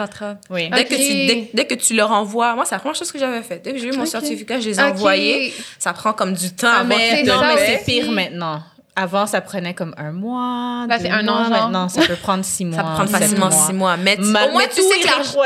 Oui. 0.52 0.70
Dès, 0.72 0.82
Ok. 0.82 0.88
que 0.88 0.96
tu, 0.96 1.26
dès, 1.28 1.50
dès 1.54 1.66
que 1.66 1.74
tu 1.74 1.96
leur 1.96 2.12
envoies, 2.12 2.54
moi, 2.56 2.66
c'est 2.66 2.76
la 2.76 2.80
première 2.80 2.96
chose 2.96 3.12
que 3.12 3.18
j'avais 3.20 3.42
fait. 3.42 3.64
Dès 3.64 3.74
que 3.74 3.80
j'ai 3.80 3.88
eu 3.88 3.98
mon 3.98 4.06
certificat, 4.06 4.60
je 4.60 4.70
les 4.70 4.80
ai 4.80 4.84
envoyés. 4.84 5.54
Ça 5.80 5.92
prend 5.94 6.14
comme 6.14 6.34
du 6.34 6.52
temps 6.54 6.68
Ah, 6.72 6.80
avant 6.82 6.90
mais, 6.90 7.24
non, 7.24 7.40
mais 7.42 7.54
le 7.54 7.60
c'est 7.80 7.86
pire 7.86 8.12
maintenant. 8.12 8.62
Avant, 9.00 9.28
ça 9.28 9.42
prenait 9.42 9.76
comme 9.76 9.94
un 9.96 10.12
mois. 10.12 10.88
Deux 10.90 10.96
c'est 11.02 11.10
un 11.12 11.28
an. 11.28 11.48
Maintenant, 11.50 11.88
ça 11.88 12.02
peut 12.02 12.16
prendre 12.16 12.44
six 12.44 12.66
mois. 12.66 12.78
Ça 12.78 12.84
peut 12.84 12.94
prendre 12.96 13.10
facilement 13.12 13.50
mois. 13.50 13.66
six 13.68 13.74
mois. 13.74 13.96
Mais 13.98 14.18
au 14.20 14.24
moins, 14.24 14.50
mais 14.58 14.68
tu 14.70 14.82
sais 14.82 15.00
que 15.00 15.06
l'argent. 15.06 15.40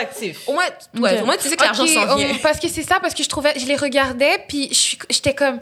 Au 0.48 0.54
moins, 0.54 0.64
au 1.22 1.26
moins, 1.26 1.36
tu 1.38 1.50
sais 1.50 1.56
que 1.58 1.64
l'argent 1.64 1.86
s'en 1.86 2.16
vient. 2.16 2.28
parce 2.42 2.60
que 2.60 2.70
c'est 2.70 2.84
ça, 2.84 3.00
parce 3.02 3.14
que 3.14 3.24
je 3.24 3.30
trouvais, 3.30 3.54
je 3.60 3.66
les 3.66 3.76
regardais, 3.76 4.44
puis 4.48 4.70
je 4.70 4.76
suis- 4.76 5.00
j'étais 5.10 5.34
comme. 5.34 5.60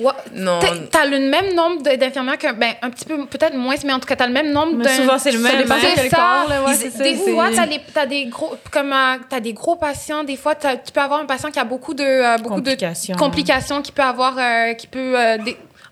What? 0.00 0.16
Non. 0.34 0.58
T'as- 0.90 1.04
le 1.04 1.20
même 1.30 1.54
nombre 1.54 1.80
de- 1.84 1.94
d'infirmières 1.94 2.36
qu'un. 2.36 2.52
Ben, 2.52 2.74
un 2.82 2.90
petit 2.90 3.04
peu, 3.04 3.24
peut-être 3.26 3.54
moins, 3.54 3.76
mais 3.84 3.92
en 3.92 4.00
tout 4.00 4.08
cas, 4.08 4.16
t'as 4.16 4.26
le 4.26 4.32
même 4.32 4.50
nombre 4.50 4.72
Mais 4.78 4.84
d'un- 4.86 4.90
souvent, 4.96 5.18
c'est 5.20 5.30
le 5.30 5.38
même. 5.38 5.70
hein. 5.70 5.76
C'est 5.80 5.94
quel 5.94 6.10
ça. 6.10 6.16
corps, 6.16 6.48
là, 6.48 6.64
ouais, 6.64 6.72
Ils- 6.74 6.78
c'est 6.78 6.90
ça, 6.90 7.04
des 7.04 7.14
fois, 7.14 7.46
t'as, 7.94 8.06
des 8.06 8.26
gros, 8.26 8.56
comme, 8.72 8.92
euh, 8.92 9.18
t'as 9.30 9.38
des 9.38 9.52
gros 9.52 9.76
patients. 9.76 10.24
Des 10.24 10.34
fois, 10.36 10.56
tu 10.56 10.66
peux 10.92 11.00
avoir 11.00 11.20
un 11.20 11.26
patient 11.26 11.52
qui 11.52 11.60
a 11.60 11.64
beaucoup 11.64 11.94
de, 11.94 12.02
euh, 12.02 12.36
beaucoup 12.38 12.56
Complications. 12.56 13.14
de 13.14 13.20
complications, 13.20 13.82
qui 13.82 13.92
peut 13.92 14.02
avoir, 14.02 14.34
euh, 14.36 14.74
qui 14.74 14.88
peut, 14.88 15.16
euh, 15.16 15.38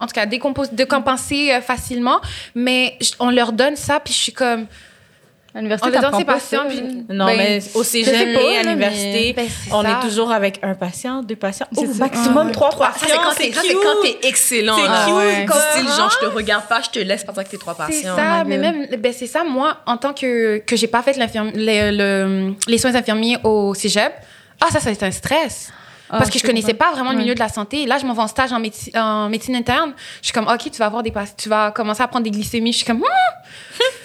en 0.03 0.07
tout 0.07 0.13
cas, 0.15 0.27
décompenser 0.27 1.53
euh, 1.53 1.61
facilement. 1.61 2.21
Mais 2.55 2.99
on 3.21 3.31
leur 3.31 3.53
donne 3.53 3.77
ça, 3.77 4.01
puis 4.01 4.13
je 4.13 4.19
suis 4.19 4.33
comme, 4.33 4.67
À 5.55 5.59
l'université, 5.59 5.91
On 5.91 5.93
est 5.93 5.97
dans 5.97 6.03
t'apprends 6.03 6.19
ses 6.19 6.25
patients, 6.25 6.65
puis-. 6.69 7.05
Non, 7.11 7.27
Ben, 7.27 7.37
mais 7.37 7.61
au 7.75 7.83
cégep 7.85 8.15
et 8.39 8.57
à 8.59 8.63
l'université, 8.63 9.33
Ben, 9.35 9.47
c'est 9.49 9.71
on 9.73 9.83
ça. 9.83 9.91
est 9.91 10.01
toujours 10.09 10.33
avec 10.33 10.59
un 10.63 10.75
patient, 10.75 11.23
deux 11.23 11.37
patients. 11.37 11.67
C'est 11.73 11.87
Oh, 11.91 11.95
maximum 11.99 12.47
Ah, 12.49 12.53
trois 12.53 12.71
Ça, 12.71 12.79
patients. 12.79 13.07
c'est 13.07 13.17
quand 13.17 13.35
t'es 14.03 14.19
c'est 14.23 14.29
excellent. 14.29 14.77
C'est 14.77 14.83
cute, 14.83 15.15
Ouais. 15.15 15.47
Style, 15.73 15.89
genre, 15.95 16.11
je 16.11 16.27
te 16.27 16.35
regarde 16.35 16.65
pas, 16.69 16.81
je 16.83 16.89
te 16.89 16.99
laisse 17.01 17.23
pendant 17.25 17.43
que 17.45 17.49
t'es 17.51 17.59
trois 17.59 17.75
C'est 17.79 17.87
patients. 18.03 18.17
ça, 18.17 18.39
Oh 18.41 18.45
mais 18.47 18.57
même, 18.57 18.87
ben 18.99 19.13
c'est 19.13 19.27
ça, 19.27 19.45
moi, 19.45 19.77
en 19.87 19.99
tant 19.99 20.15
que, 20.15 20.57
que 20.59 20.75
j'ai 20.75 20.87
pas 20.87 21.03
fait 21.03 21.19
le- 21.19 22.55
les 22.67 22.79
soins 22.79 22.95
infirmiers 22.95 23.37
au 23.45 23.75
cégep, 23.75 24.13
ah, 24.59 24.67
ça, 24.73 24.81
ça 24.81 24.89
a 24.89 24.93
été 24.93 25.05
un 25.05 25.11
stress. 25.11 25.71
Ah, 26.15 26.19
parce 26.19 26.29
que 26.31 26.39
je 26.39 26.45
connaissais 26.45 26.75
pas 26.75 26.93
vraiment 26.93 27.13
le 27.13 27.17
milieu 27.19 27.35
de 27.35 27.39
la 27.41 27.49
santé. 27.49 27.87
Là, 27.87 27.97
je 27.99 28.05
m'en 28.05 28.13
vais 28.13 28.21
en 28.21 28.29
stage 28.29 28.53
en, 28.53 28.61
médecine- 28.61 28.97
en 28.97 29.29
médecine 29.31 29.57
interne. 29.57 29.95
Je 30.21 30.27
suis 30.27 30.33
comme, 30.35 30.47
OK, 30.47 30.71
tu 30.71 30.79
vas 30.79 30.87
avoir 30.87 31.03
des 31.03 31.13
tu 31.39 31.49
vas 31.49 31.71
commencer 31.71 32.03
à 32.03 32.07
prendre 32.09 32.25
des 32.25 32.31
glycémies. 32.31 32.73
Je 32.73 32.77
suis 32.79 32.87
comme, 32.87 32.99
hmm, 32.99 33.05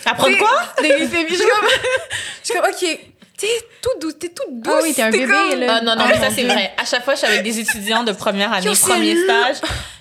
Apprendre 0.05 0.37
quoi? 0.37 0.49
des 0.81 0.89
glycémies. 0.89 1.25
Je 1.29 1.35
suis 1.35 1.43
comme, 1.43 1.69
je 2.43 2.51
suis 2.51 2.53
comme, 2.59 2.69
OK, 2.69 2.99
t'es 3.37 3.47
tout 3.81 3.89
douce, 3.99 4.17
t'es 4.17 4.29
toute 4.29 4.61
douce. 4.61 4.73
Ah 4.75 4.79
oui, 4.83 4.93
t'es 4.93 5.01
un 5.01 5.09
bébé, 5.11 5.27
comme- 5.27 5.59
là. 5.59 5.77
Ah 5.79 5.81
non, 5.81 5.95
non, 5.95 6.05
mais 6.07 6.15
ça 6.15 6.29
c'est 6.29 6.43
Dieu. 6.43 6.47
vrai. 6.47 6.71
À 6.77 6.85
chaque 6.85 7.03
fois, 7.03 7.13
je 7.13 7.19
suis 7.19 7.27
avec 7.27 7.43
des 7.43 7.59
étudiants 7.59 8.03
de 8.03 8.13
première 8.13 8.53
année, 8.53 8.71
premier 8.81 9.15
stage. 9.23 9.57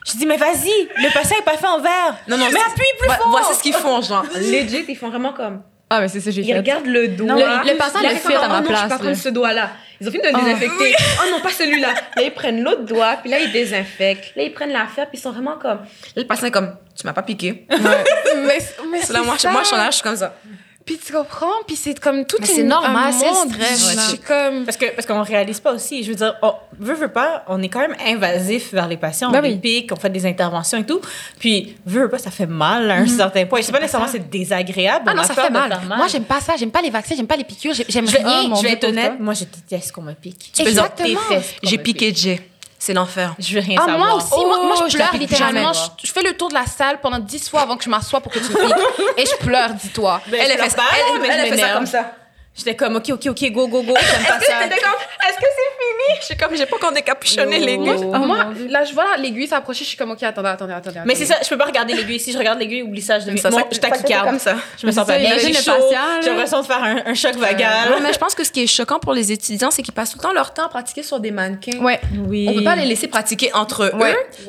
Je 0.07 0.17
dis, 0.17 0.27
mais 0.27 0.37
vas-y, 0.37 0.89
le 1.03 1.13
patient 1.13 1.37
est 1.41 1.45
pas 1.45 1.57
fait 1.57 1.67
en 1.67 1.81
verre. 1.81 2.17
Non, 2.29 2.37
non, 2.37 2.47
mais 2.53 2.61
appuie 2.61 2.85
plus 3.01 3.09
fort. 3.11 3.29
Voici 3.31 3.55
ce 3.55 3.63
qu'ils 3.63 3.75
font, 3.75 4.01
genre. 4.01 4.25
Legit, 4.35 4.85
ils 4.89 4.97
font 4.97 5.09
vraiment 5.11 5.33
comme. 5.33 5.63
Ah, 5.91 6.01
mais 6.01 6.09
c'est 6.09 6.21
ça, 6.21 6.31
j'ai 6.31 6.43
Ils 6.43 6.47
fait. 6.53 6.57
regardent 6.57 6.87
le. 6.87 7.07
Non, 7.09 7.35
là. 7.37 7.63
le- 7.65 7.71
le 7.73 7.77
patient 7.77 8.01
ils 8.03 8.17
fait 8.17 8.35
à 8.35 8.49
ma 8.49 8.59
oh 8.59 8.61
non, 8.61 8.67
place, 8.69 8.79
Je 8.79 8.83
peux 8.85 8.89
pas 8.91 8.99
prendre 8.99 9.17
ce 9.17 9.29
doigt-là. 9.29 9.71
Ils 10.01 10.09
ont 10.09 10.11
fini 10.11 10.23
de 10.23 10.29
le 10.29 10.35
Ah. 10.37 10.41
désinfecter. 10.45 10.95
Oh 11.21 11.31
non, 11.31 11.41
pas 11.41 11.51
celui-là. 11.51 11.95
Là, 12.17 12.23
ils 12.23 12.33
prennent 12.33 12.63
l'autre 12.63 12.83
doigt, 12.85 13.17
puis 13.23 13.31
là, 13.31 13.39
ils 13.39 13.51
désinfectent. 13.53 14.37
Là, 14.37 14.43
ils 14.43 14.53
prennent 14.53 14.73
l'affaire, 14.73 15.09
puis 15.09 15.19
ils 15.19 15.21
sont 15.21 15.31
vraiment 15.33 15.57
comme. 15.59 15.79
Là, 15.79 15.87
le 16.23 16.25
patient 16.27 16.49
est 16.49 16.51
comme, 16.51 16.77
tu 16.99 17.07
m'as 17.07 17.13
pas 17.13 17.23
piqué. 17.23 17.67
mais, 17.71 18.59
mais 18.91 19.01
C'est 19.03 19.13
là, 19.13 19.23
moi, 19.23 19.39
ça. 19.39 19.51
moi, 19.51 19.63
je 19.63 19.69
suis 19.69 19.77
là, 19.77 19.87
je 19.87 19.95
suis 19.95 20.03
comme 20.03 20.17
ça. 20.17 20.35
Puis 20.87 20.99
tu 21.05 21.13
comprends, 21.13 21.51
puis 21.67 21.75
c'est 21.75 21.99
comme 21.99 22.25
tout 22.25 22.37
c'est 22.45 22.63
normal, 22.63 23.09
un 23.09 23.13
c'est 23.13 23.49
stress, 23.51 23.93
Je 23.97 24.01
suis 24.11 24.19
comme, 24.19 24.65
Parce 24.65 24.77
que 24.77 24.87
parce 24.95 25.05
qu'on 25.05 25.21
réalise 25.23 25.59
pas 25.59 25.73
aussi. 25.73 26.05
Je 26.05 26.11
veux 26.11 26.15
dire, 26.15 26.37
on 26.43 26.55
veut 26.79 26.95
veut 26.95 27.09
pas, 27.09 27.45
on 27.49 27.61
est 27.61 27.69
quand 27.69 27.81
même 27.81 27.97
invasif 28.07 28.73
vers 28.73 28.87
les 28.87 28.97
patients, 28.97 29.33
Ben 29.33 29.41
on 29.41 29.43
les 29.43 29.55
oui. 29.55 29.59
pique, 29.59 29.91
on 29.93 29.97
fait 29.97 30.11
des 30.11 30.25
interventions 30.27 30.79
et 30.79 30.87
tout. 30.87 31.01
Puis 31.41 31.77
veut 31.87 32.03
veut 32.03 32.09
pas, 32.09 32.19
ça 32.19 32.31
fait 32.31 32.47
mal 32.47 32.89
à 32.89 32.95
un 32.99 33.07
certain 33.09 33.45
point. 33.47 33.61
Je 33.61 33.67
sais 33.67 33.73
pas 33.73 33.81
nécessairement 33.81 34.07
c'est 34.07 34.31
désagréable. 34.31 35.05
ah 35.09 35.13
on 35.13 35.17
non, 35.17 35.23
ça 35.25 35.35
fait 35.35 35.51
mal. 35.51 35.71
faire 35.71 35.97
Moi, 35.97 36.07
j'aime 36.07 36.25
pas 36.25 36.41
ça. 36.41 36.55
J'aime 36.57 36.71
pas 36.71 36.83
les 36.83 36.91
vaccins, 36.91 37.17
j'aime 37.17 37.27
pas 37.27 37.37
les 37.37 37.45
piqûres. 37.45 37.75
j'ai- 37.75 37.87
J'aime 37.89 38.07
Je 38.07 38.13
vais, 38.13 38.23
rien. 38.23 38.43
Je 38.55 38.55
vais 38.55 38.61
Dieu, 38.61 38.69
être 38.71 38.85
honnête, 38.85 39.13
moi 39.19 39.35
je 39.35 39.45
déteste 39.45 39.91
qu'on 39.91 40.03
me 40.03 40.13
pique. 40.13 40.53
Exactement. 40.59 41.19
J'ai 41.65 41.79
piqué. 41.79 42.15
Jay. 42.15 42.41
C'est 42.87 42.95
l'enfer. 42.95 43.35
Je 43.41 43.53
veux 43.55 43.61
rien 43.61 43.81
Ah, 43.83 43.87
savoir. 43.87 43.99
moi 43.99 44.15
aussi, 44.15 44.45
moi, 44.47 44.63
moi, 44.63 44.77
Oh, 44.79 44.83
je 44.87 44.93
je 44.93 44.97
pleure 44.97 45.13
littéralement. 45.15 45.73
jamais. 45.73 45.89
Je, 46.01 46.07
je 46.07 46.13
fais 46.13 46.23
le 46.23 46.37
tour 46.37 46.51
de 46.51 46.55
la 46.55 46.67
salle 46.67 47.01
pendant 47.01 47.19
10 47.19 47.49
fois 47.49 47.63
avant 47.63 47.77
que 47.77 47.83
je 47.83 47.91
m'assoie 47.91 48.21
pour 48.21 48.31
que 48.31 48.39
tu 48.39 48.45
me 48.45 48.65
piques. 48.65 48.75
Et 49.17 49.25
je 49.27 49.45
pleure, 49.45 49.71
dis-toi. 49.75 50.21
Ben, 50.29 50.41
Elle, 50.41 50.53
elle 50.53 50.59
fait 50.71 50.77
pas, 50.77 50.85
elle, 50.95 51.21
mais 51.21 51.29
elle, 51.29 51.41
elle 51.41 51.49
fait 51.55 51.61
ça 51.61 51.71
comme 51.71 51.87
ça. 51.87 52.13
J'étais 52.57 52.75
comme, 52.75 52.97
OK, 52.97 53.11
OK, 53.11 53.27
OK, 53.29 53.51
go, 53.53 53.69
go, 53.69 53.83
go. 53.83 53.95
J'aime 53.95 54.25
pas 54.25 54.37
Est-ce 54.37 54.39
que 54.41 54.47
ça. 54.47 54.59
c'était 54.63 54.81
comme, 54.81 54.95
est-ce 55.29 55.37
que 55.37 55.45
c'est 55.45 55.85
fini? 55.85 56.19
Je 56.21 56.25
suis 56.25 56.37
comme, 56.37 56.57
j'ai 56.57 56.65
pas 56.67 56.77
encore 56.77 56.93
décapuchonné 56.93 57.59
Oh. 57.61 57.65
l'aiguille. 57.67 58.05
Oh, 58.15 58.19
moi, 58.19 58.45
mon 58.45 58.53
Dieu. 58.53 58.69
là, 58.69 58.85
je 58.85 58.95
vois 58.95 59.17
l'aiguille 59.19 59.47
s'approcher, 59.47 59.85
je 59.85 59.89
suis 59.91 59.97
comme, 59.99 60.11
OK, 60.13 60.23
attendez, 60.23 60.49
attendez, 60.49 60.73
attendez. 60.73 61.01
Mais 61.05 61.15
c'est 61.15 61.27
ça, 61.27 61.37
je 61.43 61.49
peux 61.49 61.59
pas 61.59 61.67
regarder 61.67 61.95
l'aiguille. 61.95 62.19
Si 62.19 62.33
je 62.33 62.39
regarde 62.39 62.59
l'aiguille, 62.59 62.83
oublie 62.83 63.03
ça. 63.03 63.19
Je 63.19 63.27
deviens, 63.27 63.43
Ça, 63.43 63.51
moi, 63.51 63.63
je 63.71 63.79
taquicarde. 63.79 64.27
comme 64.27 64.39
ça. 64.39 64.57
Je 64.81 64.87
me 64.87 64.93
sens 64.93 65.07
pas 65.07 65.19
bien. 65.19 65.37
J'ai 65.39 65.53
chaud. 65.53 65.73
J'ai 66.23 66.31
l'impression 66.31 66.61
de 66.63 66.67
faire 66.67 66.83
un, 66.83 67.03
un 67.07 67.15
choc 67.15 67.35
vagal. 67.37 67.95
Mais 68.03 68.13
je 68.13 68.19
pense 68.19 68.35
que 68.35 68.43
ce 68.45 68.51
qui 68.51 68.63
est 68.63 68.67
choquant 68.67 68.99
pour 68.99 69.13
les 69.13 69.33
étudiants, 69.33 69.71
c'est 69.71 69.83
qu'ils 69.83 69.95
passent 69.95 70.13
tout 70.13 70.19
le 70.19 70.23
temps 70.23 70.33
leur 70.33 70.55
temps 70.55 70.65
à 70.67 70.69
pratiquer 70.69 71.03
sur 71.03 71.21
des 71.21 71.31
mannequins. 71.31 71.79
Ouais. 71.81 72.01
Oui. 72.27 72.47
On 72.49 72.55
peut 72.55 72.65
pas 72.65 72.77
les 72.77 72.87
laisser 72.87 73.09
pratiquer 73.09 73.53
entre 73.55 73.85
eux. 73.85 73.93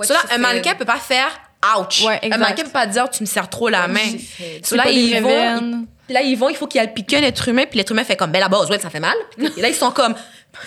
Cela, 0.03 0.19
un 0.31 0.37
mannequin 0.37 0.75
peut 0.75 0.85
pas 0.85 0.95
faire 0.97 1.29
ouch. 1.77 2.03
Ouais, 2.05 2.19
un 2.31 2.37
mannequin 2.37 2.63
peut 2.63 2.69
pas 2.69 2.85
dire 2.87 3.09
tu 3.09 3.23
me 3.23 3.27
serres 3.27 3.49
trop 3.49 3.67
la 3.67 3.87
main. 3.87 3.99
C'est 4.37 4.65
Cela, 4.65 4.89
ils 4.89 5.21
vont. 5.21 5.85
Puis 6.07 6.13
là, 6.13 6.21
ils 6.21 6.35
vont, 6.37 6.49
il 6.49 6.55
faut 6.55 6.67
qu'il 6.67 6.81
y 6.81 6.83
ait 6.83 6.87
piqué 6.87 7.17
un 7.17 7.23
être 7.23 7.47
humain, 7.47 7.65
puis 7.69 7.77
l'être 7.77 7.91
humain 7.91 8.03
fait 8.03 8.15
comme, 8.15 8.31
ben 8.31 8.39
la 8.39 8.47
base, 8.47 8.69
ouais, 8.69 8.79
ça 8.79 8.89
fait 8.89 8.99
mal. 9.01 9.15
Et 9.57 9.61
là, 9.61 9.67
ils 9.67 9.75
sont 9.75 9.91
comme, 9.91 10.15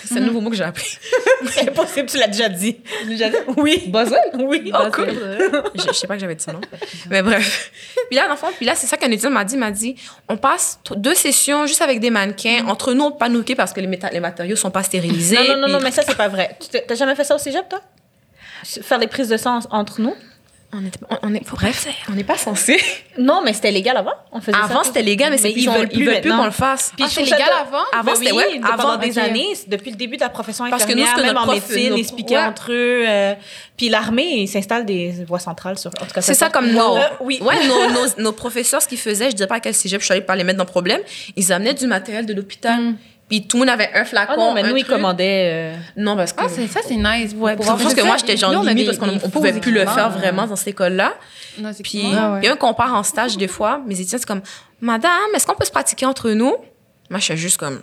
c'est 0.05 0.19
un 0.19 0.21
nouveau 0.21 0.41
mot 0.41 0.51
que 0.51 0.57
j'ai 0.57 0.65
appris. 0.65 0.99
C'est 1.51 1.69
impossible, 1.71 2.09
tu 2.09 2.19
l'as 2.19 2.29
déjà 2.29 2.49
dit. 2.51 2.79
Déjà 3.07 3.31
dit? 3.31 3.37
Oui. 3.57 3.85
Boswell? 3.89 4.21
Oui. 4.39 4.71
Oh, 4.75 4.91
cool. 4.93 5.07
je, 5.75 5.83
je 5.89 5.93
sais 5.93 6.07
pas 6.07 6.15
que 6.15 6.21
j'avais 6.21 6.35
dit 6.35 6.45
ça, 6.45 6.53
non? 6.53 6.61
Mais 7.09 7.23
bref. 7.23 7.73
Puis 8.09 8.17
là, 8.17 8.27
dans 8.27 8.33
le 8.35 8.37
fond, 8.37 8.49
puis 8.57 8.67
là, 8.67 8.75
c'est 8.75 8.87
ça 8.87 8.97
qu'un 8.99 9.11
étudiant 9.11 9.31
m'a 9.31 9.45
dit. 9.45 9.57
M'a 9.57 9.71
dit, 9.71 9.97
on 10.29 10.37
passe 10.37 10.79
deux 10.97 11.15
sessions 11.15 11.67
juste 11.67 11.81
avec 11.83 11.99
des 11.99 12.11
mannequins. 12.11 12.67
Entre 12.69 12.93
nous, 12.93 13.05
on 13.19 13.29
nous 13.31 13.43
parce 13.57 13.73
que 13.73 13.81
les, 13.81 13.99
les 14.13 14.21
matériaux 14.21 14.55
sont 14.55 14.71
pas 14.71 14.83
stérilisés. 14.83 15.37
Non, 15.37 15.43
non, 15.43 15.57
non, 15.57 15.65
puis- 15.65 15.73
non, 15.73 15.81
mais 15.81 15.91
ça, 15.91 16.03
c'est 16.07 16.17
pas 16.17 16.29
vrai. 16.29 16.57
T'as 16.87 16.95
jamais 16.95 17.15
fait 17.15 17.25
ça 17.25 17.35
au 17.35 17.39
cégep, 17.39 17.69
toi? 17.69 17.81
Faire 18.63 18.99
des 18.99 19.07
prises 19.07 19.29
de 19.29 19.39
sang 19.39 19.61
entre 19.71 20.01
nous? 20.03 20.15
On 20.73 20.85
est, 20.85 20.93
on, 21.11 21.17
on 21.31 21.35
est, 21.35 21.45
bref, 21.51 21.89
on 22.09 22.13
n'est 22.13 22.23
pas 22.23 22.37
censé. 22.37 22.81
Non, 23.19 23.43
mais 23.45 23.53
c'était 23.55 23.73
légal 23.73 23.97
avant. 23.97 24.13
On 24.31 24.41
faisait 24.41 24.53
ça. 24.57 24.65
Avant, 24.65 24.85
c'était 24.85 25.03
légal, 25.03 25.31
mais, 25.33 25.37
c'est 25.39 25.51
ils 25.51 25.69
veulent 25.69 25.89
plus 25.89 26.05
veulent 26.05 26.15
maintenant. 26.15 26.39
qu'on 26.39 26.45
le 26.45 26.51
fasse. 26.53 26.93
Puis 26.95 27.05
Ah, 27.07 27.11
c'est 27.13 27.23
légal 27.25 27.41
de- 27.41 27.69
avant? 27.69 27.83
Avant, 27.93 28.05
Ben 28.13 28.15
c'était, 28.15 28.31
oui, 28.33 28.45
ouais, 28.55 28.61
avant, 28.73 28.97
des 28.97 29.19
années, 29.19 29.49
depuis 29.67 29.91
le 29.91 29.97
début 29.97 30.17
de 30.17 30.21
la 30.23 30.29
profession 30.29 30.71
Parce 30.71 30.85
que 30.85 30.93
nous, 30.93 31.03
infirmière, 31.03 31.17
ce 31.17 31.21
que 31.23 31.27
même 31.27 31.35
notre 31.35 31.49
en 31.49 31.53
médecine, 31.55 31.91
nos- 31.91 31.97
ils 31.97 32.25
ouais. 32.37 32.45
entre 32.45 32.71
eux. 32.73 33.05
euh, 33.09 33.35
puis 33.77 33.89
l'armée, 33.89 34.43
ils 34.43 34.47
s'installent 34.49 34.87
des 34.87 35.11
voies 35.27 35.41
centrales 35.41 35.77
sur. 35.77 35.91
En 36.01 36.07
tout 36.07 36.13
cas, 36.15 36.21
C'est 36.21 36.35
ça 36.35 36.51
comme 36.51 36.71
nos. 36.71 36.95
nos, 36.95 37.01
oui. 37.21 37.41
ouais, 37.43 37.67
nos, 37.67 37.91
nos, 37.93 38.07
nos 38.19 38.33
professeurs, 38.33 38.81
ce 38.81 38.87
qu'ils 38.87 38.99
faisaient, 38.99 39.31
je 39.31 39.35
dirais 39.37 39.49
pas 39.49 39.57
à 39.57 39.61
quel 39.61 39.75
cégep, 39.75 40.01
je 40.01 40.05
suis 40.05 40.13
allée 40.13 40.21
pas 40.23 40.37
les 40.37 40.45
mettre 40.45 40.59
dans 40.59 40.65
le 40.65 40.71
problème, 40.71 41.01
ils 41.37 41.53
amenaient 41.53 41.75
du 41.75 41.89
matériel 41.89 42.27
de 42.27 42.33
l'hôpital. 42.35 42.95
Puis 43.31 43.47
tout 43.47 43.57
le 43.57 43.61
monde 43.61 43.71
avait 43.71 43.89
un 43.95 44.05
flacon. 44.05 44.33
Ah 44.35 44.37
non, 44.37 44.53
mais 44.55 44.63
un 44.63 44.69
nous, 44.71 44.77
ils 44.77 44.85
truc. 44.85 44.97
commandaient. 44.97 45.49
euh, 45.53 45.77
Non, 45.97 46.17
parce 46.17 46.33
que. 46.35 46.43
Ah, 46.45 46.49
c'est- 46.49 46.67
ça, 46.67 46.81
c'est 46.87 46.97
nice. 46.97 47.33
Ouais, 47.35 47.57
je 47.59 47.65
pense 47.67 47.95
que 47.95 48.03
moi, 48.03 48.17
j'étais 48.19 48.37
genre 48.37 48.53
Nous, 48.53 48.61
limite 48.63 48.79
des- 48.79 48.85
parce 48.87 48.99
qu'on 48.99 49.25
on 49.25 49.31
pouvait 49.31 49.53
plus 49.53 49.71
le 49.73 49.87
faire 49.87 50.11
vraiment 50.11 50.47
dans 50.47 50.57
cette 50.57 50.69
école-là. 50.69 51.15
Non, 51.59 51.71
c'est 51.73 51.83
Puis. 51.83 52.03
Ah 52.15 52.33
ouais. 52.35 52.41
puis 52.41 52.51
on 52.51 52.57
compare 52.57 52.93
en 52.93 53.03
stage 53.05 53.37
des 53.39 53.49
fois, 53.49 53.81
mes 53.87 53.95
étudiants, 53.95 54.19
c'est 54.19 54.27
comme, 54.27 54.43
Madame, 54.81 55.11
est-ce 55.35 55.47
qu'on 55.47 55.55
peut 55.55 55.65
se 55.65 55.71
pratiquer 55.71 56.05
entre 56.07 56.31
nous? 56.31 56.55
Moi, 57.09 57.19
je 57.21 57.25
suis 57.25 57.37
juste 57.37 57.57
comme, 57.57 57.81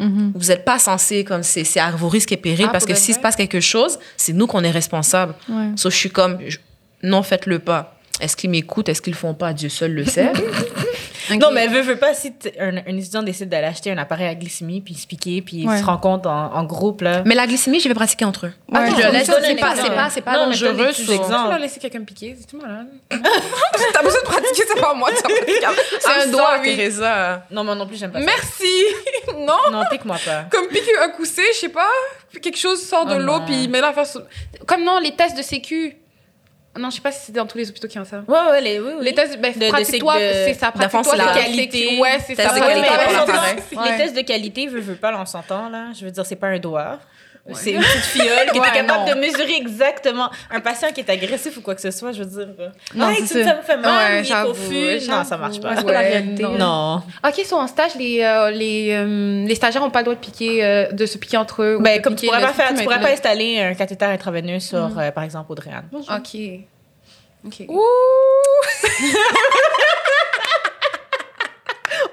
Mhm. 0.00 0.32
vous 0.34 0.46
n'êtes 0.48 0.64
pas 0.64 0.78
censé, 0.80 1.22
comme, 1.24 1.44
c'est 1.44 1.62
c'est 1.62 1.78
à 1.80 1.90
vos 1.92 2.08
risques 2.08 2.32
et 2.32 2.36
périls, 2.36 2.66
Ah, 2.68 2.72
parce 2.72 2.84
que 2.86 2.94
s'il 2.94 3.14
se 3.14 3.20
passe 3.20 3.36
quelque 3.36 3.60
chose, 3.60 3.98
c'est 4.16 4.32
nous 4.32 4.46
qu'on 4.48 4.64
est 4.64 4.70
responsable. 4.72 5.34
Ouais. 5.48 5.68
Sauf 5.76 5.92
je 5.92 5.98
suis 5.98 6.10
comme, 6.10 6.38
je- 6.46 6.58
non, 7.04 7.22
faites-le 7.22 7.60
pas. 7.60 7.94
Est-ce 8.20 8.36
qu'ils 8.36 8.50
m'écoutent? 8.50 8.88
Est-ce 8.88 9.00
qu'ils 9.02 9.12
le 9.12 9.18
font 9.18 9.34
pas? 9.34 9.52
Dieu 9.52 9.68
seul 9.68 9.92
le 9.92 10.04
sait. 10.04 10.32
Non, 11.40 11.50
mais 11.52 11.66
veux, 11.68 11.80
veux 11.80 11.96
pas, 11.96 12.14
si 12.14 12.32
un, 12.60 12.76
un 12.76 12.96
étudiant 12.96 13.22
décide 13.22 13.48
d'aller 13.48 13.66
acheter 13.66 13.90
un 13.90 13.98
appareil 13.98 14.26
à 14.28 14.34
glycémie, 14.34 14.80
puis 14.80 14.94
se 14.94 15.06
piquer, 15.06 15.42
puis 15.42 15.58
ils 15.58 15.68
Ouais. 15.68 15.78
se 15.78 15.84
rencontrent 15.84 16.28
en, 16.28 16.52
en 16.54 16.64
groupe, 16.64 17.00
là. 17.00 17.22
Mais 17.24 17.34
la 17.34 17.46
glycémie, 17.46 17.80
je 17.80 17.88
vais 17.88 17.94
pratiquer 17.94 18.24
entre 18.24 18.46
eux. 18.46 18.52
Ouais. 18.70 18.90
Je 18.90 19.24
ça, 19.24 19.40
c'est 19.42 19.54
pas, 19.56 19.74
pas- 19.74 19.76
c'est 19.76 19.90
pas, 19.94 20.10
c'est 20.10 20.20
pas 20.20 20.32
Non, 20.38 20.46
dangereux. 20.46 20.90
Tu 20.94 21.02
l'as 21.06 21.58
laissé 21.58 21.80
quelqu'un 21.80 22.00
me 22.00 22.04
piquer, 22.04 22.36
c'est 22.38 22.46
tout 22.46 22.58
malade. 22.58 22.88
T'as 23.10 24.02
besoin 24.02 24.20
de 24.20 24.26
pratiquer, 24.26 24.62
c'est 24.68 24.80
pas 24.80 24.94
moi. 24.94 25.10
C'est 25.14 26.08
un 26.08 26.24
I'm 26.24 26.30
doigt. 26.30 26.58
Teresa. 26.62 27.46
Non, 27.50 27.64
moi 27.64 27.74
non 27.74 27.86
plus, 27.86 27.96
j'aime 27.96 28.12
pas 28.12 28.20
ça. 28.20 28.26
Merci! 28.26 28.84
non! 29.46 29.70
Non, 29.72 29.82
pique-moi 29.90 30.16
pas. 30.24 30.44
Comme 30.50 30.68
piquer 30.68 30.96
un 31.02 31.08
coussin, 31.10 31.42
je 31.54 31.58
sais 31.58 31.68
pas. 31.68 31.88
Quelque 32.42 32.58
chose 32.58 32.82
sort 32.82 33.06
de 33.06 33.14
Oh 33.14 33.18
l'eau, 33.18 33.40
puis 33.46 33.64
il 33.64 33.70
met 33.70 33.80
l'affaire 33.80 34.06
sur... 34.06 34.22
Comme 34.66 34.84
non, 34.84 34.98
les 34.98 35.12
tests 35.12 35.36
de 35.36 35.42
sécu. 35.42 35.96
Non, 36.76 36.90
je 36.90 36.96
sais 36.96 37.00
pas 37.00 37.12
si 37.12 37.26
c'est 37.26 37.32
dans 37.32 37.46
tous 37.46 37.58
les 37.58 37.70
hôpitaux 37.70 37.86
qui 37.86 37.98
ont 37.98 38.04
ça. 38.04 38.24
Ouais, 38.26 38.50
ouais, 38.50 38.60
les, 38.60 38.80
oui, 38.80 38.92
oui. 38.98 39.04
Les 39.04 39.14
tests, 39.14 39.38
ben, 39.38 39.52
pratique-toi, 39.68 40.16
c'est 40.18 40.54
ça. 40.54 40.72
Pratique-toi 40.72 41.16
la 41.16 41.32
qualité. 41.32 41.98
Ouais, 42.00 42.18
c'est 42.26 42.34
Test 42.34 42.48
ça. 42.48 42.68
Les 43.84 43.96
tests 43.96 44.16
de 44.16 44.22
qualité, 44.22 44.66
veux, 44.66 44.80
veux 44.80 44.96
pas, 44.96 45.12
là, 45.12 45.18
on 45.20 45.26
s'entend, 45.26 45.68
là. 45.68 45.88
Je 45.98 46.04
veux 46.04 46.10
dire, 46.10 46.26
c'est 46.26 46.36
pas 46.36 46.48
un 46.48 46.58
C'est 47.52 47.72
une 47.72 47.82
petite 47.82 48.04
fiole 48.04 48.50
qui 48.52 48.58
Ouais, 48.58 48.68
est 48.68 48.72
capable 48.72 49.06
non. 49.10 49.14
de 49.14 49.20
mesurer 49.20 49.54
exactement 49.56 50.30
un 50.50 50.60
patient 50.60 50.90
qui 50.92 51.00
est 51.02 51.10
agressif 51.10 51.58
ou 51.58 51.60
quoi 51.60 51.74
que 51.74 51.80
ce 51.82 51.90
soit. 51.90 52.12
Je 52.12 52.22
veux 52.22 52.24
dire, 52.44 52.48
Non, 52.94 53.10
hey, 53.10 53.18
tu 53.18 53.26
ça. 53.44 53.56
me 53.56 53.60
fais 53.62 53.76
mal, 53.76 54.12
Ouais, 54.12 54.22
il 54.22 54.34
confus. 54.46 54.98
Non, 55.10 55.24
ça 55.24 55.36
marche 55.36 55.60
pas. 55.60 55.74
la 55.74 55.82
Ouais, 55.82 55.96
réalité. 55.98 56.42
non. 56.42 56.56
Non. 56.56 57.02
Ok, 57.22 57.44
sont 57.44 57.56
en 57.56 57.66
stage, 57.66 57.96
les, 57.98 58.22
euh, 58.22 58.50
les, 58.50 58.92
euh, 58.92 59.44
les 59.46 59.54
stagiaires 59.54 59.82
n'ont 59.82 59.90
pas 59.90 59.98
le 59.98 60.04
droit 60.04 60.14
de, 60.14 60.20
piquer, 60.20 60.64
euh, 60.64 60.90
de 60.92 61.04
se 61.04 61.18
piquer 61.18 61.36
entre 61.36 61.62
eux. 61.62 61.76
Ben, 61.80 62.00
comme 62.00 62.16
tu 62.16 62.24
pourrais 62.26 62.40
pas 62.40 62.54
faire, 62.54 62.72
tu 62.74 62.82
pourrais 62.82 63.00
pas 63.00 63.10
installer 63.10 63.60
un 63.60 63.74
cathéter 63.74 64.06
intraveineux 64.06 64.60
sur, 64.60 64.98
euh, 64.98 65.10
par 65.10 65.24
exemple, 65.24 65.52
Audrey-Anne. 65.52 65.88
Ok. 65.92 66.36
Ok. 67.46 67.68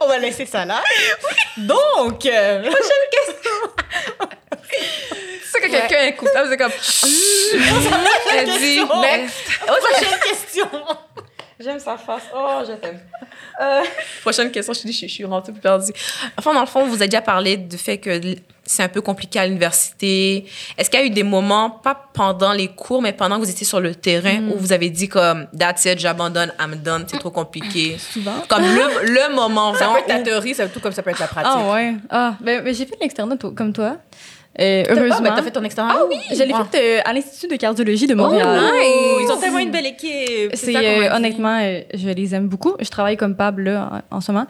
On 0.02 0.08
va 0.08 0.18
laisser 0.18 0.46
ça 0.46 0.66
là. 0.66 0.82
Donc, 1.58 2.26
euh, 5.56 5.60
C'est 5.62 5.68
que 5.68 5.72
quelqu'un 5.72 6.06
écoute. 6.06 6.30
Là, 6.34 6.46
c'est 6.50 6.58
comme. 6.58 6.72
Elle 8.34 8.46
dit. 8.60 8.80
Next. 8.80 9.60
prochaine 9.66 10.20
question. 10.24 10.68
J'aime 11.60 11.80
sa 11.80 11.96
face. 11.96 12.24
Oh, 12.36 12.62
je 12.68 12.74
t'aime. 12.74 13.00
Euh, 13.62 13.82
prochaine 14.22 14.50
question, 14.50 14.74
je 14.74 14.82
te 14.82 14.88
dis, 14.88 14.94
je, 14.94 15.06
je 15.06 15.12
suis 15.12 15.26
rentrée 15.26 15.52
plus 15.52 15.62
perdue. 15.62 15.92
Enfin, 16.36 16.56
dans 16.56 16.62
le 16.62 16.66
fond, 16.66 16.86
vous 16.88 16.96
avez 16.96 17.08
déjà 17.08 17.22
parlé 17.22 17.56
du 17.56 17.78
fait 17.78 18.00
que 18.00 18.20
c'est 18.66 18.82
un 18.82 18.88
peu 18.90 19.02
compliqué 19.02 19.38
à 19.38 19.46
l'université. 19.46 20.46
Est-ce 20.76 20.90
qu'il 20.90 21.00
y 21.00 21.04
a 21.04 21.06
eu 21.06 21.12
des 21.12 21.22
moments, 21.22 21.70
pas 21.70 22.10
pendant 22.16 22.52
les 22.54 22.70
cours, 22.70 23.04
mais 23.04 23.14
pendant 23.14 23.36
que 23.40 23.44
vous 23.44 23.50
étiez 23.52 23.68
sur 23.68 23.80
le 23.80 23.94
terrain, 23.94 24.42
où 24.50 24.58
vous 24.58 24.74
avez 24.74 24.90
dit 24.90 25.08
comme, 25.08 25.46
that's 25.56 25.86
it, 25.86 26.00
j'abandonne, 26.00 26.52
I'm 26.60 26.78
done, 26.78 27.06
c'est 27.08 27.20
trop 27.20 27.30
compliqué? 27.30 27.96
Souvent. 28.00 28.42
Comme 28.50 28.64
le, 28.64 29.12
le 29.14 29.36
moment 29.36 29.76
Ça 29.76 29.86
vraiment 29.86 30.02
peut 30.02 30.12
être 30.12 30.22
où- 30.22 30.24
théorie, 30.24 30.56
ça, 30.56 30.68
tout 30.68 30.80
comme 30.80 30.94
ça 30.94 31.04
peut 31.04 31.12
être 31.12 31.20
la 31.20 31.28
pratique. 31.28 31.52
Ah 31.56 31.72
ouais. 31.74 31.94
Ah, 32.10 32.34
ben, 32.40 32.64
ben, 32.64 32.74
j'ai 32.74 32.88
fait 32.88 32.96
de 32.96 33.02
l'externat 33.02 33.36
comme 33.56 33.72
toi. 33.72 33.98
Euh, 34.60 34.84
heureusement. 34.90 35.16
Ah, 35.20 35.22
ben, 35.22 35.36
t'as 35.36 35.44
fait 35.44 35.52
ton 35.52 35.64
externat. 35.64 35.94
Ah 35.98 36.04
oui. 36.10 36.18
Je 36.30 36.44
l'ai 36.44 36.54
fait 36.72 37.00
euh, 37.00 37.02
à 37.06 37.14
l'Institut 37.14 37.48
de 37.48 37.56
cardiologie 37.56 38.06
de 38.06 38.14
Montréal. 38.16 38.60
Ils 39.22 39.32
ont 39.32 39.38
tellement 39.38 39.60
une 39.60 39.72
belle 39.72 39.86
équipe. 39.86 40.52
C'est 40.54 40.76
euh, 40.76 41.16
honnêtement, 41.16 41.60
euh, 41.62 41.82
je 41.94 42.10
les 42.10 42.36
aime 42.36 42.48
beaucoup. 42.48 42.76
Je 42.80 42.90
travaille 42.90 43.16
comme 43.16 43.36
PAB 43.36 43.60
là 43.60 44.04
en, 44.12 44.18
en 44.18 44.22
ce 44.22 44.32
moment. 44.32 44.48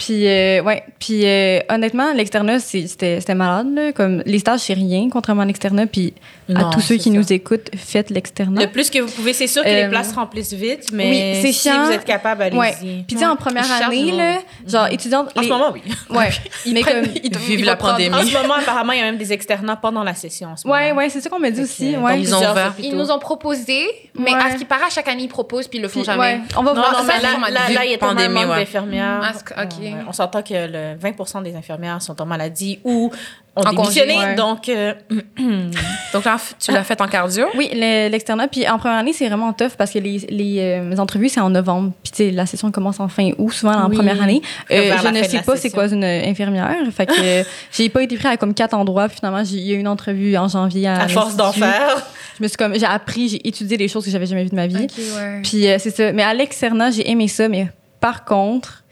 Puis, 0.00 0.26
euh, 0.26 0.62
ouais. 0.62 0.82
Puis, 0.98 1.26
euh, 1.26 1.60
honnêtement, 1.68 2.12
l'externat, 2.14 2.58
c'était 2.58 3.20
c'était 3.20 3.34
malade. 3.34 3.66
Là. 3.74 3.92
Comme, 3.92 4.22
les 4.24 4.38
stages, 4.38 4.60
c'est 4.60 4.72
rien, 4.72 5.08
contrairement 5.12 5.42
à 5.42 5.44
l'externat. 5.44 5.86
Puis, 5.86 6.14
à 6.48 6.54
Non, 6.54 6.70
tous 6.70 6.80
ceux 6.80 6.96
qui 6.96 7.10
ça. 7.10 7.16
nous 7.16 7.32
écoutent, 7.32 7.68
faites 7.76 8.08
l'externat. 8.10 8.62
Le 8.62 8.70
plus 8.70 8.88
que 8.90 8.98
vous 8.98 9.10
pouvez, 9.12 9.34
c'est 9.34 9.46
sûr 9.46 9.62
que 9.62 9.68
les 9.68 9.84
Euh, 9.84 9.88
places 9.90 10.12
remplissent 10.12 10.54
vite, 10.54 10.86
mais 10.92 11.10
oui, 11.34 11.38
c'est 11.42 11.52
si 11.52 11.68
chiant. 11.68 11.84
vous 11.84 11.92
êtes 11.92 12.04
capable, 12.06 12.42
allez-y. 12.42 12.58
Ouais. 12.58 12.74
Puis, 12.80 13.04
tu 13.08 13.18
sais, 13.18 13.26
en 13.26 13.36
première 13.36 13.64
Ils 13.66 13.84
année, 13.84 14.12
là, 14.12 14.38
genre, 14.66 14.86
étudiante. 14.88 15.30
En 15.36 15.40
les- 15.42 15.46
ce 15.46 15.52
moment, 15.52 15.70
oui. 15.72 15.82
Ouais. 16.10 16.30
mais 16.72 16.82
comme. 16.82 17.04
Ils 17.22 17.36
vivent 17.36 17.64
la 17.66 17.76
pandémie. 17.76 18.14
En 18.16 18.22
ce 18.22 18.32
moment, 18.32 18.54
apparemment, 18.54 18.92
il 18.92 18.98
y 18.98 19.02
a 19.02 19.04
même 19.04 19.18
des 19.18 19.32
externats 19.34 19.76
pendant 19.76 20.02
la 20.02 20.14
session. 20.14 20.48
En 20.52 20.56
ce 20.56 20.66
Ouais, 20.66 20.92
ouais, 20.92 21.10
c'est 21.10 21.20
ça 21.20 21.28
qu'on 21.28 21.38
m'a 21.38 21.50
dit 21.50 21.60
aussi. 21.62 21.94
Ouais. 21.96 22.20
Ils 22.20 22.34
ont. 22.34 22.40
Ils 22.82 22.96
nous 22.96 23.10
ont 23.10 23.18
proposé, 23.18 23.84
mais 24.18 24.32
à 24.32 24.52
ce 24.52 24.56
qui 24.56 24.64
paraît, 24.64 24.90
chaque 24.90 25.08
année, 25.08 25.24
ils 25.24 25.28
proposent, 25.28 25.68
puis 25.68 25.78
ils 25.78 25.82
le 25.82 25.88
font 25.88 26.02
jamais. 26.02 26.40
on 26.56 26.62
va 26.62 26.72
voir 26.72 27.04
ça. 27.04 27.20
là, 27.20 27.84
il 27.84 27.90
y 27.90 27.94
a 27.94 27.98
tellement 27.98 28.46
d'infirmières. 28.56 29.20
Ah, 29.56 29.66
Ouais, 29.94 30.00
On 30.08 30.12
s'entend 30.12 30.42
que 30.42 30.54
le 30.54 30.96
20% 30.98 31.42
des 31.42 31.54
infirmières 31.54 32.00
sont 32.02 32.20
en 32.20 32.26
maladie 32.26 32.78
ou 32.84 33.10
ont 33.56 33.62
En 33.62 33.74
congé, 33.74 34.00
démissionné. 34.02 34.18
ouais. 34.30 34.34
Donc, 34.36 34.68
euh, 34.68 34.94
Donc 36.12 36.24
là, 36.24 36.36
tu 36.58 36.72
l'as 36.72 36.84
fait 36.84 37.00
en 37.00 37.06
cardio? 37.08 37.46
Oui, 37.56 37.70
le- 37.72 38.08
l'externat. 38.08 38.48
Puis 38.48 38.68
en 38.68 38.78
première 38.78 38.98
année, 38.98 39.12
c'est 39.12 39.26
vraiment 39.28 39.52
tough 39.52 39.72
parce 39.76 39.90
que 39.92 39.98
les, 39.98 40.18
les, 40.30 40.58
euh, 40.60 40.96
entrevues, 40.98 41.28
c'est 41.28 41.40
en 41.40 41.50
novembre. 41.50 41.92
Puis 42.02 42.12
tu 42.12 42.16
sais, 42.18 42.30
la 42.30 42.46
session 42.46 42.70
commence 42.70 43.00
en 43.00 43.08
fin 43.08 43.30
août, 43.38 43.50
souvent 43.52 43.74
en 43.74 43.88
Oui. 43.88 43.96
première 43.96 44.20
année. 44.22 44.40
Euh, 44.70 44.92
je 45.02 45.08
ne 45.08 45.22
sais 45.24 45.42
pas 45.42 45.56
c'est 45.56 45.70
quoi 45.70 45.86
une 45.88 46.04
infirmière. 46.04 46.76
Fait 46.92 47.06
que 47.06 47.12
j'ai 47.72 47.88
pas 47.88 48.02
été 48.02 48.16
pris 48.16 48.28
à 48.28 48.36
comme 48.36 48.54
quatre 48.54 48.74
endroits. 48.74 49.08
Puis 49.08 49.18
finalement, 49.18 49.44
j'ai- 49.44 49.56
il 49.56 49.66
y 49.66 49.72
a 49.72 49.74
eu 49.76 49.80
une 49.80 49.88
entrevue 49.88 50.36
en 50.36 50.48
janvier 50.48 50.86
à 50.88 51.00
à 51.02 51.08
force 51.08 51.36
d'en 51.36 51.52
faire. 51.52 52.06
Je 52.38 52.42
me 52.44 52.48
suis 52.48 52.56
comme, 52.56 52.78
j'ai 52.78 52.86
appris, 52.86 53.28
j'ai 53.28 53.46
étudié 53.48 53.76
des 53.76 53.88
choses 53.88 54.04
que 54.04 54.10
j'avais 54.10 54.26
jamais 54.26 54.44
vues 54.44 54.50
de 54.50 54.54
ma 54.56 54.66
vie. 54.66 54.86
Ouais. 55.16 55.40
Puis 55.42 55.66
c'est 55.78 55.90
ça. 55.90 56.12
Mais 56.12 56.22
à 56.22 56.32
l'externat, 56.34 56.90
j'ai 56.90 57.08
aimé 57.10 57.28
ça. 57.28 57.48
Mais 57.48 57.66
par 58.00 58.24
contre, 58.24 58.84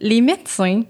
les 0.00 0.20
médecins 0.20 0.82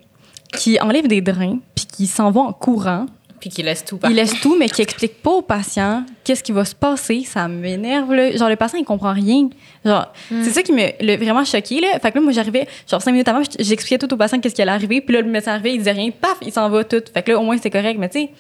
qui 0.57 0.81
enlèvent 0.81 1.09
des 1.09 1.21
drains 1.21 1.59
puis 1.75 1.87
qui 1.87 2.07
s'en 2.07 2.31
vont 2.31 2.43
en 2.49 2.53
courant, 2.53 3.07
Puis 3.41 3.51
qui 3.51 3.63
laisse 3.63 3.85
tout 3.85 3.97
ils 3.97 4.01
partout. 4.01 4.17
laissent 4.17 4.41
tout, 4.41 4.57
mais 4.59 4.69
qui 4.69 4.83
expliquent 4.83 5.23
pas 5.23 5.31
au 5.31 5.43
patient 5.43 6.05
qu'est-ce 6.25 6.43
qui 6.43 6.53
va 6.53 6.65
se 6.65 6.75
passer. 6.75 7.23
Ça 7.25 7.47
m'énerve. 7.49 8.13
là. 8.15 8.35
Genre, 8.37 8.49
le 8.49 8.57
patient, 8.57 8.79
il 8.79 8.85
comprend 8.85 9.13
rien. 9.13 9.49
Genre, 9.85 10.13
c'est 10.29 10.51
ça 10.51 10.63
qui 10.63 10.73
m'a 10.73 10.87
le- 11.01 11.17
vraiment 11.17 11.45
choqué. 11.45 11.81
Là. 11.81 11.99
Fait 12.01 12.11
que 12.11 12.17
là, 12.19 12.23
moi, 12.25 12.33
j'arrivais, 12.33 12.67
genre, 12.91 13.01
cinq 13.03 13.13
minutes 13.13 13.29
avant, 13.29 13.43
j'expliquais 13.59 13.99
tout 13.99 14.13
au 14.13 14.17
patient 14.17 14.41
qu'est-ce 14.41 14.55
qui 14.55 14.63
allait 14.63 14.73
arriver. 14.73 15.01
Puis 15.01 15.15
là, 15.15 15.21
le 15.23 15.29
médecin 15.31 15.53
arrivait, 15.53 15.75
il 15.75 15.79
disait 15.79 15.93
rien. 15.93 16.11
Paf, 16.11 16.39
il 16.43 16.53
s'en 16.53 16.69
va 16.69 16.83
tout. 16.85 17.03
Fait 17.15 17.23
que 17.23 17.33
là, 17.33 17.39
au 17.39 17.43
moins, 17.45 17.57
c'est 17.63 17.71
correct. 17.71 17.97
Mais 17.99 18.09
tu 18.09 18.21
sais, 18.21 18.31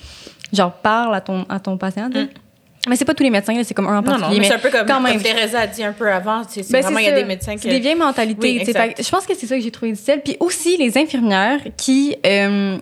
genre, 0.53 0.73
parle 0.73 1.15
à 1.15 1.21
ton, 1.21 1.45
à 1.49 1.61
ton 1.61 1.77
patient. 1.77 2.11
sais. 2.13 2.29
Mais 2.89 2.97
c'est 2.97 3.05
pas 3.05 3.15
tous 3.15 3.23
les 3.23 3.31
médecins, 3.31 3.55
là, 3.55 3.63
c'est 3.65 3.75
comme 3.75 3.87
un 3.87 3.99
en 3.99 4.03
Non, 4.03 4.13
non, 4.13 4.19
particulier. 4.21 4.41
mais 4.41 4.47
c'est 4.49 4.55
un 4.55 4.59
peu 4.59 4.71
comme, 4.71 4.87
quand 4.87 4.95
comme 4.95 5.03
même. 5.05 5.23
Teresa 5.23 5.61
a 5.61 5.67
dit 5.67 5.85
un 5.85 5.93
peu 5.93 6.11
avant. 6.11 6.45
tu 6.45 6.55
sais, 6.55 6.63
c'est 6.63 6.73
Ben, 6.73 6.81
vraiment, 6.83 6.99
c'est 6.99 7.05
il 7.05 7.09
y 7.09 7.13
a 7.13 7.15
des 7.17 7.25
médecins 7.25 7.55
qui. 7.57 7.63
C'est 7.63 7.69
des 7.69 7.81
vieilles 7.81 7.95
mentalités. 7.95 8.63
Oui. 8.67 8.73
Fait 8.73 8.95
je 9.03 9.09
pense 9.11 9.27
que 9.27 9.35
c'est 9.37 9.47
ça 9.47 9.57
que 9.57 9.63
j'ai 9.63 9.71
trouvé 9.71 9.93
difficile. 9.93 10.21
Puis 10.25 10.37
aussi, 10.41 10.77
les 10.77 10.97
infirmières 10.99 11.61
qui, 11.77 12.17
euh, 12.27 12.79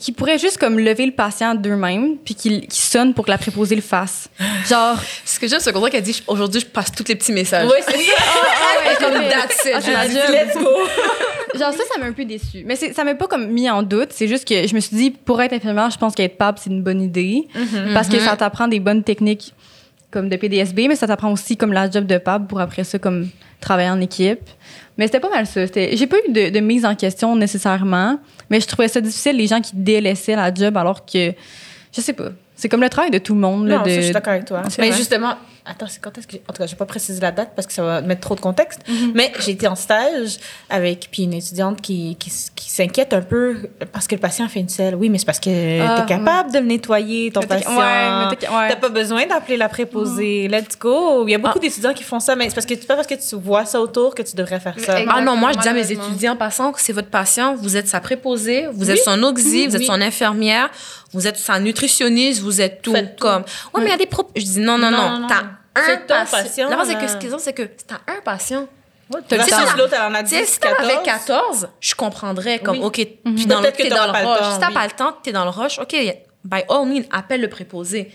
qui 0.00 0.12
pourraient 0.12 0.38
juste 0.38 0.58
comme 0.58 0.78
lever 0.78 1.06
le 1.06 1.12
patient 1.12 1.54
d'eux-mêmes, 1.54 2.16
puis 2.24 2.34
qui, 2.34 2.66
qui 2.66 2.80
sonnent 2.80 3.14
pour 3.14 3.24
que 3.26 3.30
la 3.30 3.38
préposée 3.38 3.74
le 3.76 3.82
fasse. 3.82 4.28
Genre, 4.68 4.96
Ce 5.24 5.38
que 5.38 5.46
j'aime, 5.46 5.60
c'est 5.60 5.72
qu'on 5.72 5.82
qu'elle 5.88 6.02
dit 6.02 6.22
aujourd'hui, 6.26 6.60
je 6.60 6.66
passe 6.66 6.90
tous 6.92 7.04
les 7.08 7.14
petits 7.14 7.32
messages. 7.32 7.68
Oui, 7.68 7.76
c'est 7.86 7.92
ça. 7.92 8.14
ah 8.18 8.88
ouais, 8.88 8.96
Comme 9.00 9.28
that's 9.28 9.64
it. 9.64 9.94
Ah, 9.94 10.06
Let's 10.06 10.54
go. 10.56 10.68
genre 11.58 11.72
ça, 11.72 11.82
ça 11.92 12.00
m'a 12.00 12.06
un 12.06 12.12
peu 12.12 12.24
déçue. 12.24 12.64
Mais 12.64 12.76
ça 12.76 13.04
m'a 13.04 13.14
pas 13.14 13.26
comme 13.26 13.48
mis 13.48 13.68
en 13.68 13.82
doute. 13.82 14.08
C'est 14.10 14.28
juste 14.28 14.46
que 14.46 14.66
je 14.66 14.74
me 14.74 14.80
suis 14.80 14.96
dit, 14.96 15.10
pour 15.10 15.40
être 15.42 15.52
infirmière, 15.52 15.90
je 15.90 15.98
pense 15.98 16.14
qu'être 16.14 16.36
PAB, 16.36 16.56
c'est 16.58 16.70
une 16.70 16.82
bonne 16.82 17.02
idée. 17.02 17.46
Parce 17.94 18.08
que 18.08 18.18
ça 18.18 18.36
t'apprend 18.36 18.68
des 18.68 18.80
bonnes 18.80 19.02
techniques 19.02 19.54
comme 20.10 20.28
de 20.28 20.36
PDSB, 20.36 20.88
mais 20.88 20.94
ça 20.94 21.06
t'apprend 21.06 21.32
aussi 21.32 21.56
comme 21.56 21.72
la 21.72 21.90
job 21.90 22.06
de 22.06 22.18
PAB 22.18 22.46
pour 22.46 22.60
après 22.60 22.84
ça, 22.84 22.98
comme 22.98 23.28
travailler 23.60 23.88
en 23.88 24.00
équipe. 24.00 24.42
Mais 24.98 25.06
c'était 25.06 25.20
pas 25.20 25.30
mal 25.30 25.46
ça. 25.46 25.64
J'ai 25.66 26.06
pas 26.06 26.16
eu 26.28 26.32
de, 26.32 26.50
de 26.50 26.60
mise 26.60 26.84
en 26.84 26.94
question 26.94 27.34
nécessairement, 27.34 28.18
mais 28.50 28.60
je 28.60 28.66
trouvais 28.66 28.88
ça 28.88 29.00
difficile, 29.00 29.36
les 29.36 29.46
gens 29.46 29.62
qui 29.62 29.72
délaissaient 29.74 30.36
la 30.36 30.52
job 30.52 30.76
alors 30.76 31.06
que, 31.06 31.32
je 31.96 32.00
sais 32.02 32.12
pas, 32.12 32.28
c'est 32.62 32.68
comme 32.68 32.80
le 32.82 32.88
travail 32.88 33.10
de 33.10 33.18
tout 33.18 33.34
le 33.34 33.40
monde. 33.40 33.66
Là, 33.66 33.78
Non, 33.78 33.82
de, 33.82 33.88
ça, 33.90 33.96
je 33.96 34.00
suis 34.02 34.12
d'accord 34.12 34.34
avec 34.34 34.44
toi. 34.44 34.62
Mais 34.78 34.88
vrai. 34.90 34.96
justement, 34.96 35.34
attends, 35.66 35.86
c'est 35.88 36.00
quand 36.00 36.16
est-ce 36.16 36.28
que. 36.28 36.36
En 36.36 36.52
tout 36.52 36.58
cas, 36.58 36.66
je 36.66 36.70
vais 36.70 36.76
pas 36.76 36.86
préciser 36.86 37.20
la 37.20 37.32
date 37.32 37.50
parce 37.56 37.66
que 37.66 37.72
ça 37.72 37.82
va 37.82 38.00
mettre 38.02 38.20
trop 38.20 38.36
de 38.36 38.40
contexte. 38.40 38.78
Mhm. 38.88 39.10
Mais 39.16 39.32
j'ai 39.40 39.50
été 39.50 39.66
en 39.66 39.74
stage 39.74 40.36
avec 40.70 41.08
puis 41.10 41.24
une 41.24 41.32
étudiante 41.34 41.80
qui, 41.80 42.16
qui, 42.20 42.30
s'inquiète 42.30 43.12
un 43.12 43.20
peu 43.20 43.68
parce 43.92 44.06
que 44.06 44.14
le 44.14 44.20
patient 44.20 44.48
fait 44.48 44.60
une 44.60 44.68
selle. 44.68 44.94
Oui, 44.94 45.08
mais 45.10 45.18
c'est 45.18 45.26
parce 45.26 45.40
que 45.40 45.50
Ah, 45.82 45.96
tu 45.98 46.02
es 46.04 46.16
capable 46.16 46.52
de 46.52 46.58
le 46.60 46.64
nettoyer, 46.66 47.30
ton 47.32 47.40
Mais 47.40 47.46
t'es- 47.46 47.54
patient. 47.56 47.76
ouais, 47.76 48.26
mais 48.30 48.36
t'es- 48.36 48.48
ouais. 48.48 48.68
T'as 48.70 48.76
pas 48.76 48.88
besoin 48.88 49.26
d'appeler 49.26 49.56
la 49.56 49.68
préposée. 49.68 50.46
Let's 50.48 50.78
go. 50.78 51.26
Il 51.26 51.32
y 51.32 51.34
a 51.34 51.38
beaucoup 51.38 51.58
d'étudiants 51.58 51.92
qui 51.92 52.04
font 52.04 52.20
ça, 52.20 52.36
mais 52.36 52.48
c'est 52.48 52.54
parce 52.54 52.64
que 52.66 52.74
c'est 52.74 52.86
pas 52.86 52.94
parce 52.94 53.08
que 53.08 53.14
tu 53.14 53.34
vois 53.36 53.64
ça 53.66 53.80
autour 53.80 54.14
que 54.14 54.22
tu 54.22 54.36
devrais 54.36 54.60
faire 54.60 54.78
ça. 54.78 54.98
Ah 55.08 55.20
non, 55.20 55.36
moi, 55.36 55.50
je 55.52 55.58
dis 55.58 55.68
à 55.68 55.72
mes 55.74 55.90
étudiants 55.92 56.32
en 56.34 56.36
passant 56.36 56.70
que 56.72 56.80
c'est 56.80 56.92
votre 56.92 57.08
patient, 57.10 57.54
vous 57.56 57.76
êtes 57.76 57.88
sa 57.88 58.00
préposée, 58.00 58.68
vous 58.72 58.86
Oui. 58.86 58.92
êtes 58.92 59.02
son 59.04 59.20
auxi, 59.24 59.66
vous 59.66 59.74
êtes 59.74 59.80
Oui. 59.80 59.86
son 59.86 60.00
infirmière, 60.00 60.70
vous 61.12 61.26
êtes 61.26 61.36
sa 61.36 61.58
nutritionniste, 61.58 62.40
vous 62.40 62.60
êtes 62.60 62.82
tout. 62.82 62.92
Faites 62.92 63.16
tout. 63.16 63.22
Comme, 63.26 63.42
ouais, 63.74 63.80
mais 63.80 63.86
il 63.86 63.90
y 63.90 63.94
a 63.94 63.96
des 63.98 64.06
pro... 64.06 64.28
Je 64.34 64.42
dis 64.42 64.60
non, 64.60 64.78
non, 64.78 64.90
non, 64.90 65.10
Non, 65.10 65.18
non, 65.20 65.26
t'as 65.26 65.42
un 65.80 65.96
patient. 66.06 66.26
patient, 66.30 66.70
La 66.70 66.84
c'est 66.84 66.96
que 66.96 67.08
ce 67.08 67.16
qu'ils 67.16 67.34
ont, 67.34 67.38
c'est 67.38 67.52
que 67.52 67.62
t'as 67.86 68.00
un 68.06 68.20
patient. 68.24 68.66
Tu 69.28 69.36
sais, 69.38 69.76
l'autre, 69.76 69.94
elle 69.94 70.02
en 70.10 70.14
a 70.14 70.22
Tu 70.22 70.30
sais, 70.30 70.40
10, 70.42 70.46
si 70.48 70.58
t'en 70.60 70.70
14. 70.70 70.90
avais 70.90 71.02
14, 71.04 71.68
je 71.80 71.94
comprendrais 71.94 72.58
comme, 72.60 72.78
Oui. 72.78 72.84
OK, 72.84 72.94
puis 73.34 73.46
dans 73.46 73.56
le, 73.56 73.62
Peut-être 73.62 73.76
que 73.76 73.82
t'es 73.82 73.88
dans 73.90 74.06
le 74.06 74.12
rush. 74.12 74.52
Si 74.54 74.58
t'as 74.60 74.70
pas 74.70 74.84
le 74.84 74.92
temps, 74.92 75.12
t'es 75.22 75.32
dans 75.32 75.44
le 75.44 75.50
rush, 75.50 75.78
OK, 75.78 75.92
by 76.44 76.62
all 76.70 76.86
means, 76.86 77.04
appelle 77.10 77.40
le 77.42 77.48
préposé. 77.48 78.10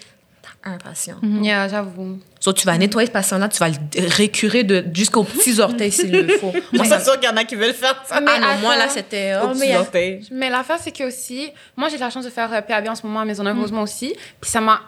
T'as 0.63 0.71
un 0.71 0.77
patient. 0.77 1.15
Yeah, 1.23 1.67
j'avoue. 1.67 2.19
So, 2.39 2.53
tu 2.53 2.65
vas 2.65 2.77
nettoyer 2.77 3.07
ce 3.07 3.11
patient-là, 3.11 3.49
tu 3.49 3.59
vas 3.59 3.69
le 3.69 4.15
récurer 4.15 4.63
de, 4.63 4.85
jusqu'aux 4.93 5.23
petits 5.23 5.59
orteils 5.59 5.91
s'il 5.91 6.11
le 6.11 6.37
faut. 6.37 6.53
Moi, 6.73 6.85
c'est 6.85 7.03
sûr 7.03 7.19
qu'il 7.19 7.29
y 7.29 7.31
en 7.31 7.37
a 7.37 7.43
qui 7.43 7.55
veulent 7.55 7.73
faire 7.73 8.01
ça. 8.05 8.21
Mais 8.21 8.31
ah 8.35 8.39
non, 8.39 8.61
moi, 8.61 8.75
là, 8.77 8.87
c'était... 8.89 9.35
Aux 9.35 9.45
Oh, 9.45 9.49
petits 9.49 9.59
mais 9.59 9.77
orteils. 9.77 10.27
Mais 10.31 10.49
l'affaire, 10.49 10.77
c'est 10.79 10.91
que 10.91 11.03
aussi, 11.03 11.51
moi, 11.75 11.89
j'ai 11.89 11.95
de 11.95 12.01
la 12.01 12.09
chance 12.09 12.25
de 12.25 12.29
faire 12.29 12.51
euh, 12.53 12.61
PAB 12.61 12.87
en 12.87 12.95
ce 12.95 13.05
moment 13.05 13.21
à 13.21 13.25
Maisonneuve 13.25 13.59
Rosemont 13.59 13.81
aussi. 13.81 14.15
Puis 14.39 14.49
ça 14.51 14.61
m'a 14.61 14.81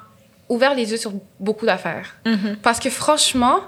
ouvert 0.48 0.76
les 0.76 0.91
yeux 0.91 0.98
sur 0.98 1.12
beaucoup 1.39 1.65
d'affaires. 1.65 2.15
Parce 2.62 2.80
que 2.80 2.89
franchement, 2.89 3.60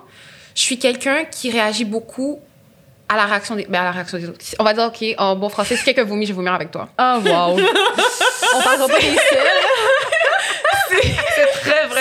je 0.55 0.61
suis 0.61 0.77
quelqu'un 0.79 1.25
qui 1.25 1.49
réagit 1.51 1.85
beaucoup 1.85 2.39
à 3.07 3.15
la 3.17 3.25
réaction 3.25 3.55
des, 3.55 3.65
ben, 3.65 3.81
à 3.81 3.83
la 3.85 3.91
réaction 3.91 4.17
des 4.17 4.29
autres. 4.29 4.39
On 4.57 4.63
va 4.63 4.73
dire, 4.73 4.83
OK, 4.85 5.03
en 5.17 5.35
bon 5.35 5.49
français, 5.49 5.75
si 5.75 5.83
quelqu'un 5.83 6.05
vomit, 6.05 6.25
je 6.25 6.31
vais 6.31 6.37
vomir 6.37 6.53
avec 6.53 6.71
toi. 6.71 6.87
Oh, 6.97 7.17
wow. 7.25 7.59
On 8.55 8.61
parlera 8.61 8.87
pas 8.87 8.99
des 8.99 9.05
selles. 9.05 9.17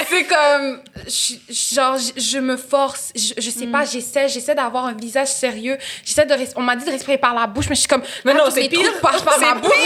C'est 0.08 0.24
comme, 0.24 0.80
je- 1.06 1.74
genre, 1.74 1.96
je, 1.98 2.20
je 2.20 2.38
me 2.38 2.56
force, 2.56 3.12
je, 3.14 3.34
je 3.38 3.50
sais 3.50 3.66
pas, 3.66 3.84
j'essaie, 3.84 4.28
j'essaie 4.28 4.54
d'avoir 4.54 4.86
un 4.86 4.94
visage 4.94 5.28
sérieux. 5.28 5.76
J'essaie 6.04 6.26
de, 6.26 6.34
on 6.56 6.62
m'a 6.62 6.76
dit 6.76 6.84
de 6.84 6.90
respirer 6.90 7.18
par 7.18 7.34
la 7.34 7.46
bouche, 7.46 7.66
mais 7.68 7.74
je 7.74 7.80
suis 7.80 7.88
comme, 7.88 8.02
Mais 8.24 8.34
non, 8.34 8.44
c'est 8.50 8.68
pire. 8.68 9.00
par 9.00 9.18
C'est 9.18 9.40
ma 9.40 9.54
bouche. 9.54 9.70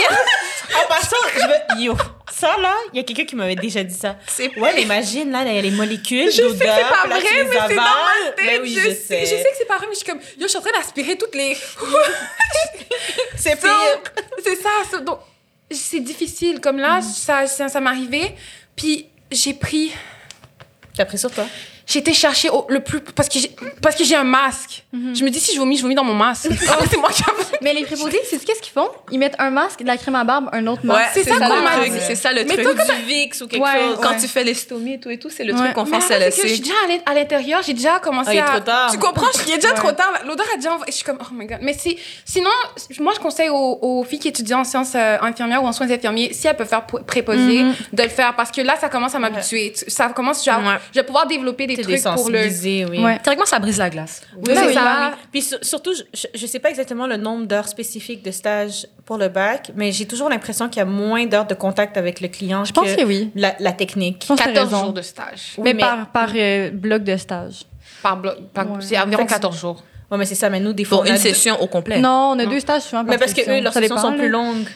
En 0.75 0.87
passant, 0.87 1.15
je 1.35 1.41
veux. 1.41 1.81
Yo, 1.83 1.95
ça 2.33 2.57
là, 2.59 2.73
il 2.91 2.97
y 2.97 2.99
a 2.99 3.03
quelqu'un 3.03 3.25
qui 3.25 3.35
m'avait 3.35 3.55
déjà 3.55 3.83
dit 3.83 3.93
ça. 3.93 4.15
C'est 4.25 4.57
Ouais, 4.57 4.81
imagine 4.81 5.31
là, 5.31 5.43
il 5.45 5.55
y 5.55 5.59
a 5.59 5.61
les 5.61 5.69
molécules. 5.71 6.25
Je 6.25 6.31
sais 6.37 6.41
que 6.41 6.47
d'odeur, 6.53 6.75
c'est 6.75 7.01
pas 7.01 7.07
là, 7.07 7.19
vrai, 7.19 7.29
mais 7.43 7.49
c'est 7.51 7.57
avales. 7.57 7.75
dans 7.75 7.83
ma 7.83 8.31
tête. 8.35 8.45
Ben 8.47 8.61
oui, 8.63 8.73
je, 8.83 8.89
sais, 8.89 9.19
je 9.21 9.25
sais 9.25 9.43
que 9.43 9.57
c'est 9.57 9.65
pas 9.67 9.77
vrai, 9.77 9.85
mais 9.87 9.93
je 9.93 9.99
suis 9.99 10.07
comme, 10.07 10.19
yo, 10.19 10.41
je 10.41 10.47
suis 10.47 10.57
en 10.57 10.61
train 10.61 10.71
d'aspirer 10.77 11.17
toutes 11.17 11.35
les. 11.35 11.55
C'est 13.37 13.59
pire. 13.61 13.69
c'est 14.43 14.55
ça. 14.55 14.99
donc, 14.99 15.19
c'est 15.71 15.99
difficile. 15.99 16.59
Comme 16.61 16.77
là, 16.77 16.99
ça, 17.01 17.45
ça, 17.47 17.67
ça 17.69 17.79
m'est 17.79 17.89
arrivé. 17.89 18.35
Puis 18.75 19.07
j'ai 19.35 19.53
pris. 19.53 19.91
T'as 20.95 21.05
pris 21.05 21.17
sur 21.17 21.31
toi? 21.31 21.45
Été 21.93 22.11
chercher 22.13 22.49
au- 22.49 22.65
le 22.67 22.81
plus. 22.81 22.99
Parce 22.99 23.29
que 23.29 23.39
j'ai, 23.39 23.51
parce 23.81 23.95
que 23.95 24.03
j'ai 24.03 24.15
un 24.15 24.25
masque. 24.25 24.83
Je 24.91 25.23
me 25.23 25.29
dis, 25.29 25.39
si 25.39 25.53
je 25.53 25.59
vomis, 25.59 25.77
je 25.77 25.81
vomis 25.83 25.95
dans 25.95 26.03
mon 26.03 26.13
masque. 26.13 26.49
Ah, 26.69 26.77
c'est 26.89 26.97
moi 26.97 27.09
qui 27.09 27.21
ai- 27.21 27.25
Mais 27.61 27.73
les 27.73 27.83
préposés, 27.85 28.19
c'est 28.29 28.43
qu'est-ce 28.43 28.61
qu'ils 28.61 28.73
font? 28.73 28.89
Ils 29.11 29.17
mettent 29.19 29.35
un 29.39 29.49
masque, 29.49 29.81
de 29.81 29.87
la 29.87 29.95
crème 29.95 30.15
à 30.15 30.25
barbe, 30.25 30.49
un 30.51 30.67
autre 30.67 30.85
masque. 30.85 31.11
c'est 31.13 31.23
ça 31.23 31.37
qu'on 31.37 31.55
le 31.55 31.61
m'a 31.61 31.71
truc. 31.77 31.91
dit. 31.93 31.99
C'est 32.05 32.15
ça 32.15 32.33
le 32.33 32.43
Mais 32.43 32.53
truc. 32.57 32.63
toi, 32.63 32.73
Du 32.73 33.01
VIX 33.05 33.41
ou 33.41 33.47
quelque 33.47 33.63
Ouais, 33.63 33.79
chose. 33.79 33.99
Quand 34.01 34.09
ouais. 34.11 34.17
tu 34.19 34.27
fais 34.27 34.43
l'estomie 34.43 34.93
et 34.95 34.99
tout 34.99 35.09
et 35.09 35.17
tout, 35.17 35.29
c'est 35.29 35.45
le 35.45 35.53
Ouais. 35.53 35.59
truc 35.59 35.73
qu'on 35.73 35.85
fait 35.85 36.01
c'est 36.01 36.19
que 36.41 36.47
je 36.47 36.53
suis 36.53 36.59
déjà 36.59 36.73
à 36.83 36.87
l'in- 36.89 36.99
à 37.05 37.13
l'intérieur, 37.13 37.61
j'ai 37.65 37.73
déjà 37.73 37.99
commencé 37.99 38.31
Ah, 38.31 38.33
il 38.33 38.37
est 38.39 38.41
à. 38.41 38.45
trop 38.45 38.59
tard. 38.59 38.91
Tu 38.91 38.97
comprends? 38.97 39.27
Il 39.47 39.53
est 39.53 39.55
déjà 39.55 39.69
Ouais. 39.69 39.75
trop 39.75 39.91
tard. 39.93 40.11
L'odeur 40.27 40.47
a 40.53 40.57
déjà 40.57 40.73
envoyé. 40.73 40.91
Je 40.91 40.97
suis 40.97 41.05
comme, 41.05 41.19
oh 41.21 41.33
my 41.33 41.45
god. 41.45 41.59
Mais 41.61 41.73
c'est, 41.79 41.95
sinon, 42.25 42.49
moi, 42.99 43.13
je 43.15 43.19
conseille 43.21 43.49
aux, 43.49 43.79
aux 43.81 44.03
filles 44.03 44.19
qui 44.19 44.27
étudient 44.27 44.59
en 44.59 44.63
sciences 44.65 44.93
euh, 44.95 45.17
infirmières 45.21 45.63
ou 45.63 45.67
en 45.67 45.71
soins 45.71 45.89
infirmiers, 45.89 46.33
si 46.33 46.47
elles 46.47 46.57
peuvent 46.57 46.67
faire 46.67 46.85
pr- 46.91 47.03
préposer, 47.05 47.63
Mhm. 47.63 47.73
de 47.93 48.03
le 48.03 48.09
faire. 48.09 48.35
Parce 48.35 48.51
que 48.51 48.61
là, 48.61 48.75
ça 48.81 48.89
commence 48.89 49.15
à 49.15 49.19
m'habituer. 49.19 49.71
Tu- 49.77 49.89
Ça 49.89 50.09
commence, 50.09 50.45
Ouais. 50.45 50.53
je 50.93 50.99
vais 50.99 51.05
pouvoir 51.05 51.25
développer 51.27 51.67
des 51.67 51.74
T'es 51.75 51.83
trucs 51.83 52.03
pour 52.15 52.29
le. 52.29 52.89
oui. 52.89 53.03
Ouais. 53.03 53.19
Théoriquement, 53.19 53.45
ça 53.45 53.59
brise 53.59 53.77
la 53.77 53.89
glace. 53.89 54.21
Oui, 54.35 54.41
Ben 54.47 54.55
c'est 54.57 54.67
oui, 54.67 54.73
ça. 54.73 55.11
oui. 55.11 55.17
Puis 55.31 55.41
sur- 55.41 55.57
surtout, 55.61 55.93
je- 55.93 56.03
je, 56.13 56.27
je 56.39 56.45
sais 56.45 56.59
pas 56.59 56.69
exactement 56.69 57.07
le 57.07 57.17
nombre 57.17 57.45
d'heures 57.45 57.67
spécifiques 57.67 58.23
de 58.23 58.31
stage 58.31 58.87
pour 59.05 59.17
le 59.17 59.27
bac, 59.29 59.71
mais 59.75 59.91
j'ai 59.91 60.05
toujours 60.05 60.29
l'impression 60.29 60.67
qu'il 60.69 60.77
y 60.79 60.81
a 60.81 60.85
moins 60.85 61.25
d'heures 61.25 61.47
de 61.47 61.55
contact 61.55 61.97
avec 61.97 62.21
le 62.21 62.27
client 62.27 62.65
Je 62.65 62.73
pense 62.73 62.93
que 62.93 63.03
oui. 63.03 63.31
la, 63.35 63.55
la 63.59 63.71
technique. 63.71 64.19
Je 64.23 64.27
pense 64.27 64.39
que 64.39 64.43
t'as 64.45 64.51
14 64.53 64.69
raison. 64.73 64.83
jours 64.85 64.93
de 64.93 65.01
stage. 65.01 65.53
Oui, 65.57 65.63
mais, 65.65 65.73
mais- 65.75 65.79
par, 65.81 66.07
par 66.11 66.29
euh, 66.35 66.69
bloc 66.71 67.03
de 67.03 67.17
stage. 67.17 67.63
Par 68.01 68.17
bloc. 68.17 68.35
par- 68.53 68.69
Ouais. 68.69 68.77
C'est 68.81 68.97
environ 68.99 69.21
Fait 69.23 69.27
que- 69.27 69.33
14 69.33 69.59
jours. 69.59 69.83
Ouais, 70.11 70.17
mais 70.19 70.25
c'est 70.25 70.35
ça. 70.35 70.49
Mais 70.51 70.59
nous, 70.59 70.71
des 70.73 70.83
fois, 70.83 70.99
Pour 70.99 71.05
on 71.07 71.09
a 71.09 71.15
une 71.15 71.21
deux- 71.21 71.29
session 71.29 71.59
au 71.61 71.65
complet. 71.67 71.99
Non, 71.99 72.33
on 72.35 72.39
a 72.39 72.45
deux 72.45 72.59
stages 72.59 72.83
souvent 72.83 73.03
Mais 73.03 73.17
parce 73.17 73.33
que 73.33 73.41
eux, 73.41 73.61
leurs 73.61 73.73
sessions 73.73 73.97
sont 73.97 74.13
plus 74.13 74.29
longues. 74.29 74.67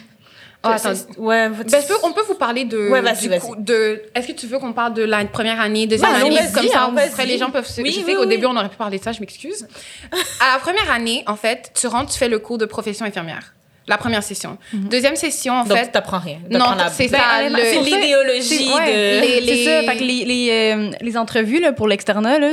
Ah, 0.62 0.74
attends. 0.74 0.92
Ouais, 1.16 1.48
Ben, 1.48 1.64
peux- 1.64 1.94
on 2.02 2.12
peut 2.12 2.20
vous 2.28 2.34
parler 2.34 2.64
de. 2.64 2.90
Ouais, 2.90 3.00
vas-y, 3.00 3.22
du 3.22 3.28
vas-y. 3.30 3.40
coup, 3.40 3.54
de. 3.56 4.02
Est-ce 4.14 4.26
que 4.26 4.32
tu 4.32 4.46
veux 4.46 4.58
qu'on 4.58 4.74
parle 4.74 4.92
de 4.92 5.02
la 5.02 5.24
première 5.24 5.58
année, 5.60 5.86
deuxième 5.86 6.10
Ben, 6.12 6.20
année, 6.26 6.36
comme 6.54 6.68
ça, 6.68 6.84
allons-y. 6.84 7.00
après 7.00 7.24
les 7.26 7.38
gens 7.38 7.50
peuvent. 7.50 7.66
se- 7.66 7.80
Oui, 7.80 7.90
je 7.92 8.00
sais 8.00 8.04
oui, 8.04 8.14
qu'au 8.14 8.20
oui. 8.22 8.26
début 8.28 8.44
on 8.46 8.54
aurait 8.56 8.68
pu 8.68 8.76
parler 8.76 8.98
de 8.98 9.02
ça, 9.02 9.12
je 9.12 9.20
m'excuse. 9.20 9.66
à 10.12 10.52
la 10.54 10.58
première 10.58 10.90
année, 10.90 11.24
en 11.26 11.36
fait, 11.36 11.70
tu 11.78 11.86
rentres, 11.86 12.12
tu 12.12 12.18
fais 12.18 12.28
le 12.28 12.38
cours 12.38 12.58
de 12.58 12.66
profession 12.66 13.06
infirmière. 13.06 13.54
La 13.88 13.96
première 13.96 14.22
session. 14.22 14.58
Deuxième 14.72 15.16
session, 15.16 15.54
en 15.54 15.64
Donc, 15.64 15.76
fait. 15.78 15.86
tu 15.86 15.90
n'apprends 15.94 16.18
rien. 16.18 16.38
Non, 16.50 16.58
T'apprends 16.58 16.74
la- 16.76 16.90
c'est 16.90 17.08
Ben, 17.08 17.18
ça. 17.18 17.48
le- 17.48 17.84
l'idéologie 17.84 18.68
ouais, 18.72 19.40
de... 19.40 19.46
les- 19.46 19.64
ça. 19.64 19.82
Fait 19.92 19.98
que 19.98 20.04
les, 20.04 20.24
les, 20.26 20.50
euh, 20.76 20.90
les 21.00 21.16
entrevues 21.16 21.58
là, 21.58 21.72
pour 21.72 21.88
l'externat, 21.88 22.38
là. 22.38 22.50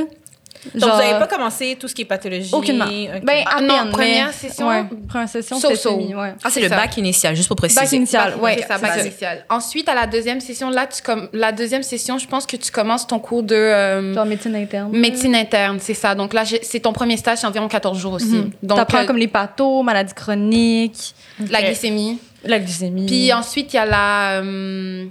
Donc, 0.74 0.82
genre- 0.82 0.96
vous 0.96 1.02
n'avez 1.02 1.18
pas 1.18 1.26
commencé 1.26 1.76
tout 1.78 1.88
ce 1.88 1.94
qui 1.94 2.02
est 2.02 2.04
pathologie? 2.04 2.50
Aucunement. 2.52 2.84
Ok. 2.84 3.22
Ben, 3.24 3.44
à 3.46 3.56
Ah, 3.56 3.60
non, 3.60 3.74
peine, 3.82 3.90
première 3.90 4.26
mais- 4.26 4.32
session, 4.32 4.68
Ouais, 4.68 4.84
première 5.08 5.28
session, 5.28 5.58
c'était 5.58 5.76
semi, 5.76 6.14
ouais. 6.14 6.32
Ah, 6.36 6.36
c'est 6.44 6.50
C'est 6.50 6.60
le 6.62 6.68
ça. 6.68 6.76
bac 6.76 6.96
initial, 6.96 7.36
juste 7.36 7.48
pour 7.48 7.56
préciser. 7.56 7.80
Bac 7.80 7.92
initial, 7.92 8.34
ouais. 8.40 8.56
c'est 8.60 8.66
ça, 8.66 8.78
bac 8.78 8.90
c'est 8.94 9.00
ça. 9.00 9.06
initial. 9.06 9.44
Ensuite, 9.48 9.88
à 9.88 9.94
la 9.94 10.06
deuxième 10.06 10.40
session, 10.40 10.70
là, 10.70 10.86
tu 10.86 11.02
comme 11.02 11.28
la 11.32 11.52
deuxième 11.52 11.82
session, 11.82 12.18
je 12.18 12.26
pense 12.26 12.46
que 12.46 12.56
tu 12.56 12.70
commences 12.70 13.06
ton 13.06 13.18
cours 13.18 13.42
de 13.42 13.54
euh, 13.54 14.14
Genre 14.14 14.26
médecine 14.26 14.56
interne. 14.56 14.90
médecine 14.96 15.34
interne, 15.34 15.78
c'est 15.80 15.94
ça. 15.94 16.14
Donc 16.14 16.32
là, 16.34 16.44
c'est 16.62 16.80
ton 16.80 16.92
premier 16.92 17.16
stage, 17.16 17.38
c'est 17.38 17.46
environ 17.46 17.68
14 17.68 17.98
jours 17.98 18.14
aussi. 18.14 18.26
Mhm. 18.26 18.50
Donc 18.62 18.78
T'apprends 18.78 18.98
euh, 18.98 19.04
comme 19.06 19.18
les 19.18 19.28
pathos, 19.28 19.82
maladies 19.82 20.14
chroniques, 20.14 21.14
la 21.50 21.62
glycémie. 21.62 22.18
la 22.44 22.58
glycémie. 22.58 23.06
Puis 23.06 23.32
ensuite, 23.32 23.72
il 23.72 23.76
y 23.76 23.78
a 23.80 23.86
la 23.86 24.40
euh, 24.42 25.04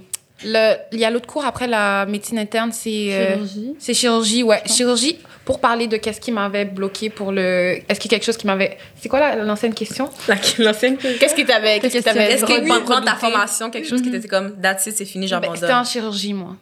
le 0.44 0.74
il 0.92 0.98
y 1.00 1.04
a 1.04 1.10
l'autre 1.10 1.26
cours 1.26 1.44
après 1.44 1.66
la 1.66 2.06
médecine 2.06 2.38
interne, 2.38 2.70
c'est 2.72 3.08
euh, 3.12 3.34
chirurgie. 3.34 3.74
c'est 3.78 3.94
chirurgie, 3.94 4.42
ouais, 4.42 4.62
chirurgie 4.66 5.18
pour 5.48 5.60
parler 5.60 5.86
de 5.86 5.96
qu'est-ce 5.96 6.20
qui 6.20 6.30
m'avait 6.30 6.66
bloqué 6.66 7.08
pour 7.08 7.32
le 7.32 7.78
est-ce 7.88 7.98
qu'il 7.98 8.12
y 8.12 8.14
a 8.14 8.18
quelque 8.18 8.26
chose 8.26 8.36
qui 8.36 8.46
m'avait 8.46 8.76
C'est 9.00 9.08
quoi 9.08 9.18
la- 9.18 9.36
l'ancienne 9.36 9.72
question? 9.72 10.10
L'ancienne 10.58 10.98
Qu'est-ce 10.98 11.34
qui 11.34 11.46
t'avait... 11.46 11.80
Qu'est-ce 11.80 11.96
qui 11.96 12.02
t'avait... 12.02 12.32
Est-ce 12.34 12.44
que 12.44 12.52
redouté? 12.52 12.68
pendant 12.86 13.00
ta 13.00 13.14
formation, 13.14 13.70
quelque 13.70 13.88
chose 13.88 14.02
qui 14.02 14.14
était 14.14 14.28
comme, 14.28 14.60
that's 14.60 14.84
it, 14.88 14.94
c'est 14.94 15.06
fini, 15.06 15.26
Ben, 15.26 15.40
C'était 15.40 15.54
j'abandonne. 15.54 15.76
en 15.80 15.84
chirurgie 15.84 16.34
moi. 16.34 16.54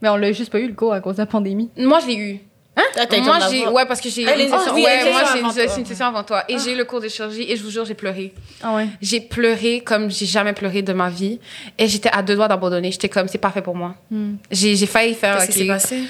Mais 0.00 0.08
on 0.08 0.16
l'a 0.16 0.32
juste 0.32 0.50
pas 0.50 0.58
eu 0.58 0.66
le 0.66 0.74
cours 0.74 0.92
à 0.92 0.98
cause 1.00 1.14
de 1.14 1.22
la 1.22 1.26
pandémie. 1.26 1.70
Moi, 1.76 2.00
je 2.00 2.06
l'ai 2.08 2.16
eu. 2.16 2.40
Ah, 2.74 3.04
été 3.04 3.20
Moi, 3.20 3.38
j'ai. 3.48 3.68
Ouais, 3.68 3.86
parce 3.86 4.00
que 4.00 4.08
j'ai. 4.08 4.26
Ah, 4.26 4.34
les 4.34 4.50
ouais, 4.50 4.50
moi, 4.50 5.52
j'ai 5.56 5.62
une, 5.62 5.78
une 5.78 5.86
session 5.86 6.06
avant 6.06 6.24
toi. 6.24 6.42
Et 6.48 6.58
j'ai 6.58 6.72
eu 6.72 6.76
le 6.76 6.84
cours 6.84 7.00
de 7.00 7.06
chirurgie 7.06 7.46
et 7.48 7.56
je 7.56 7.62
vous 7.62 7.70
jure, 7.70 7.84
j'ai 7.84 7.94
pleuré. 7.94 8.34
Ah 8.60 8.74
ouais. 8.74 8.88
J'ai 9.00 9.20
pleuré 9.20 9.82
comme 9.84 10.10
j'ai 10.10 10.26
jamais 10.26 10.52
pleuré 10.54 10.82
de 10.82 10.92
ma 10.92 11.10
vie. 11.10 11.38
Et 11.78 11.86
j'étais 11.86 12.10
à 12.12 12.22
deux 12.22 12.34
doigts 12.34 12.48
d'abandonner. 12.48 12.90
J'étais 12.90 13.08
comme, 13.08 13.28
c'est 13.28 13.38
parfait 13.38 13.62
pour 13.62 13.76
moi. 13.76 13.94
Hmm. 14.10 14.34
J'ai 14.50 14.74
failli 14.86 15.14
faire. 15.14 15.36
Qu'est-ce 15.38 15.52
qui 15.52 15.58
s'est 15.60 15.66
passé? 15.68 16.02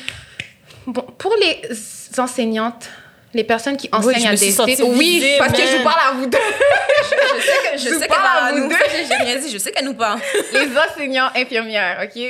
Bon, 0.87 1.03
pour 1.19 1.35
les 1.41 1.63
enseignantes, 2.19 2.89
les 3.35 3.45
personnes 3.45 3.77
qui 3.77 3.89
enseignent 3.93 4.27
à 4.27 4.31
des 4.33 4.37
sites. 4.51 4.83
Oui, 4.85 5.25
parce 5.39 5.53
que 5.53 5.63
je 5.67 5.77
vous 5.79 5.83
parle 5.85 6.01
à 6.09 6.13
vous 6.13 6.27
deux. 6.27 6.39
Je 6.39 7.09
sais 7.09 7.17
que- 7.17 7.79
je 7.79 7.85
Je 7.89 7.95
sais 7.95 7.99
qu'elle 8.01 8.09
parle 8.09 8.49
à 8.49 8.53
vous 8.53 8.59
nous. 8.59 8.69
deux. 8.69 8.77
J'ai 9.27 9.39
dit, 9.41 9.51
je 9.53 9.59
sais 9.59 9.73
qu'elle 9.73 9.85
nous 9.87 9.95
parle. 9.95 10.21
les 10.53 10.69
enseignants 10.77 11.31
infirmières, 11.35 12.01
OK? 12.05 12.23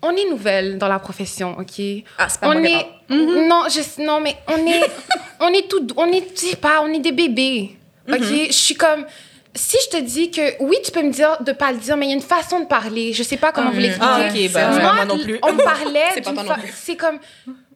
On 0.00 0.14
est 0.14 0.28
nouvelles 0.30 0.78
dans 0.78 0.86
la 0.86 1.00
profession, 1.00 1.56
OK? 1.58 1.82
Ah, 2.18 2.28
c'est 2.28 2.40
pas 2.40 2.48
on 2.50 2.52
moi 2.60 2.68
est 2.68 2.86
parle. 3.08 3.48
non 3.48 3.64
je 3.68 4.02
non 4.02 4.20
mais 4.20 4.36
on 4.46 4.64
est 4.64 4.80
on 5.40 5.48
est 5.48 5.68
tout 5.68 5.84
on 5.96 6.06
est 6.12 6.24
je 6.36 6.40
sais 6.50 6.56
pas 6.56 6.82
on 6.82 6.92
est 6.92 7.00
des 7.00 7.10
bébés 7.10 7.76
ok? 8.08 8.20
Je 8.22 8.52
suis 8.52 8.76
comme 8.76 9.04
si 9.54 9.76
je 9.86 9.98
te 9.98 10.02
dis 10.02 10.30
que 10.30 10.62
oui 10.62 10.76
tu 10.84 10.90
peux 10.92 11.02
me 11.02 11.10
dire 11.10 11.36
de 11.42 11.52
pas 11.52 11.72
le 11.72 11.78
dire 11.78 11.96
mais 11.96 12.06
il 12.06 12.10
y 12.10 12.12
a 12.12 12.16
une 12.16 12.20
façon 12.22 12.60
de 12.60 12.66
parler 12.66 13.12
je 13.12 13.22
sais 13.22 13.36
pas 13.36 13.50
comment 13.52 13.70
vous 13.70 13.78
l'expliquer 13.80 14.06
Ah, 14.10 14.28
ok, 14.28 14.52
ben, 14.52 14.72
C'est 14.72 14.80
moi, 14.82 14.92
moi 14.94 15.04
non 15.04 15.18
plus. 15.18 15.38
on 15.42 15.52
me 15.52 15.62
parlait 15.64 16.04
C'est 16.14 16.20
pas 16.22 16.30
d'une 16.32 16.34
toi 16.34 16.42
non 16.44 16.54
fa- 16.54 16.60
plus. 16.60 16.72
c'est 16.76 16.96
comme 16.96 17.18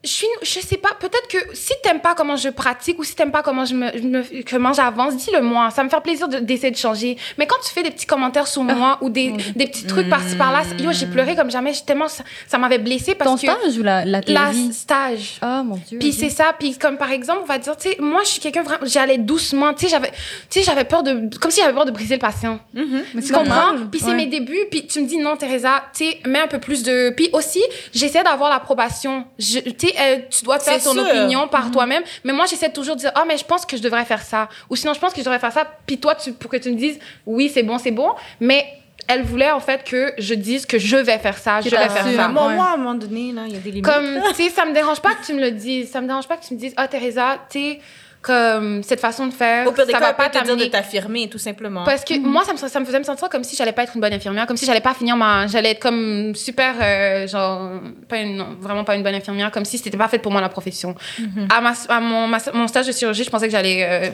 je 0.04 0.08
suis 0.08 0.26
je 0.42 0.58
sais 0.60 0.76
pas 0.78 0.90
peut-être 0.98 1.28
que 1.28 1.38
si 1.56 1.72
t'aimes 1.82 2.00
pas 2.00 2.14
comment 2.14 2.34
je 2.36 2.48
pratique 2.48 2.98
ou 2.98 3.04
si 3.04 3.14
t'aimes 3.14 3.30
pas 3.30 3.42
comment 3.42 3.64
je 3.64 3.74
me, 3.74 3.86
me- 4.00 4.50
comment 4.50 4.72
j'avance 4.72 5.16
dis-le 5.16 5.40
moi 5.42 5.70
ça 5.70 5.84
me 5.84 5.88
fait 5.88 6.00
plaisir 6.00 6.26
de- 6.28 6.38
d'essayer 6.38 6.72
de 6.72 6.76
changer 6.76 7.16
mais 7.38 7.46
quand 7.46 7.56
tu 7.64 7.70
fais 7.72 7.82
des 7.84 7.90
petits 7.92 8.06
commentaires 8.06 8.46
sur 8.48 8.62
moi 8.64 8.98
ou 9.00 9.10
des, 9.10 9.32
des 9.54 9.66
petits 9.66 9.86
trucs 9.86 10.08
par-ci 10.08 10.34
par-là 10.36 10.62
yo 10.80 10.90
j'ai 10.92 11.06
pleuré 11.06 11.36
comme 11.36 11.50
jamais 11.50 11.72
tellement 11.86 12.08
ça 12.08 12.24
ça 12.48 12.58
m'avait 12.58 12.78
blessée 12.78 13.14
parce 13.14 13.30
Ton 13.30 13.36
que 13.36 13.52
stage 13.60 13.78
ou 13.78 13.82
la, 13.84 14.04
la 14.04 14.20
la 14.26 14.50
stage 14.72 15.38
Ah, 15.40 15.62
mon 15.62 15.76
Dieu. 15.76 15.98
puis 15.98 16.12
c'est 16.12 16.30
ça, 16.30 16.52
puis 16.58 16.76
comme 16.76 16.96
par 16.96 17.10
exemple, 17.12 17.40
on 17.42 17.46
va 17.46 17.58
dire, 17.58 17.76
tu 17.76 17.90
sais, 17.90 17.96
moi 18.00 18.22
je 18.24 18.28
suis 18.30 18.40
quelqu'un 18.40 18.62
vraiment, 18.62 18.84
j'allais 18.86 19.18
doucement, 19.18 19.72
tu 19.74 19.84
sais, 19.84 19.88
j'avais, 19.88 20.10
tu 20.10 20.14
sais, 20.50 20.62
j'avais 20.62 20.84
peur 20.84 21.02
de, 21.02 21.28
comme 21.38 21.50
si 21.50 21.60
j'avais 21.60 21.72
peur 21.74 21.84
de 21.84 21.90
briser 21.90 22.14
le 22.16 22.20
patient. 22.20 22.58
Mais 22.74 23.22
Tu 23.22 23.32
comprends? 23.32 23.76
Puis 23.90 24.00
c'est 24.00 24.06
Ouais. 24.06 24.14
mes 24.14 24.26
débuts, 24.26 24.66
puis 24.70 24.86
tu 24.86 25.00
me 25.00 25.06
dis 25.06 25.18
non, 25.18 25.36
Teresa, 25.36 25.84
tu 25.96 26.04
sais, 26.04 26.18
mets 26.26 26.40
un 26.40 26.48
peu 26.48 26.58
plus 26.58 26.82
de. 26.82 27.10
Puis 27.16 27.30
aussi, 27.32 27.62
j'essaie 27.94 28.22
d'avoir 28.22 28.50
l'approbation. 28.50 29.24
Tu 29.38 29.88
euh, 30.00 30.18
tu 30.30 30.44
dois 30.44 30.58
te 30.58 30.64
faire 30.64 30.82
ton 30.82 30.92
sûr. 30.92 31.02
opinion 31.02 31.48
par 31.48 31.70
toi-même, 31.70 32.02
mais 32.24 32.32
moi 32.32 32.46
j'essaie 32.46 32.70
toujours 32.72 32.96
de 32.96 33.00
dire, 33.00 33.12
ah, 33.14 33.24
mais 33.26 33.36
je 33.36 33.44
pense 33.44 33.64
que 33.66 33.76
je 33.76 33.82
devrais 33.82 34.04
faire 34.04 34.22
ça. 34.22 34.48
Ou 34.70 34.76
sinon, 34.76 34.94
je 34.94 35.00
pense 35.00 35.12
que 35.12 35.18
je 35.20 35.24
devrais 35.24 35.38
faire 35.38 35.52
ça, 35.52 35.66
puis 35.86 35.98
toi, 35.98 36.14
tu, 36.14 36.32
pour 36.32 36.50
que 36.50 36.56
tu 36.56 36.70
me 36.70 36.76
dises, 36.76 36.98
oui, 37.26 37.50
c'est 37.52 37.62
bon, 37.62 37.78
c'est 37.78 37.90
bon, 37.90 38.10
mais 38.40 38.66
elle 39.08 39.22
voulait 39.22 39.50
en 39.50 39.58
fait 39.60 39.82
que 39.84 40.12
je 40.18 40.34
dise 40.34 40.64
que 40.64 40.78
je 40.78 40.96
vais 40.96 41.18
faire 41.18 41.36
ça, 41.36 41.60
je 41.60 41.68
vais 41.70 41.76
faire 41.76 42.06
ça. 42.14 42.28
Moi, 42.28 42.46
Ouais. 42.46 42.54
moi, 42.54 42.66
à 42.66 42.74
un 42.74 42.76
moment 42.76 42.94
donné, 42.94 43.20
il 43.46 43.52
y 43.52 43.56
a 43.56 43.58
des 43.58 43.70
limites. 43.70 43.84
Comme, 43.84 44.20
tu 44.28 44.44
sais, 44.44 44.50
ça 44.50 44.64
me 44.64 44.72
dérange 44.72 45.00
pas 45.00 45.14
que 45.14 45.24
tu 45.26 45.32
me 45.34 45.40
le 45.40 45.50
dises. 45.50 45.90
Ça 45.90 46.00
me 46.00 46.06
dérange 46.06 46.28
pas 46.28 46.36
que 46.36 46.44
tu 46.46 46.54
me 46.54 46.58
dises, 46.58 46.72
ah, 46.76 46.86
Teresa, 46.86 47.38
tu 47.50 47.78
comme 48.22 48.82
cette 48.84 49.00
façon 49.00 49.26
de 49.26 49.32
faire, 49.32 49.66
Au 49.66 49.72
pire 49.72 49.84
des 49.84 49.92
ça 49.92 49.98
cas, 49.98 50.04
va 50.06 50.12
pas 50.14 50.28
te 50.30 50.42
dire 50.44 50.56
de 50.56 50.64
t'affirmer, 50.66 51.28
tout 51.28 51.38
simplement. 51.38 51.82
Parce 51.84 52.04
que 52.04 52.16
moi, 52.18 52.44
ça 52.44 52.52
me, 52.52 52.56
ça 52.58 52.78
me 52.80 52.84
faisait 52.84 53.00
me 53.00 53.04
sentir 53.04 53.28
comme 53.28 53.42
si 53.44 53.56
j'allais 53.56 53.72
pas 53.72 53.82
être 53.82 53.94
une 53.96 54.00
bonne 54.00 54.12
infirmière, 54.12 54.46
comme 54.46 54.56
si 54.56 54.64
j'allais 54.64 54.80
pas 54.80 54.94
finir 54.94 55.16
ma. 55.16 55.46
J'allais 55.48 55.72
être 55.72 55.80
comme 55.80 56.32
super, 56.36 56.74
euh, 56.80 57.26
genre, 57.26 57.72
pas 58.08 58.18
une, 58.18 58.36
non, 58.36 58.56
vraiment 58.60 58.84
pas 58.84 58.94
une 58.94 59.02
bonne 59.02 59.14
infirmière, 59.16 59.50
comme 59.50 59.64
si 59.64 59.76
c'était 59.76 59.96
pas 59.98 60.08
fait 60.08 60.18
pour 60.20 60.30
moi 60.30 60.40
la 60.40 60.48
profession. 60.48 60.94
à, 61.50 61.60
ma, 61.60 61.72
à 61.88 62.00
mon, 62.00 62.28
ma- 62.28 62.38
mon 62.54 62.68
stage 62.68 62.86
de 62.86 62.92
chirurgie, 62.92 63.24
je 63.24 63.30
pensais 63.30 63.46
que 63.46 63.52
j'allais 63.52 63.84
euh, 63.84 64.10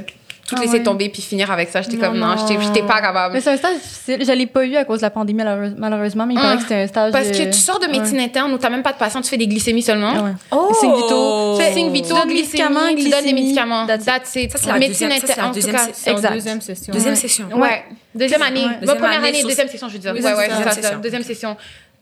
tout 0.49 0.55
Ah 0.59 0.63
laisser 0.63 0.79
ouais. 0.79 0.83
tomber 0.83 1.11
puis 1.11 1.21
finir 1.21 1.51
avec 1.51 1.69
ça. 1.69 1.83
J'étais 1.83 1.99
comme, 1.99 2.17
non, 2.17 2.29
non. 2.29 2.37
j'étais 2.49 2.61
j'étais 2.63 2.83
pas 2.83 3.01
capable. 3.03 3.35
Mais 3.35 3.41
c'est 3.43 3.51
un 3.51 3.57
stage 3.59 3.75
difficile. 3.77 4.25
Je 4.27 4.33
l'ai 4.33 4.47
pas 4.47 4.65
eu 4.65 4.77
à 4.77 4.85
cause 4.87 5.01
de 5.01 5.03
la 5.03 5.11
pandémie, 5.11 5.43
malheureuse- 5.45 5.75
malheureusement, 5.77 6.25
mais 6.27 6.35
il 6.35 6.39
Ah. 6.39 6.43
paraît 6.43 6.57
que 6.57 6.63
c'était 6.63 6.75
un 6.77 6.87
stage. 6.87 7.13
Parce 7.13 7.29
de- 7.31 7.37
que 7.37 7.43
tu 7.51 7.59
sors 7.59 7.79
de 7.79 7.87
médecine 7.87 8.19
interne 8.19 8.51
où 8.53 8.57
t'as 8.59 8.71
même 8.71 8.83
pas 8.83 8.93
de 8.93 8.99
patient, 8.99 9.21
tu 9.21 9.29
fais 9.29 9.37
des 9.37 9.47
glycémies 9.47 9.83
seulement. 9.83 10.13
Ah 10.17 10.23
ouais. 10.23 10.33
Oh! 10.51 10.75
Signe 10.81 10.95
vitaux. 10.97 11.57
Tu 11.59 11.63
fais 11.65 11.73
signe 11.75 11.93
vitaux, 11.93 12.09
Tu 12.09 12.15
donnes 12.15 12.29
des 12.29 12.35
glycémie, 12.35 12.63
médicaments, 12.65 12.97
tu 12.97 13.11
donnes 13.11 13.25
des 13.25 13.33
médicaments. 13.35 13.87
that's 13.87 14.01
it. 14.03 14.07
That's 14.07 14.35
it. 14.37 14.53
Ça, 14.53 14.59
c'est 14.59 14.69
la 14.73 14.79
médecine 14.79 15.13
interne, 15.13 15.41
en 15.41 15.49
tout 15.51 15.55
deuxième 15.57 15.77
cas. 15.77 15.87
Exact. 16.07 16.33
deuxième 16.33 16.61
session. 16.63 16.93
Deuxième 16.95 17.15
session. 17.17 17.45
Ouais. 17.55 17.85
Deuxième 18.15 18.43
année. 18.43 18.67
Deuxième 18.81 18.99
première 18.99 19.23
année, 19.23 19.43
deuxième 19.43 19.69
session, 19.69 19.89
je 19.89 19.93
veux 19.93 19.99
dire. 19.99 20.13
Oui, 20.15 20.23
ouais, 20.23 20.33
c'est 20.35 20.37
ouais, 20.57 20.65
ça. 20.65 20.71
c'est 20.73 20.83
ça, 20.83 20.95
Deuxième 20.95 21.23
session. 21.23 21.57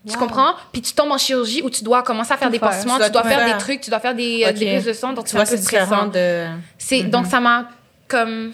Tu 0.07 0.13
Wow. 0.13 0.19
comprends? 0.19 0.51
Puis 0.71 0.81
tu 0.81 0.93
tombes 0.93 1.11
en 1.11 1.17
chirurgie 1.17 1.61
où 1.63 1.69
tu 1.69 1.83
dois 1.83 2.01
commencer 2.01 2.31
à 2.31 2.37
faire 2.37 2.49
des 2.49 2.59
faire. 2.59 2.69
pansements, 2.69 2.93
Tu 2.93 2.99
dois 2.99 3.07
tu 3.07 3.11
dois 3.13 3.21
tout 3.23 3.27
faire 3.27 3.39
faire. 3.45 3.57
des 3.57 3.61
trucs, 3.61 3.81
tu 3.81 3.89
dois 3.89 3.99
faire 3.99 4.15
des, 4.15 4.43
euh, 4.45 4.49
Ok. 4.51 4.55
des 4.55 4.65
prises 4.67 4.85
de 4.85 4.93
sang, 4.93 5.11
donc 5.11 5.25
Tu 5.25 5.31
c'est 5.31 5.37
vois, 5.37 5.45
un 5.45 5.49
peu 5.49 5.57
stressant. 5.57 6.07
de... 6.07 6.45
C'est, 6.77 7.03
Donc 7.03 7.25
ça 7.25 7.41
m'a 7.41 7.65
comme... 8.07 8.53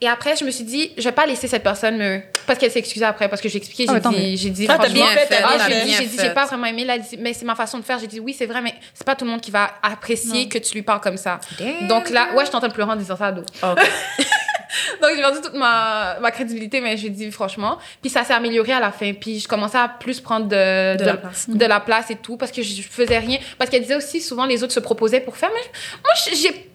Et 0.00 0.08
après, 0.08 0.36
je 0.36 0.44
me 0.44 0.50
suis 0.50 0.64
dit, 0.64 0.92
je 0.98 1.04
vais 1.04 1.12
pas 1.12 1.24
laisser 1.24 1.48
cette 1.48 1.62
personne 1.62 1.96
me... 1.96 2.20
Parce 2.46 2.58
qu'elle 2.58 2.70
s'est 2.70 2.78
excusée 2.78 3.04
après, 3.06 3.28
parce 3.28 3.40
que 3.40 3.48
j'ai 3.48 3.56
expliqué, 3.56 3.86
Ah, 3.88 3.94
j'ai 3.94 4.00
tant 4.00 4.10
dit, 4.12 4.36
j'ai 4.36 4.50
dit, 4.50 4.66
Ah, 4.68 4.76
bien 4.88 5.06
fait, 5.06 5.42
ah, 5.42 5.66
j'ai 5.66 5.84
dit, 5.84 5.94
j'ai 5.94 6.06
dit, 6.06 6.18
j'ai 6.20 6.30
pas 6.30 6.44
vraiment 6.44 6.66
aimé, 6.66 6.84
la, 6.84 6.98
mais 7.18 7.32
c'est 7.32 7.46
ma 7.46 7.54
façon 7.54 7.78
de 7.78 7.82
faire. 7.82 7.98
J'ai 7.98 8.06
dit, 8.06 8.20
oui, 8.20 8.34
c'est 8.38 8.46
vrai, 8.46 8.60
mais 8.60 8.74
c'est 8.92 9.06
pas 9.06 9.16
tout 9.16 9.24
le 9.24 9.30
monde 9.30 9.40
qui 9.40 9.50
va 9.50 9.70
apprécier 9.82 10.48
que 10.48 10.58
tu 10.58 10.74
lui 10.74 10.82
parles 10.82 11.00
comme 11.00 11.16
ça. 11.16 11.40
Donc 11.88 12.10
là, 12.10 12.28
ouais, 12.34 12.44
je 12.44 12.50
de 12.56 12.72
pleurer 12.72 12.92
en 12.92 12.96
disant 12.96 13.16
ça 13.16 13.28
à 13.28 13.32
dos. 13.32 13.44
Donc, 15.02 15.10
j'ai 15.14 15.20
perdu 15.20 15.40
toute 15.42 15.54
ma, 15.54 16.18
ma 16.20 16.30
crédibilité, 16.30 16.80
mais 16.80 16.96
j'ai 16.96 17.10
dit 17.10 17.30
franchement. 17.30 17.78
Puis 18.00 18.10
ça 18.10 18.24
s'est 18.24 18.32
amélioré 18.34 18.72
à 18.72 18.80
la 18.80 18.92
fin. 18.92 19.12
Puis 19.12 19.40
je 19.40 19.48
commençais 19.48 19.78
à 19.78 19.88
plus 19.88 20.20
prendre 20.20 20.46
de, 20.46 20.96
De 20.96 21.04
la 21.04 21.16
place. 21.16 21.48
de 21.48 21.64
la 21.66 21.80
place 21.80 22.10
et 22.10 22.16
tout, 22.16 22.36
parce 22.36 22.52
que 22.52 22.62
je 22.62 22.82
faisais 22.82 23.18
rien. 23.18 23.38
Parce 23.58 23.70
qu'elle 23.70 23.82
disait 23.82 23.96
aussi, 23.96 24.20
souvent, 24.20 24.44
les 24.46 24.62
autres 24.62 24.72
se 24.72 24.80
proposaient 24.80 25.20
pour 25.20 25.36
faire. 25.36 25.50
Mais 25.54 25.60
moi, 26.04 26.12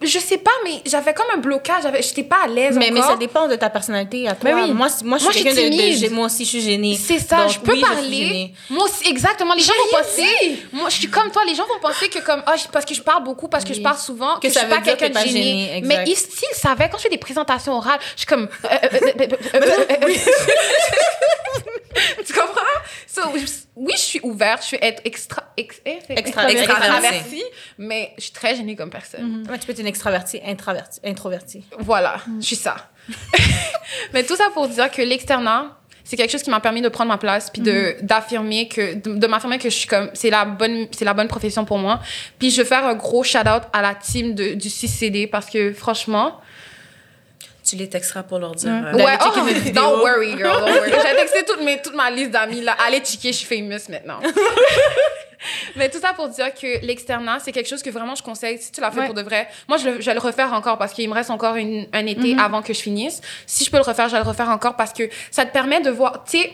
je 0.02 0.20
sais 0.20 0.38
pas, 0.38 0.52
mais 0.64 0.82
j'avais 0.86 1.14
comme 1.14 1.28
un 1.34 1.38
blocage. 1.38 1.84
J'étais 2.02 2.24
pas 2.24 2.44
à 2.46 2.48
l'aise 2.48 2.78
Mais, 2.78 2.92
mais 2.92 3.02
ça 3.02 3.16
dépend 3.16 3.48
de 3.48 3.56
ta 3.56 3.70
personnalité 3.70 4.28
à 4.28 4.36
toi. 4.36 4.52
Oui. 4.54 4.72
Moi, 4.72 4.88
moi, 5.04 5.18
je 5.18 5.30
suis 5.32 5.44
quelqu'un 5.44 5.62
de, 6.10 6.14
Moi 6.14 6.26
aussi, 6.26 6.44
je 6.46 6.50
suis 6.50 6.62
gênée. 6.62 6.98
C'est 7.02 7.20
ça, 7.20 7.38
Donc, 7.44 7.50
je 7.52 7.60
peux 7.60 7.74
oui, 7.74 7.82
parler. 7.82 8.52
moi 8.70 8.86
aussi, 8.86 9.08
exactement. 9.10 9.54
Les 9.54 9.62
gens 9.62 9.74
vont 9.74 9.98
penser. 9.98 10.60
Moi, 10.72 10.90
je 10.90 10.96
suis 10.98 11.10
comme 11.10 11.32
toi. 11.32 11.44
Les 11.46 11.56
gens 11.56 11.66
vont 11.68 11.80
penser 11.82 12.10
que 12.10 12.20
comme 12.20 12.42
je- 12.58 12.68
parce 12.72 12.86
que 12.86 12.94
je 12.94 13.02
parle 13.02 13.24
beaucoup, 13.24 13.48
parce 13.48 13.64
que 13.64 13.74
je 13.74 13.82
parle 13.82 13.98
souvent, 13.98 14.36
que, 14.36 14.48
Que 14.48 14.54
je 14.54 14.58
suis 14.60 14.68
pas 14.68 14.80
quelqu'un 14.82 15.10
que 15.10 15.14
de 15.14 15.28
gêné. 15.28 15.82
Mais 15.86 16.04
ils, 16.08 16.16
s'ils 16.16 16.48
savaient 16.56 16.90
quand 16.90 16.98
je 16.98 17.04
fais 17.04 17.10
des 17.10 17.18
présentations 17.18 17.74
orales, 17.74 17.91
je 18.16 18.20
suis 18.20 18.26
comme. 18.28 18.48
tu 22.26 22.34
comprends? 22.34 22.62
So, 23.08 23.22
oui, 23.76 23.92
je 23.96 24.00
suis 24.02 24.20
ouverte, 24.24 24.62
je 24.62 24.68
suis 24.68 24.78
être 24.82 25.02
extra, 25.06 25.44
ex- 25.58 25.82
eh, 25.86 26.00
Extra- 26.10 26.50
extravertie, 26.50 27.44
mais 27.78 28.14
je 28.18 28.24
suis 28.24 28.32
très 28.32 28.56
gênée 28.56 28.76
comme 28.76 28.90
personne. 28.90 29.46
Ouais, 29.50 29.58
tu 29.60 29.66
peux 29.66 29.74
être 29.74 29.80
une 29.80 29.88
extravertie, 29.88 30.40
introvertie. 30.46 31.00
introvertie. 31.04 31.66
Voilà, 31.80 32.18
je 32.40 32.46
suis 32.46 32.56
ça. 32.56 32.76
Mais 34.14 34.24
tout 34.24 34.36
ça 34.36 34.46
pour 34.54 34.68
dire 34.68 34.90
que 34.92 35.02
l'externat, 35.02 35.78
c'est 36.04 36.16
quelque 36.16 36.32
chose 36.32 36.44
qui 36.44 36.50
m'a 36.50 36.60
permis 36.60 36.82
de 36.82 36.88
prendre 36.90 37.10
ma 37.10 37.18
place 37.18 37.50
puis 37.50 37.62
de 37.62 37.96
d'affirmer 38.02 38.68
que 38.68 38.94
de, 38.96 39.16
de 39.16 39.28
m'affirmer 39.28 39.58
que 39.58 39.70
je 39.70 39.76
suis 39.76 39.88
comme 39.88 40.10
c'est 40.14 40.30
la 40.30 40.46
bonne 40.46 40.88
c'est 40.92 41.06
la 41.06 41.14
bonne 41.14 41.28
profession 41.28 41.66
pour 41.66 41.78
moi. 41.80 42.00
Puis 42.40 42.52
je 42.52 42.62
veux 42.62 42.68
faire 42.68 42.86
un 42.86 42.94
gros 42.96 43.24
shout 43.24 43.40
out 43.40 43.64
à 43.74 43.82
la 43.82 43.96
team 43.96 44.34
de, 44.36 44.54
du 44.54 44.68
6CD 44.70 45.30
parce 45.30 45.50
que 45.50 45.74
franchement, 45.74 46.40
Tu 47.72 47.78
les 47.78 47.88
texteras 47.88 48.24
pour 48.24 48.38
leur 48.40 48.54
dire. 48.54 48.70
Ouais. 48.70 48.78
euh, 48.80 48.92
D'aller 48.92 49.04
ouais, 49.06 49.18
checker 49.18 49.40
oh, 49.40 49.44
mes 49.46 49.54
vidéos. 49.60 49.82
don't 49.84 50.00
worry 50.02 50.32
girl, 50.38 50.60
don't 50.60 50.70
worry. 50.74 50.92
J'ai 51.08 51.16
texté 51.16 51.44
toute 51.46 51.62
mes 51.64 51.82
toute 51.82 51.96
ma 51.96 52.12
liste 52.12 52.32
d'amis 52.32 52.62
là, 52.62 52.76
allez 52.86 53.00
checker, 53.00 53.32
je 53.32 53.38
suis 53.38 53.48
famous 53.48 53.80
maintenant. 53.90 54.20
Mais 55.76 55.90
tout 55.90 56.00
ça 56.00 56.14
pour 56.14 56.28
dire 56.30 56.54
que 56.54 56.86
l'externat, 56.86 57.40
c'est 57.40 57.52
quelque 57.52 57.68
chose 57.70 57.82
que 57.82 57.90
vraiment 57.90 58.14
je 58.14 58.22
conseille. 58.22 58.60
Si 58.60 58.72
tu 58.72 58.80
l'as 58.82 58.92
fait 58.92 59.00
Ouais. 59.00 59.06
pour 59.08 59.16
de 59.16 59.22
vrai, 59.24 59.48
moi, 59.68 59.78
je, 59.78 59.90
le- 59.90 60.02
je 60.02 60.06
vais 60.06 60.14
le 60.14 60.20
refaire 60.20 60.54
encore 60.54 60.78
parce 60.78 60.94
qu'il 60.94 61.08
me 61.10 61.14
reste 61.16 61.32
encore 61.32 61.56
une- 61.56 61.88
un 61.94 62.06
été 62.06 62.36
avant 62.38 62.62
que 62.62 62.74
je 62.74 62.80
finisse. 62.82 63.22
Si 63.48 63.64
je 63.64 63.72
peux 63.72 63.78
le 63.78 63.84
refaire, 63.84 64.08
je 64.08 64.14
vais 64.18 64.22
le 64.22 64.28
refaire 64.28 64.50
encore 64.50 64.76
parce 64.76 64.94
que 64.94 65.04
ça 65.32 65.46
te 65.46 65.52
permet 65.52 65.82
de 65.82 65.90
voir, 65.90 66.24
tu 66.30 66.38
sais, 66.38 66.52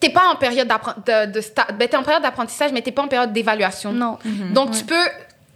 t'es 0.00 0.10
pas 0.10 0.26
en 0.26 0.36
période 0.36 0.68
d'appren- 0.68 0.96
de, 1.06 1.32
de 1.32 1.40
ben, 1.78 1.88
t'es 1.88 1.96
en 1.96 2.02
période 2.02 2.22
d'apprentissage, 2.22 2.72
mais 2.72 2.82
t'es 2.82 2.92
pas 2.92 3.02
en 3.02 3.08
période 3.08 3.32
d'évaluation. 3.32 3.92
Non. 3.92 4.18
Donc, 4.52 4.72
tu 4.72 4.84
peux 4.84 5.06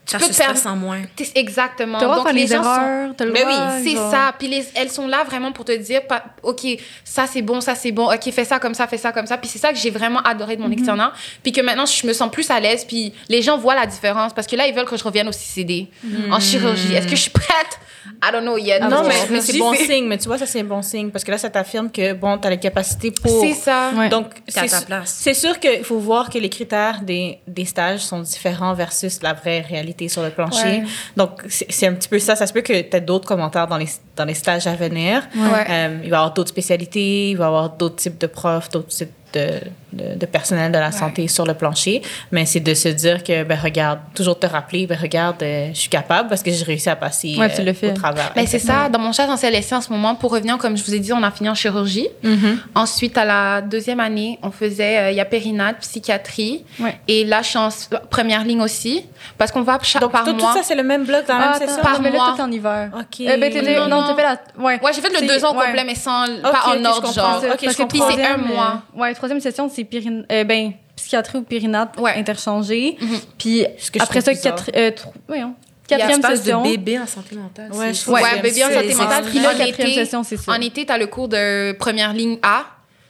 tu 0.07 0.16
peux 0.16 0.24
te 0.28 0.36
permettre. 0.36 0.66
en 0.66 0.76
moins. 0.76 1.02
Exactement. 1.34 1.98
T'as 1.98 2.07
le 2.07 2.12
droit 2.12 2.16
de 2.16 2.18
Donc, 2.18 2.26
faire 2.26 2.34
les 2.34 2.40
les 2.42 2.46
sont- 2.48 2.54
erreurs, 2.62 3.11
le 3.18 3.32
Mais 3.32 3.40
droit. 3.42 3.70
C'est 3.82 3.90
genre- 3.92 4.11
ça. 4.11 4.34
Puis 4.38 4.48
les- 4.48 4.66
elles 4.74 4.90
sont 4.90 5.07
là 5.07 5.24
vraiment 5.24 5.52
pour 5.52 5.64
te 5.64 5.72
dire, 5.76 6.07
pas- 6.07 6.24
OK, 6.42 6.61
ça 7.04 7.26
c'est 7.26 7.42
bon, 7.42 7.61
ça 7.61 7.74
c'est 7.74 7.92
bon, 7.92 8.12
OK, 8.12 8.30
fais 8.32 8.44
ça 8.44 8.59
comme 8.59 8.74
ça, 8.74 8.86
fais 8.86 8.98
ça 8.98 9.12
comme 9.12 9.26
ça. 9.26 9.36
Puis 9.36 9.48
c'est 9.48 9.59
ça 9.59 9.72
que 9.72 9.78
j'ai 9.78 9.90
vraiment 9.90 10.20
adoré 10.20 10.57
de 10.57 10.62
mon 10.62 10.70
externat. 10.70 11.12
Puis 11.42 11.52
que 11.52 11.61
maintenant, 11.61 11.86
je 11.86 12.07
me 12.07 12.12
sens 12.12 12.30
plus 12.30 12.48
à 12.50 12.61
l'aise. 12.61 12.84
Puis 12.84 13.12
les 13.28 13.42
gens 13.42 13.59
voient 13.59 13.74
la 13.74 13.86
différence. 13.86 14.32
Parce 14.32 14.46
que 14.46 14.57
là, 14.57 14.66
ils 14.66 14.74
veulent 14.74 14.84
que 14.86 14.96
je 14.96 15.04
revienne 15.04 15.28
au 15.28 15.32
CCD, 15.32 15.88
en 16.30 16.40
chirurgie. 16.40 16.94
Est-ce 16.94 17.07
que 17.07 17.16
je 17.16 17.22
suis 17.22 17.30
prête? 17.30 17.78
I 18.22 18.32
don't 18.32 18.42
know 18.42 18.56
yet. 18.56 18.80
Non, 18.80 18.88
Donc, 18.88 19.08
mais, 19.08 19.14
je 19.26 19.32
me 19.32 19.36
mais 19.36 19.40
suis 19.40 19.52
c'est 19.54 19.58
bon 19.58 19.74
signe. 19.86 20.06
Mais 20.06 20.18
tu 20.18 20.28
vois, 20.28 20.38
ça, 20.38 20.46
c'est 20.46 20.60
un 20.60 20.64
bon 20.64 20.82
signe. 20.82 21.10
Parce 21.10 21.24
que 21.24 21.30
là, 21.30 21.38
ça 21.38 21.50
t'affirme 21.50 21.90
que, 21.90 22.12
bon, 22.12 22.38
t'as 22.38 22.50
les 22.50 22.58
capacités 22.58 23.10
pour. 23.10 23.40
C'est 23.40 23.54
ça. 23.54 23.90
Ouais. 23.94 24.08
Donc, 24.08 24.26
c'est 24.48 24.66
ta 24.66 24.80
place. 24.80 25.14
c'est 25.18 25.34
sûr 25.34 25.58
qu'il 25.60 25.84
faut 25.84 25.98
voir 25.98 26.30
que 26.30 26.38
les 26.38 26.48
critères 26.48 27.00
des, 27.02 27.38
des 27.46 27.64
stages 27.64 28.00
sont 28.00 28.20
différents 28.20 28.74
versus 28.74 29.22
la 29.22 29.32
vraie 29.32 29.60
réalité 29.60 30.08
sur 30.08 30.22
le 30.22 30.30
plancher. 30.30 30.62
Ouais. 30.62 30.84
Donc, 31.16 31.42
c'est 31.48 31.66
c'est 31.70 31.86
un 31.86 31.94
petit 31.94 32.08
peu 32.08 32.18
ça. 32.18 32.36
Ça 32.36 32.46
se 32.46 32.52
peut 32.52 32.62
que 32.62 32.72
tu 32.72 32.96
aies 32.96 33.00
d'autres 33.00 33.28
commentaires 33.28 33.66
dans 33.66 33.76
les, 33.76 33.88
dans 34.16 34.24
les 34.24 34.34
stages 34.34 34.66
à 34.66 34.74
venir. 34.74 35.22
Ouais. 35.34 35.64
Euh, 35.68 35.98
il 36.02 36.10
va 36.10 36.16
y 36.16 36.18
avoir 36.18 36.32
d'autres 36.34 36.50
spécialités, 36.50 37.30
il 37.30 37.36
va 37.36 37.44
y 37.44 37.48
avoir 37.48 37.70
d'autres 37.70 37.96
types 37.96 38.18
de 38.18 38.26
profs, 38.26 38.70
d'autres 38.70 38.88
types 38.88 39.10
de, 39.32 39.60
de, 39.93 40.14
de 40.18 40.26
personnel 40.26 40.72
de 40.72 40.78
la 40.78 40.93
santé 40.93 41.28
sur 41.28 41.45
le 41.47 41.55
plancher. 41.55 42.03
Mais 42.32 42.45
c'est 42.47 42.61
de 42.61 42.74
se 42.74 42.89
dire 42.89 43.22
que, 43.22 43.45
ben, 43.45 43.59
regarde, 43.62 44.01
toujours 44.14 44.39
te 44.39 44.47
rappeler, 44.47 44.87
ben, 44.87 44.99
regarde, 45.01 45.43
euh, 45.43 45.68
je 45.72 45.78
suis 45.80 45.89
capable 45.89 46.28
parce 46.28 46.43
que 46.43 46.51
j'ai 46.51 46.64
réussi 46.64 46.89
à 46.91 46.97
passer 46.97 47.37
Ouais, 47.39 47.53
tu 47.55 47.61
euh, 47.61 47.64
le 47.64 47.72
fais. 47.72 47.91
au 47.91 47.95
travers. 47.95 48.32
Ben, 48.34 48.47
c'est 48.47 48.59
ça. 48.59 48.89
Dans 48.89 48.99
mon 48.99 49.12
stage 49.12 49.28
en 49.30 49.37
CLSC 49.37 49.72
en 49.72 49.80
ce 49.80 49.91
moment, 49.93 50.14
pour 50.14 50.32
revenir, 50.32 50.59
comme 50.59 50.76
je 50.76 50.84
vous 50.84 50.95
ai 50.95 50.99
dit, 50.99 51.12
on 51.12 51.22
a 51.22 51.30
fini 51.30 51.49
en 51.49 51.55
chirurgie. 51.55 52.09
Mhm. 52.22 52.59
Ensuite, 52.74 53.16
à 53.16 53.24
la 53.24 53.61
deuxième 53.62 54.01
année, 54.01 54.39
on 54.43 54.51
faisait, 54.51 54.99
euh, 54.99 55.11
il 55.11 55.16
y 55.16 55.20
a 55.20 55.24
périnate, 55.24 55.76
psychiatrie. 55.80 56.64
Ouais. 56.80 56.99
Et 57.09 57.24
là, 57.24 57.43
je 57.43 57.49
suis 57.49 57.59
en 57.59 57.68
première 58.11 58.45
ligne 58.45 58.61
aussi. 58.61 59.05
Parce 59.39 59.51
qu'on 59.53 59.62
va 59.62 59.78
cha- 59.82 59.99
Donc, 59.99 60.12
par 60.12 60.24
tout, 60.24 60.32
tout 60.32 60.39
mois. 60.41 60.53
ça, 60.55 60.61
c'est 60.62 60.74
le 60.74 60.82
même 60.82 61.05
bloc 61.05 61.26
dans 61.26 61.39
la 61.39 61.53
Ah, 61.55 61.59
même 61.59 61.68
session? 61.68 61.82
Par 61.82 62.01
mais 62.01 62.11
là, 62.11 62.16
mois. 62.18 62.34
tout 62.37 62.43
en 62.43 62.51
hiver. 62.51 62.91
OK. 62.95 63.20
Euh, 63.26 63.37
ben, 63.39 63.53
t'es- 63.53 63.62
Non, 63.78 63.89
non, 63.89 64.03
non. 64.03 64.14
fait 64.16 64.22
la. 64.22 64.39
Ouais. 64.59 64.80
Ouais, 64.82 64.93
j'ai 64.95 65.01
fait 65.01 65.20
le 65.20 65.26
deux 65.26 65.45
ans 65.45 65.57
ouais. 65.57 65.66
complet, 65.66 65.84
mais 65.84 65.95
sans, 65.95 66.24
Ok, 66.24 66.43
pas 66.43 66.62
en 66.66 66.72
ok, 66.72 66.78
je 66.82 66.87
ordre, 66.89 67.03
comprends. 67.03 67.12
genre. 67.12 67.37
Ok, 67.45 67.59
je 67.61 67.64
Parce 67.64 67.76
que 67.76 67.82
comprends. 67.82 67.87
Puis 67.89 67.99
c'est 67.99 68.22
un 68.24 68.28
troisième, 68.34 68.55
mois. 68.55 68.82
euh, 68.97 69.01
ouais, 69.01 69.14
troisième 69.14 69.41
session, 69.41 69.70
c'est 69.72 69.84
périn... 69.87 70.22
euh, 70.30 70.45
ben, 70.45 70.72
psychiatrie 70.97 71.39
ou 71.39 71.43
périnate 71.43 71.99
Ouais. 71.99 72.14
interchangé. 72.16 72.97
Mhm. 73.01 73.18
Puis 73.39 73.64
Ce 73.78 73.91
que 73.91 73.99
je 73.99 74.05
après 74.05 74.20
ça, 74.20 74.34
quatre, 74.34 74.70
euh, 74.74 74.91
voyons, 75.28 75.55
Il 75.89 75.93
y 75.93 75.95
a 75.95 75.99
quatrième 75.99 76.22
session. 76.22 76.62
de 76.62 76.68
bébé 76.70 76.99
en 76.99 77.07
santé 77.07 77.37
mentale. 77.37 77.70
Ouais, 77.72 77.93
c'est- 77.93 78.05
je 78.07 78.11
Ouais, 78.11 78.20
Troisième, 78.20 78.43
bébé 78.43 78.64
en 78.64 78.70
santé 78.70 78.95
mentale. 78.95 79.22
Puis 79.24 79.30
Puis 79.32 79.41
là, 79.41 79.49
quatrième 79.55 79.91
été, 79.91 80.05
session, 80.05 80.22
c'est 80.22 80.37
ça. 80.37 80.53
en 80.53 80.61
été, 80.61 80.87
t'as 80.87 80.99
le 80.99 81.07
cours 81.07 81.28
de 81.28 81.72
première 81.72 82.12
ligne 82.12 82.39
A. 82.43 82.64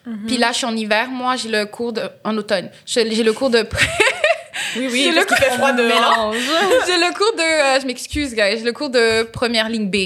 Mhm. 0.05 0.27
Puis 0.27 0.37
là, 0.37 0.53
je 0.53 0.57
suis 0.59 0.67
en 0.67 0.77
hiver. 0.77 1.09
Moi, 1.11 1.37
j'ai 1.37 1.49
le 1.49 1.67
cours 1.67 1.93
de... 1.93 2.03
En 2.25 2.37
automne. 2.37 2.71
J'ai 2.87 3.05
le 3.05 3.33
cours 3.33 3.51
de... 3.51 3.67
Oui, 4.77 4.89
oui, 4.91 5.03
J'ai 5.05 5.13
parce 5.13 5.27
le 5.31 5.35
qu'il 5.37 5.37
fait 5.45 5.51
froid 5.57 5.73
dehors. 5.73 6.33
j'ai 6.87 6.97
le 6.97 7.15
cours 7.15 7.33
de... 7.37 7.77
euh, 7.77 7.81
je 7.81 7.87
m'excuse, 7.87 8.35
guys. 8.35 8.59
J'ai 8.59 8.65
le 8.65 8.73
cours 8.73 8.91
de 8.91 9.23
première 9.25 9.69
ligne 9.69 9.89
B. 9.91 9.97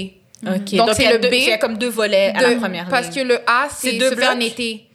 OK. 0.45 0.51
Donc, 0.75 0.87
Donc, 0.87 0.89
c'est 0.95 1.11
le 1.11 1.19
deux- 1.19 1.29
B. 1.29 1.33
Il 1.33 1.43
y 1.49 1.51
a 1.51 1.57
comme 1.57 1.77
deux 1.77 1.89
volets 1.89 2.33
à 2.35 2.41
la 2.41 2.55
première 2.55 2.87
Parce 2.89 3.07
ligne. 3.07 3.23
que 3.23 3.27
le 3.29 3.39
A, 3.47 3.67
c'est 3.69 3.91
C'est 3.91 3.97
deux 3.97 4.09
se 4.09 4.15
fait 4.15 4.27
en 4.27 4.39
été. 4.39 4.85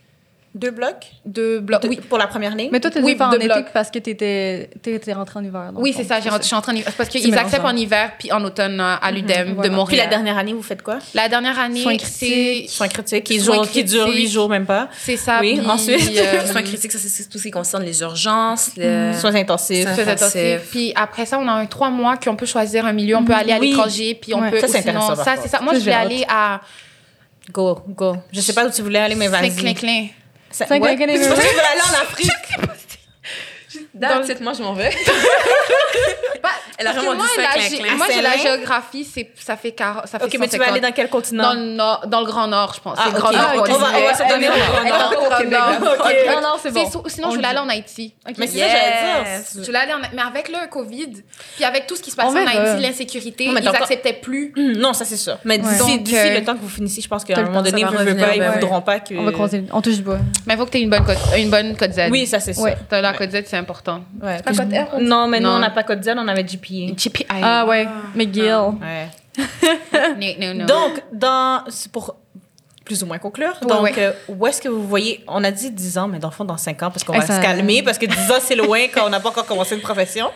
Deux 0.56 0.70
blocs? 0.70 1.06
Deux 1.26 1.60
blocs. 1.60 1.82
De- 1.82 1.88
Oui. 1.88 2.00
Pour 2.08 2.16
la 2.16 2.26
première 2.26 2.54
ligne? 2.56 2.70
Mais 2.72 2.80
toi, 2.80 2.90
t'as 2.90 3.00
Oui, 3.02 3.14
faire 3.14 3.26
en 3.26 3.30
deux 3.30 3.36
été 3.36 3.46
blocs. 3.46 3.66
parce 3.74 3.90
que 3.90 3.98
t'étais 3.98 4.70
t'étais 4.80 5.12
rentré 5.12 5.38
en 5.38 5.44
hiver. 5.44 5.70
Oui, 5.74 5.92
c'est 5.94 6.02
ça. 6.02 6.18
j'ai- 6.18 6.30
Je 6.30 6.42
suis 6.42 6.56
en 6.56 6.62
train 6.62 6.72
de... 6.72 6.80
Parce 6.96 7.10
qu'ils 7.10 7.36
acceptent 7.36 7.64
en 7.66 7.76
hiver 7.76 8.12
puis 8.18 8.32
en 8.32 8.42
automne 8.42 8.80
euh, 8.80 8.94
à 9.02 9.10
l'UDEM 9.12 9.50
de 9.50 9.54
voilà. 9.54 9.70
Montréal. 9.70 9.86
Puis 9.88 9.96
la 9.98 10.06
dernière 10.16 10.38
année, 10.38 10.54
vous 10.54 10.62
faites 10.62 10.80
quoi? 10.82 10.98
La 11.12 11.28
dernière 11.28 11.58
année, 11.60 11.82
Soins 11.82 11.96
c'est... 11.98 12.26
critiques. 12.26 12.70
Soins 12.70 12.88
critiques 12.88 13.24
qui, 13.24 13.38
Soins 13.38 13.56
dure, 13.62 13.70
qui 13.70 13.84
dure 13.84 14.04
critiques. 14.04 14.22
huit 14.22 14.30
jours, 14.32 14.48
même 14.48 14.64
pas. 14.64 14.88
C'est 14.98 15.18
ça. 15.18 15.40
Oui, 15.42 15.58
puis, 15.60 15.68
ensuite? 15.68 16.16
euh, 16.16 16.46
Soins 16.50 16.62
critiques, 16.62 16.92
ça, 16.92 16.98
c'est 16.98 17.28
tout 17.28 17.36
ce 17.36 17.42
qui 17.42 17.50
concerne 17.50 17.82
les 17.84 18.00
urgences. 18.00 18.70
le- 18.78 19.12
Soins 19.12 19.34
intensifs. 19.34 19.84
Ça- 19.84 19.92
Très 19.92 20.08
intensif. 20.08 20.36
intensif. 20.36 20.70
Puis 20.70 20.92
après 20.96 21.26
ça, 21.26 21.38
on 21.38 21.46
a 21.48 21.52
un 21.52 21.66
trois 21.66 21.90
mois 21.90 22.16
qu'on 22.16 22.34
peut 22.34 22.46
choisir 22.46 22.86
un 22.86 22.92
milieu. 22.94 23.16
On 23.16 23.24
peut 23.24 23.34
aller 23.34 23.52
à 23.52 23.58
l'étranger, 23.58 24.14
puis 24.18 24.32
on 24.32 24.48
peut. 24.50 24.58
Ça, 24.60 24.68
c'est 24.68 24.78
intéressant, 24.78 25.08
par 25.16 25.24
Ça, 25.24 25.32
contre. 25.32 25.42
c'est 25.42 25.48
ça. 25.48 25.60
Moi, 25.60 25.74
je 25.74 25.80
voulais 25.80 25.92
j'ai 25.92 25.96
aller 25.98 26.24
à 26.30 26.62
Go, 27.52 27.78
go. 27.88 28.16
Je 28.32 28.40
sais 28.40 28.52
pas 28.54 28.66
où 28.66 28.70
tu 28.70 28.82
voulais 28.82 28.98
aller, 28.98 29.14
mais 29.14 29.28
vas-y. 29.28 29.52
Ça- 30.56 30.66
Cinq 30.66 30.82
ouais. 30.82 30.88
Tu 31.14 31.28
voulais 31.28 31.48
aller 31.70 31.82
en 31.82 32.02
Afrique. 32.02 32.30
That's 34.00 34.28
it, 34.28 34.40
moi, 34.40 34.52
je 34.52 34.62
m'en 34.62 34.72
vais. 34.74 34.90
Elle 36.78 36.86
a 36.88 36.92
vraiment 36.92 37.14
moi, 37.14 37.24
dit 37.34 37.40
la 37.42 37.62
ça, 37.62 37.68
clin, 37.68 37.96
moi, 37.96 38.06
j'ai 38.14 38.20
la 38.20 38.36
géographie, 38.36 39.02
c'est, 39.04 39.30
ça 39.42 39.56
fait 39.56 39.72
40, 39.72 40.06
ça 40.06 40.18
fait 40.18 40.26
OK, 40.26 40.36
mais 40.38 40.46
tu 40.46 40.58
vas 40.58 40.66
150. 40.66 40.68
aller 40.72 40.80
dans 40.80 40.92
quel 40.92 41.08
continent? 41.08 41.42
dans 41.44 41.54
le, 41.54 41.60
nord, 41.74 42.04
dans 42.06 42.20
le 42.20 42.26
Grand 42.26 42.46
Nord, 42.48 42.74
je 42.76 42.80
pense. 42.82 42.98
Ah, 43.00 43.06
le. 43.06 43.18
Grand 43.18 43.32
Nord. 43.32 43.40
Ah, 43.50 43.54
On 43.56 43.62
va- 43.78 43.86
on 43.96 44.02
va 44.04 44.14
se 44.14 44.28
donner 44.28 44.46
le 44.48 44.52
Grand 44.52 44.98
Nord. 44.98 45.26
au 45.26 45.38
Québec. 45.38 45.58
Non, 46.34 46.40
non, 46.42 46.54
c'est 46.62 46.70
bon. 46.70 46.84
Sinon, 47.06 47.28
On 47.28 47.30
je 47.30 47.36
voulais 47.36 47.48
le 47.48 47.48
aller 47.48 47.58
en 47.60 47.68
Haïti. 47.70 48.14
Mais 48.36 48.46
c'est 48.46 48.58
ça 48.58 48.64
que 48.66 48.70
j'allais 48.70 49.36
Yes. 49.38 49.52
dire. 49.54 49.62
Je 49.62 49.66
voulais 49.66 49.78
aller 49.78 49.92
en... 49.94 49.98
Mais 50.14 50.22
avec 50.22 50.48
le 50.48 50.68
COVID, 50.70 51.12
puis 51.56 51.64
avec 51.64 51.86
tout 51.86 51.96
ce 51.96 52.02
qui 52.02 52.10
se 52.10 52.16
passait 52.16 52.38
en. 52.38 52.46
Haïti, 52.46 52.82
l'insécurité, 52.82 53.44
ils 53.44 53.68
acceptaient 53.68 54.12
plus. 54.12 54.52
Hum, 54.56 54.72
Non, 54.72 54.92
ça 54.92 55.06
c'est 55.06 55.16
sûr. 55.16 55.38
Mais 55.44 55.56
d'ici, 55.56 55.78
Donc, 55.78 56.02
d'ici 56.02 56.16
euh, 56.18 56.38
le 56.40 56.44
temps 56.44 56.54
que 56.54 56.60
vous 56.60 56.68
finissez, 56.68 57.00
je 57.00 57.08
pense 57.08 57.24
qu'à 57.24 57.34
un 57.38 57.40
le 57.40 57.46
moment 57.46 57.62
donné, 57.62 57.80
ça 57.80 57.88
vous 57.88 58.04
ne 58.04 58.12
pas, 58.12 58.34
ils 58.36 58.42
voudront 58.42 58.82
pas 58.82 59.00
que. 59.00 59.14
On 59.14 59.24
va 59.24 59.32
croiser. 59.32 59.64
On 59.72 59.80
touche 59.80 59.96
du 59.96 60.02
bois. 60.02 60.18
Mais 60.46 60.54
il 60.54 60.56
faut 60.58 60.66
que 60.66 60.70
tu 60.72 60.76
aies 60.78 60.82
une 60.82 60.90
bonne 60.90 61.04
code, 61.06 61.16
une 61.38 61.48
bonne 61.50 61.74
code 61.74 61.92
Z. 61.94 62.00
Oui, 62.10 62.26
ça 62.26 62.38
c'est 62.38 62.52
sûr. 62.52 62.68
La 62.90 63.14
code 63.14 63.30
Z, 63.30 63.44
c'est 63.46 63.56
important. 63.56 63.85
Ouais. 64.22 64.42
Pas 64.42 64.52
code 64.52 64.72
R, 64.72 64.88
on 64.94 64.98
dit? 64.98 65.04
Non, 65.04 65.26
mais 65.28 65.40
nous, 65.40 65.48
Non. 65.48 65.56
on 65.56 65.58
n'a 65.58 65.70
pas 65.70 65.82
code 65.82 66.02
Z, 66.04 66.10
on 66.16 66.28
avait 66.28 66.44
GPA. 66.44 66.92
GPI. 66.96 67.26
Ah 67.30 67.66
ouais, 67.66 67.86
McGill. 68.14 68.54
Ouais. 68.80 69.08
Non. 70.54 70.64
Donc, 70.66 71.02
dans, 71.12 71.62
c'est 71.68 71.90
pour 71.92 72.16
plus 72.84 73.02
ou 73.02 73.06
moins 73.06 73.18
conclure, 73.18 73.54
Ouais, 73.62 73.68
donc, 73.68 73.82
ouais. 73.82 73.92
euh, 73.98 74.12
où 74.28 74.46
est-ce 74.46 74.62
que 74.62 74.68
vous 74.68 74.86
voyez, 74.86 75.24
on 75.26 75.42
a 75.42 75.50
dit 75.50 75.72
10 75.72 75.98
ans, 75.98 76.06
mais 76.06 76.20
dans 76.20 76.28
le 76.28 76.32
fond, 76.32 76.44
dans 76.44 76.56
5 76.56 76.84
ans, 76.84 76.90
parce 76.90 77.02
qu'on 77.02 77.12
va 77.12 77.20
ça- 77.26 77.36
se 77.38 77.42
calmer, 77.42 77.82
parce 77.82 77.98
que 77.98 78.06
10 78.06 78.30
ans, 78.30 78.36
c'est 78.40 78.54
loin 78.54 78.78
quand 78.94 79.04
on 79.06 79.10
n'a 79.10 79.18
pas 79.18 79.30
encore 79.30 79.44
commencé 79.44 79.74
une 79.74 79.80
profession. 79.80 80.30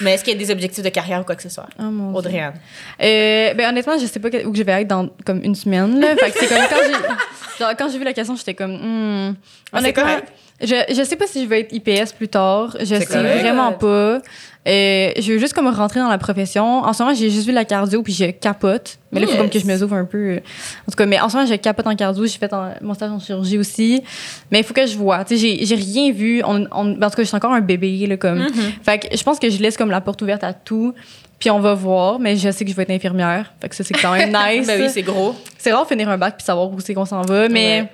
Mais 0.00 0.14
est-ce 0.14 0.24
qu'il 0.24 0.32
y 0.32 0.36
a 0.36 0.38
des 0.38 0.50
objectifs 0.50 0.82
de 0.82 0.88
carrière 0.88 1.20
ou 1.20 1.24
quoi 1.24 1.36
que 1.36 1.42
ce 1.42 1.48
soit? 1.48 1.66
Oh 1.78 1.82
mon 1.84 2.08
Dieu. 2.10 2.18
Audrey-Anne. 2.18 2.54
Euh, 3.02 3.54
ben 3.54 3.68
honnêtement, 3.68 3.96
je 3.98 4.06
sais 4.06 4.18
pas 4.18 4.28
où 4.46 4.54
je 4.54 4.62
vais 4.62 4.82
être 4.82 4.88
dans 4.88 5.08
comme 5.24 5.42
une 5.44 5.54
semaine. 5.54 6.00
Là. 6.00 6.16
Fait 6.16 6.30
que 6.30 6.38
c'est 6.40 6.48
comme 6.48 6.64
quand 6.68 6.76
j'ai 6.86 6.92
genre, 7.64 7.72
quand 7.78 7.88
j'ai 7.90 7.98
vu 7.98 8.04
la 8.04 8.12
question, 8.12 8.34
j'étais 8.36 8.54
comme 8.54 8.72
hmm. 8.72 9.34
Ah, 9.36 9.68
c'est 9.72 9.78
honnêtement, 9.78 10.02
correct. 10.04 10.32
Je 10.62 10.74
je 10.88 11.02
sais 11.02 11.16
pas 11.16 11.26
si 11.26 11.42
je 11.44 11.48
vais 11.48 11.60
être 11.60 11.72
IPS 11.72 12.12
plus 12.16 12.28
tard. 12.28 12.76
Je 12.80 12.84
sais 12.86 13.04
correct. 13.06 13.40
vraiment 13.40 13.72
pas. 13.72 14.20
Euh, 14.68 15.12
je 15.16 15.32
veux 15.32 15.38
juste 15.38 15.52
comme 15.52 15.68
rentrer 15.68 16.00
dans 16.00 16.08
la 16.08 16.18
profession. 16.18 16.64
En 16.80 16.92
ce 16.92 17.00
moment, 17.02 17.14
j'ai 17.14 17.30
juste 17.30 17.46
vu 17.46 17.52
la 17.52 17.64
cardio 17.64 18.02
puis 18.02 18.12
je 18.12 18.24
capote. 18.32 18.98
Mais 19.12 19.20
là, 19.20 19.26
il 19.28 19.32
faut 19.32 19.38
comme 19.38 19.48
que 19.50 19.58
je 19.60 19.66
me 19.66 19.80
ouvre 19.80 19.94
un 19.94 20.04
peu. 20.04 20.38
En 20.38 20.90
tout 20.90 20.96
cas, 20.96 21.06
mais 21.06 21.20
en 21.20 21.28
ce 21.28 21.36
moment, 21.36 21.48
je 21.48 21.54
capote 21.54 21.86
en 21.86 21.94
cardio. 21.94 22.26
J'ai 22.26 22.38
fait 22.38 22.52
en- 22.52 22.70
mon 22.82 22.94
stage 22.94 23.12
en 23.12 23.20
chirurgie 23.20 23.58
aussi. 23.58 24.02
Mais 24.50 24.58
il 24.60 24.64
faut 24.64 24.74
que 24.74 24.84
je 24.86 24.96
vois. 24.96 25.24
Tu 25.24 25.38
sais, 25.38 25.58
j'ai 25.60 25.74
rien 25.76 26.10
vu. 26.10 26.42
On, 26.44 26.66
on- 26.72 27.00
en 27.00 27.10
tout 27.10 27.16
cas, 27.16 27.22
je 27.22 27.24
suis 27.24 27.36
encore 27.36 27.52
un 27.52 27.60
bébé 27.60 28.06
là 28.08 28.16
comme. 28.16 28.40
Mm-hmm. 28.40 28.82
Fait 28.82 28.98
que 28.98 29.16
je 29.16 29.22
pense 29.22 29.38
que 29.38 29.48
je 29.50 29.58
laisse 29.62 29.76
comme 29.76 29.90
la 29.90 30.00
porte 30.00 30.20
ouverte 30.22 30.42
à 30.42 30.52
tout. 30.52 30.94
Puis 31.38 31.50
on 31.50 31.60
va 31.60 31.74
voir, 31.74 32.18
mais 32.18 32.34
je 32.36 32.50
sais 32.50 32.64
que 32.64 32.70
je 32.70 32.74
vais 32.76 32.82
être 32.84 32.90
infirmière. 32.90 33.52
Fait 33.60 33.68
que 33.68 33.76
ça, 33.76 33.84
c'est 33.84 33.94
quand 33.94 34.14
même 34.14 34.28
nice. 34.56 34.66
Ben 34.66 34.80
oui, 34.80 34.88
c'est 34.90 35.02
gros. 35.02 35.36
c'est 35.58 35.70
rare 35.70 35.84
de 35.84 35.88
finir 35.88 36.08
un 36.08 36.18
bac 36.18 36.38
puis 36.38 36.44
savoir 36.44 36.70
où 36.72 36.80
c'est 36.80 36.94
qu'on 36.94 37.04
s'en 37.04 37.22
va, 37.22 37.48
mais 37.48 37.82
Ouais. 37.82 37.88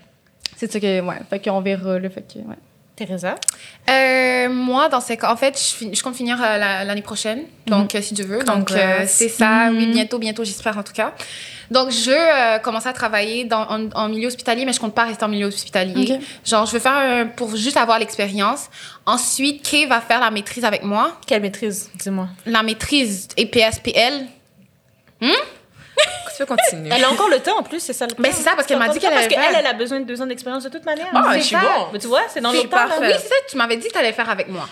C'est 0.67 0.73
ça 0.73 0.81
que, 0.81 1.01
ouais. 1.01 1.17
Fait 1.29 1.41
qu'on 1.43 1.61
verra, 1.61 1.99
là. 1.99 2.09
Fait 2.11 2.23
que, 2.23 2.39
ouais. 2.39 2.57
Teresa? 2.95 3.37
Euh, 3.91 4.51
moi, 4.51 4.89
dans 4.91 5.01
ces 5.01 5.17
cas, 5.17 5.33
en 5.33 5.37
fait, 5.37 5.59
je, 5.59 6.03
compte 6.03 6.15
finir 6.15 6.37
euh, 6.43 6.59
la- 6.59 6.85
l'année 6.85 7.01
prochaine. 7.03 7.45
Donc, 7.67 7.95
euh, 7.95 8.03
si 8.03 8.13
tu 8.15 8.23
veux. 8.23 8.45
Donc, 8.45 8.71
euh, 8.71 9.05
c'est 9.07 9.31
ça. 9.31 9.69
Oui, 9.71 9.87
Mhm. 9.87 9.93
bientôt, 9.93 10.19
bientôt, 10.19 10.45
j'espère 10.45 10.77
en 10.77 10.83
tout 10.83 10.93
cas. 10.93 11.15
Donc, 11.71 11.91
je 11.91 12.11
euh, 12.11 12.59
commencer 12.59 12.89
à 12.89 12.93
travailler 12.93 13.45
dans, 13.45 13.63
en, 13.67 13.89
en 13.95 14.09
milieu 14.11 14.27
hospitalier, 14.29 14.67
mais 14.67 14.75
je 14.75 14.79
compte 14.79 14.95
pas 14.95 15.05
rester 15.05 15.25
en 15.25 15.29
milieu 15.29 15.47
hospitalier. 15.47 16.13
Ok. 16.17 16.21
Genre, 16.45 16.67
je 16.67 16.73
veux 16.73 16.79
faire 16.81 16.93
un- 16.93 17.27
pour 17.27 17.57
juste 17.57 17.79
avoir 17.79 17.99
l'expérience. 17.99 18.69
Ensuite, 19.07 19.63
Kay 19.69 19.87
va 19.87 20.03
faire 20.03 20.21
la 20.21 20.31
maîtrise 20.31 20.65
avec 20.67 20.83
moi. 20.85 21.17
Quelle 21.27 21.41
maîtrise? 21.41 21.91
Dis-moi? 21.95 22.29
La 22.45 22.63
maîtrise 22.63 23.29
EPSPL. 23.39 24.27
Tu 26.37 26.39
peux 26.39 26.47
continuer? 26.57 26.91
Elle 26.95 27.05
a 27.05 27.11
encore 27.11 27.29
le 27.29 27.41
temps 27.41 27.59
en 27.59 27.63
plus, 27.63 27.79
c'est 27.81 27.93
ça 27.93 28.07
le 28.07 28.15
Mais 28.19 28.31
temps. 28.31 28.35
c'est 28.39 28.43
ça, 28.43 28.53
parce 28.57 28.67
qu'elle 28.67 28.79
m'a 28.79 28.89
dit 28.89 28.99
qu'elle 28.99 29.11
Parce 29.11 29.27
allait 29.27 29.35
qu'elle, 29.35 29.55
elle 29.59 29.67
a 29.67 29.75
besoin 29.75 30.01
de 30.01 30.05
deux 30.07 30.21
ans 30.23 30.27
d'expérience 30.27 30.65
de 30.65 30.71
toute 30.71 30.85
manière. 30.85 31.09
Ah, 31.13 31.31
C'est 31.35 31.39
je 31.41 31.45
suis 31.45 31.57
bon. 31.57 31.89
Mais 31.93 31.99
tu 31.99 32.07
vois, 32.07 32.23
c'est 32.33 32.41
dans 32.41 32.53
le 32.53 32.59
temps. 32.61 32.65
là. 32.77 32.87
parfait. 32.89 33.01
Oui, 33.03 33.13
c'est 33.21 33.29
ça, 33.29 33.35
tu 33.51 33.57
m'avais 33.59 33.77
dit 33.77 33.87
que 33.89 33.93
tu 33.93 33.99
allais 33.99 34.13
faire 34.15 34.31
avec 34.31 34.49
moi. 34.49 34.67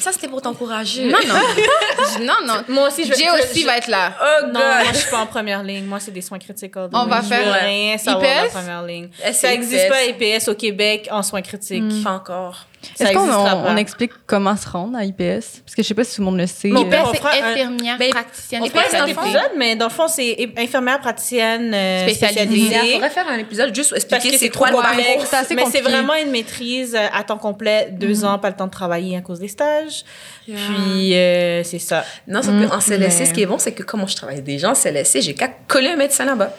Ça, 0.00 0.10
c'était 0.12 0.28
pour 0.28 0.42
t'encourager. 0.42 1.04
Non, 1.04 1.18
non. 1.26 1.34
Non, 2.20 2.34
non. 2.44 2.64
Moi 2.68 2.88
aussi, 2.88 3.04
je 3.04 3.10
vais 3.14 3.30
aussi 3.42 3.60
je- 3.62 3.66
va 3.66 3.78
être 3.78 3.86
là. 3.88 4.12
Oh, 4.20 4.46
Non, 4.46 4.52
God. 4.54 4.62
moi, 4.62 4.92
je 4.92 4.98
suis 4.98 5.10
pas 5.10 5.18
en 5.18 5.26
première 5.26 5.62
ligne. 5.62 5.84
Moi, 5.84 6.00
c'est 6.00 6.10
des 6.10 6.20
soins 6.20 6.38
critiques. 6.38 6.74
On 6.76 7.06
va 7.06 7.22
faire, 7.22 7.52
rien 7.62 7.96
savoir 7.98 8.22
en 8.24 8.44
IPS? 8.46 8.50
première 8.52 8.82
ligne. 8.82 9.08
Ça 9.32 9.54
IPS. 9.54 9.88
pas 9.88 10.04
IPS 10.04 10.48
au 10.48 10.54
Québec 10.54 11.08
en 11.10 11.22
soins 11.22 11.42
critiques. 11.42 12.02
Pas 12.04 12.10
encore. 12.10 12.66
Est-ce 12.98 13.12
qu'on 13.12 13.30
on, 13.30 13.72
on 13.72 13.76
explique 13.76 14.12
comment 14.26 14.56
se 14.56 14.68
rendre 14.68 14.96
à 14.98 15.04
IPS? 15.04 15.60
Parce 15.64 15.74
que 15.76 15.82
je 15.82 15.88
sais 15.88 15.94
pas 15.94 16.04
si 16.04 16.16
tout 16.16 16.20
le 16.22 16.26
monde 16.26 16.38
le 16.38 16.46
sait. 16.46 16.68
Mais 16.68 16.80
Euh, 16.80 16.84
IPS, 16.84 16.96
on 17.04 17.12
c'est 17.12 17.20
un- 17.42 17.50
infirmière 17.52 17.98
Ben, 17.98 18.10
praticienne 18.10 18.62
On 18.62 18.66
fera 18.66 19.02
un 19.02 19.06
épisode, 19.06 19.50
mais 19.56 19.76
dans 19.76 19.86
le 19.86 19.90
fond, 19.92 20.08
c'est 20.08 20.52
infirmière 20.58 21.00
praticienne 21.00 21.72
euh, 21.74 22.02
Spécialisée. 22.08 22.40
spécialisée. 22.46 22.80
Il 22.88 22.92
faudrait 22.94 23.10
faire 23.10 23.28
un 23.28 23.38
épisode 23.38 23.74
juste 23.74 23.92
expliquer 23.94 24.30
que 24.32 24.38
c'est 24.38 24.48
quoi 24.50 24.70
le 24.70 24.76
complexe. 24.76 25.34
mais 25.54 25.64
c'est 25.70 25.80
vraiment 25.80 26.14
une 26.14 26.30
maîtrise 26.30 26.94
euh, 26.94 27.06
à 27.12 27.22
temps 27.22 27.38
complet, 27.38 27.88
deux 27.92 28.24
ans, 28.24 28.38
pas 28.38 28.50
le 28.50 28.56
temps 28.56 28.66
de 28.66 28.72
travailler 28.72 29.16
à 29.16 29.20
cause 29.20 29.38
des 29.40 29.48
stages. 29.48 30.04
Puis, 30.44 31.14
euh, 31.14 31.62
c'est 31.62 31.78
ça. 31.78 32.04
Non, 32.26 32.42
sauf 32.42 32.52
Mm, 32.54 32.68
qu'en 32.68 32.80
CLSC, 32.80 33.20
mais- 33.20 33.26
ce 33.26 33.32
qui 33.32 33.42
est 33.42 33.46
bon, 33.46 33.58
c'est 33.58 33.72
que 33.72 33.82
comme 33.84 34.06
je 34.08 34.16
travaille 34.16 34.42
déjà 34.42 34.70
en 34.70 34.74
CLSC, 34.74 35.20
j'ai 35.22 35.34
qu'à 35.34 35.48
coller 35.68 35.88
un 35.90 35.96
médecin 35.96 36.24
là-bas. 36.24 36.50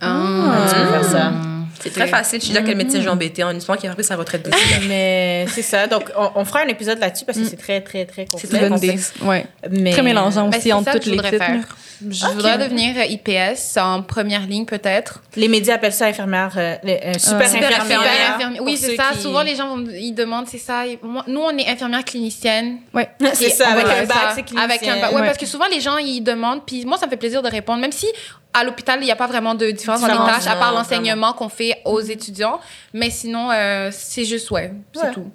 Ah. 0.00 0.66
Tu 0.68 0.74
peux 0.74 0.86
faire 0.86 1.04
ça. 1.04 1.32
C'est 1.80 1.90
très 1.92 2.06
facile. 2.08 2.40
Je 2.40 2.44
suis 2.46 2.54
déjà 2.54 2.64
quel 2.64 2.76
médecin 2.76 3.00
j'ai 3.00 3.08
embêté 3.08 3.42
en 3.44 3.50
espérant 3.56 3.78
qu'il 3.78 3.88
a 3.90 3.94
pris 3.94 4.04
sa 4.04 4.16
retraite 4.16 4.42
dessus. 4.48 4.64
Mais 4.88 5.46
c'est 5.52 5.62
ça. 5.62 5.86
Donc, 5.86 6.10
on, 6.16 6.30
on 6.36 6.44
fera 6.44 6.60
un 6.60 6.68
épisode 6.68 6.98
là-dessus 6.98 7.24
parce 7.24 7.38
que 7.38 7.44
c'est 7.44 7.56
très, 7.56 7.80
très, 7.80 8.04
très 8.04 8.26
complexe. 8.26 8.48
C'est 8.50 8.56
une 8.62 8.68
bonne 8.68 8.78
idée. 8.78 8.98
Ouais. 9.22 9.46
Mais, 9.70 9.90
Très 9.92 10.02
mélangeant 10.02 10.48
Ben, 10.48 10.58
aussi 10.58 10.72
entre 10.72 10.92
que 10.92 10.98
toutes 10.98 11.04
je 11.04 11.10
les 11.22 11.38
faire. 11.38 11.38
là. 11.38 11.60
Je 12.10 12.26
voudrais 12.26 12.58
devenir 12.58 12.94
euh, 12.98 13.04
IPS 13.06 13.78
en 13.78 14.02
première 14.02 14.42
ligne 14.46 14.66
peut-être. 14.66 15.22
Les 15.34 15.48
médias 15.48 15.76
appellent 15.76 15.94
ça 15.94 16.04
infirmière, 16.06 16.52
euh, 16.58 16.74
euh, 16.84 17.12
super, 17.16 17.48
Super 17.48 17.80
infirmière. 17.80 18.38
Super 18.38 18.62
Oui, 18.62 18.76
c'est 18.76 18.96
ça. 18.96 19.04
qui- 19.14 19.20
Souvent, 19.20 19.42
les 19.42 19.56
gens 19.56 19.78
ils 19.78 20.12
demandent, 20.12 20.46
c'est 20.46 20.58
ça. 20.58 20.84
Nous, 21.26 21.40
on 21.40 21.56
est 21.56 21.66
infirmière 21.66 22.04
clinicienne. 22.04 22.78
Ouais. 22.92 23.08
C'est 23.32 23.48
ça, 23.48 23.68
avec 23.70 23.86
un 23.86 24.04
bac, 24.04 24.16
c'est 24.34 24.42
clinicien. 24.42 24.62
Avec 24.68 24.82
un 24.86 25.00
bac. 25.00 25.12
Ouais, 25.12 25.20
Ouais. 25.20 25.26
parce 25.26 25.38
que 25.38 25.46
souvent, 25.46 25.66
les 25.68 25.80
gens, 25.80 25.96
ils 25.96 26.20
demandent. 26.20 26.66
Puis 26.66 26.84
moi, 26.84 26.98
ça 26.98 27.06
me 27.06 27.10
fait 27.10 27.16
plaisir 27.16 27.42
de 27.42 27.48
répondre. 27.48 27.80
Même 27.80 27.92
si 27.92 28.06
à 28.58 28.64
l'hôpital, 28.64 28.98
il 29.00 29.04
n'y 29.04 29.10
a 29.12 29.16
pas 29.16 29.26
vraiment 29.26 29.54
de 29.54 29.70
différence 29.70 30.00
dans 30.00 30.06
les 30.08 30.32
tâches, 30.32 30.46
à 30.46 30.56
part 30.56 30.72
l'enseignement 30.72 31.32
qu'on 31.34 31.48
fait 31.48 31.80
aux 31.84 32.00
étudiants. 32.00 32.58
Mais 32.94 33.10
sinon, 33.10 33.50
euh, 33.52 33.90
c'est 33.92 34.24
juste, 34.24 34.50
ouais, 34.50 34.72
c'est 34.94 35.02
Ouais. 35.02 35.12
tout. 35.12 35.30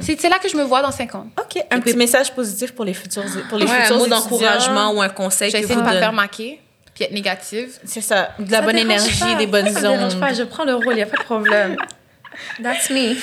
C'est 0.00 0.20
c'est 0.20 0.28
là 0.28 0.38
que 0.38 0.48
je 0.48 0.56
me 0.56 0.64
vois 0.64 0.82
dans 0.82 0.90
cinq 0.90 1.14
ans. 1.14 1.26
OK. 1.38 1.62
Un 1.70 1.80
petit 1.80 1.96
message 1.96 2.32
positif 2.34 2.72
pour 2.74 2.84
les 2.84 2.94
futurs, 2.94 3.22
pour 3.48 3.58
les 3.58 3.66
Ouais, 3.66 3.86
un 3.90 3.96
mot 3.96 4.06
d'encouragement 4.06 4.90
ou 4.92 5.00
un 5.00 5.08
conseil 5.08 5.52
que 5.52 5.64
vous 5.66 5.74
de 5.80 5.80
pas 5.84 5.92
faire 5.92 6.12
maquer 6.12 6.60
puis 6.94 7.04
être 7.04 7.12
négative. 7.12 7.78
C'est 7.84 8.00
ça. 8.00 8.30
De 8.38 8.50
la 8.50 8.58
Ça 8.58 8.64
bonne 8.64 8.78
énergie, 8.78 9.20
pas. 9.20 9.34
des 9.34 9.46
bonnes 9.46 9.68
Ça 9.70 9.80
me 9.82 9.96
dérange 9.96 10.14
ondes. 10.14 10.20
pas, 10.20 10.32
je 10.32 10.42
prends 10.44 10.64
le 10.64 10.74
rôle, 10.74 10.92
il 10.92 10.96
n'y 10.96 11.02
a 11.02 11.06
pas 11.06 11.18
de 11.18 11.24
problème. 11.24 11.76
That's 12.62 12.88
me. 12.90 13.14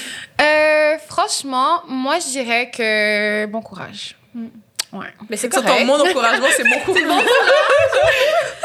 Euh, 0.42 0.98
franchement, 1.08 1.82
moi, 1.88 2.20
je 2.20 2.28
dirais 2.32 2.70
que 2.70 3.46
bon 3.48 3.62
courage. 3.62 4.16
Ouais. 4.94 5.08
Mais 5.30 5.38
c'est 5.38 5.50
correct. 5.50 5.68
ton 5.68 5.86
mot 5.86 5.98
d'encouragement, 5.98 6.48
c'est 6.56 6.64
beaucoup. 6.70 6.98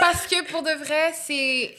Parce 0.01 0.27
que 0.27 0.45
pour 0.51 0.63
de 0.63 0.71
vrai, 0.85 1.13
c'est 1.15 1.75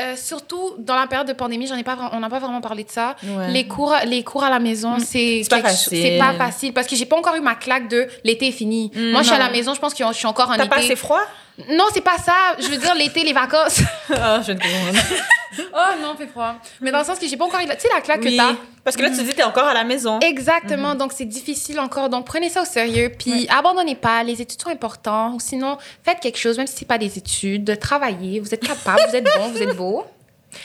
euh, 0.00 0.16
surtout 0.16 0.74
dans 0.78 0.96
la 0.96 1.06
période 1.06 1.28
de 1.28 1.32
pandémie, 1.34 1.66
j'en 1.66 1.76
ai 1.76 1.82
pas, 1.82 2.10
on 2.12 2.20
n'a 2.20 2.30
pas 2.30 2.38
vraiment 2.38 2.60
parlé 2.62 2.84
de 2.84 2.90
ça. 2.90 3.14
Ouais. 3.22 3.50
Les 3.50 3.66
cours, 3.68 3.94
les 4.06 4.24
cours 4.24 4.42
à 4.44 4.50
la 4.50 4.58
maison, 4.58 4.98
c'est 4.98 5.42
C'est 5.42 5.50
pas 5.50 5.60
facile. 5.60 6.00
C'est 6.02 6.18
pas 6.18 6.32
facile 6.32 6.72
parce 6.72 6.86
que 6.86 6.96
j'ai 6.96 7.04
pas 7.06 7.16
encore 7.16 7.34
eu 7.34 7.40
ma 7.40 7.54
claque 7.56 7.88
de 7.88 8.06
l'été 8.24 8.48
est 8.48 8.52
fini. 8.52 8.90
Moi, 8.94 9.20
je 9.22 9.26
suis 9.26 9.36
à 9.36 9.38
la 9.38 9.50
maison, 9.50 9.74
je 9.74 9.80
pense 9.80 9.92
que 9.94 10.02
je 10.06 10.12
suis 10.12 10.26
encore 10.26 10.48
en 10.50 10.56
T'as 10.56 10.64
été. 10.64 10.68
pas 10.70 10.76
assez 10.76 10.96
froid? 10.96 11.20
Non, 11.68 11.84
c'est 11.92 12.00
pas 12.00 12.16
ça. 12.16 12.56
Je 12.58 12.68
veux 12.68 12.78
dire 12.78 12.94
l'été, 12.94 13.22
les 13.24 13.34
vacances. 13.34 13.80
Ah, 14.14 14.40
je 14.46 14.52
ne 14.52 14.58
comprends 14.58 15.16
oh 15.74 16.00
non, 16.00 16.14
fait 16.16 16.26
froid. 16.26 16.54
Mais 16.80 16.90
dans 16.90 16.98
le 16.98 17.04
sens 17.04 17.18
que 17.18 17.26
j'ai 17.26 17.36
pas 17.36 17.44
encore 17.44 17.60
tu 17.60 17.66
sais, 17.66 17.88
la 17.94 18.00
claque 18.00 18.20
Oui. 18.22 18.36
que 18.36 18.36
t'as? 18.36 18.56
Parce 18.84 18.96
que 18.96 19.02
là, 19.02 19.10
tu 19.10 19.22
dis 19.22 19.34
t'es 19.34 19.42
encore 19.42 19.66
à 19.66 19.74
la 19.74 19.84
maison. 19.84 20.18
Exactement, 20.20 20.94
donc 20.94 21.12
c'est 21.12 21.24
difficile 21.24 21.78
encore. 21.80 22.08
Donc 22.08 22.26
prenez 22.26 22.48
ça 22.48 22.62
au 22.62 22.64
sérieux, 22.64 23.12
puis 23.16 23.46
abandonnez 23.48 23.94
pas, 23.94 24.22
les 24.22 24.40
études 24.42 24.60
sont 24.60 24.70
importants. 24.70 25.34
Ou 25.34 25.40
sinon, 25.40 25.78
faites 26.02 26.20
quelque 26.20 26.38
chose, 26.38 26.58
même 26.58 26.66
si 26.66 26.76
c'est 26.78 26.84
pas 26.88 26.98
des 26.98 27.18
études, 27.18 27.78
travaillez, 27.78 28.40
vous 28.40 28.52
êtes 28.52 28.66
capable, 28.66 29.02
vous 29.08 29.16
êtes 29.16 29.24
bon, 29.24 29.48
vous 29.48 29.62
êtes 29.62 29.76
beau. 29.76 30.04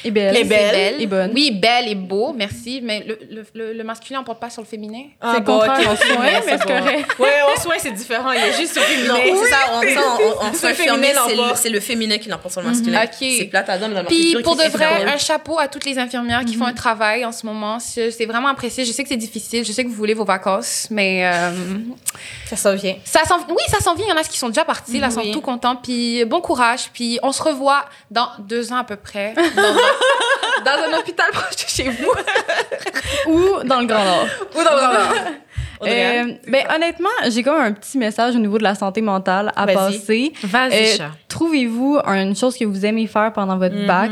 Et 0.03 0.11
belle. 0.11 0.35
Et 0.35 0.39
C'est 0.39 0.43
belle. 0.45 1.01
Et 1.01 1.07
bonne. 1.07 1.31
Oui, 1.33 1.51
belle 1.51 1.88
et 1.88 1.95
beau, 1.95 2.33
merci. 2.33 2.81
Mais 2.83 3.03
le, 3.07 3.17
le, 3.31 3.45
le, 3.53 3.73
le 3.73 3.83
masculin 3.83 4.19
n'emporte 4.19 4.39
pas 4.39 4.49
sur 4.49 4.61
le 4.61 4.67
féminin. 4.67 5.03
Ah, 5.21 5.33
C'est 5.35 5.41
bon, 5.43 5.59
contraire 5.59 5.79
ok, 5.79 5.88
en 5.88 5.93
ok, 5.93 5.99
soin, 6.03 6.25
mais 6.45 6.57
c'est 6.57 6.65
correct. 6.67 7.15
Ouais, 7.19 7.29
en 7.55 7.61
soin, 7.61 7.75
c'est 7.79 7.91
différent. 7.91 8.31
Il 8.31 8.39
y 8.39 8.43
a 8.43 8.51
juste 8.51 8.75
le 8.75 8.81
féminin. 8.81 9.15
C'est 9.23 9.49
ça, 9.49 9.57
on, 9.71 9.77
on, 9.77 9.81
on, 9.81 10.49
on 10.49 10.53
C'est 10.53 10.59
se 10.59 10.67
le 10.67 10.73
féminin 10.73 11.07
c'est 11.55 11.69
le, 11.69 11.79
féminin 11.79 12.17
qui 12.17 12.29
l'emporte 12.29 12.51
sur 12.53 12.61
le 12.61 12.67
masculin. 12.69 13.03
Ok. 13.03 13.11
C'est 13.19 13.45
plate 13.49 13.69
à 13.69 13.77
donner 13.77 13.95
dans 13.95 14.03
Puis 14.05 14.35
pour 14.43 14.55
de 14.55 14.63
vrai, 14.63 15.05
un 15.05 15.17
chapeau 15.17 15.57
à 15.59 15.67
toutes 15.67 15.85
les 15.85 15.97
infirmières 15.97 16.43
qui 16.45 16.55
font 16.55 16.65
un 16.65 16.73
travail 16.73 17.25
en 17.25 17.31
ce 17.31 17.45
moment. 17.45 17.79
C'est 17.79 18.25
vraiment 18.25 18.49
apprécié. 18.49 18.85
Je 18.85 18.91
sais 18.91 19.03
que 19.03 19.09
c'est 19.09 19.15
difficile, 19.17 19.65
je 19.65 19.71
sais 19.71 19.83
que 19.83 19.89
vous 19.89 19.95
voulez 19.95 20.13
vos 20.13 20.25
vacances, 20.25 20.88
mais 20.91 21.25
euh, 21.25 21.51
Ça 22.45 22.55
s'en 22.55 22.75
vient. 22.75 22.95
ça 23.05 23.23
s'en- 23.25 23.39
oui, 23.49 23.63
ça 23.69 23.79
s'en 23.79 23.95
vient. 23.95 24.05
Il 24.07 24.09
y 24.09 24.13
en 24.13 24.17
a 24.17 24.23
qui 24.23 24.38
sont 24.38 24.49
déjà 24.49 24.63
partis, 24.65 24.99
là, 24.99 25.09
sont 25.09 25.21
Oui. 25.21 25.31
tout 25.31 25.41
contents. 25.41 25.75
Puis 25.75 26.23
bon 26.25 26.41
courage. 26.41 26.89
Puis 26.93 27.19
on 27.23 27.31
se 27.31 27.41
revoit 27.41 27.85
dans 28.11 28.27
deux 28.39 28.71
ans 28.73 28.77
à 28.77 28.83
peu 28.83 28.95
près 28.97 29.33
dans 29.55 29.76
dans 30.65 30.71
un 30.95 30.99
hôpital 30.99 31.30
proche 31.32 31.55
de 31.55 31.69
chez 31.69 31.89
vous. 31.89 32.11
Ou 33.32 33.63
dans 33.63 33.80
le 33.82 33.86
Grand 33.86 34.03
Nord. 34.03 34.28
Ou 34.55 34.63
dans 34.63 34.69
un... 34.71 35.07
Audrey. 35.80 36.19
Euh, 36.21 36.34
ben, 36.47 36.65
honnêtement, 36.75 37.09
j'ai 37.30 37.43
comme 37.43 37.59
un 37.59 37.71
petit 37.71 37.99
message 37.99 38.36
au 38.36 38.39
niveau 38.39 38.57
de 38.57 38.63
la 38.63 38.73
santé 38.73 38.99
mentale 39.01 39.51
à 39.55 39.65
Vas-y. 39.67 39.75
passer. 39.75 40.34
Vas-y, 40.43 41.01
Euh. 41.01 41.05
Trouvez-vous 41.28 41.99
une 42.05 42.36
chose 42.36 42.57
que 42.57 42.65
vous 42.65 42.84
aimez 42.86 43.05
faire 43.05 43.32
pendant 43.32 43.57
votre 43.57 43.86
bac 43.86 44.09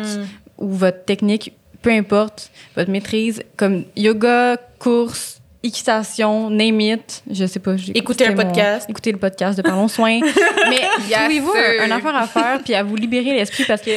ou 0.59 0.69
votre 0.71 1.03
technique, 1.05 1.53
peu 1.81 1.89
importe, 1.89 2.51
votre 2.75 2.91
maîtrise, 2.91 3.41
comme 3.57 3.83
yoga, 3.95 4.57
course, 4.77 5.39
équitation, 5.63 6.51
name 6.51 6.79
it, 6.81 7.23
je 7.31 7.47
sais 7.47 7.59
pas. 7.59 7.75
j'ai 7.77 7.97
Écoutez 7.97 8.27
un 8.27 8.35
podcast. 8.35 8.87
écoutez 8.87 9.11
le 9.11 9.17
podcast 9.17 9.57
de 9.57 9.63
Parlons 9.63 9.87
Soin. 9.87 10.19
Mais 10.69 10.81
Yes, 11.09 11.17
trouvez-vous 11.17 11.51
un, 11.81 11.91
un 11.91 11.95
affaire 11.97 12.15
à 12.15 12.27
faire 12.27 12.59
puis 12.63 12.75
à 12.75 12.83
vous 12.83 12.95
libérer 12.95 13.33
l'esprit 13.33 13.63
parce 13.65 13.81
que 13.81 13.89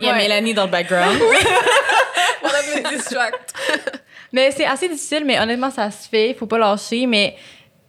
Il 0.00 0.06
y 0.06 0.10
a 0.10 0.12
Ouais. 0.12 0.18
Mélanie 0.18 0.54
dans 0.54 0.64
le 0.64 0.70
background. 0.70 1.18
On 2.42 2.48
a 2.48 2.52
fait 2.52 2.96
distract. 2.96 3.52
Mais 4.32 4.50
c'est 4.52 4.64
assez 4.64 4.88
difficile, 4.88 5.24
mais 5.26 5.40
honnêtement, 5.40 5.70
ça 5.72 5.90
se 5.90 6.08
fait. 6.08 6.36
Faut 6.38 6.46
pas 6.46 6.56
lâcher. 6.58 7.04
Mais 7.06 7.34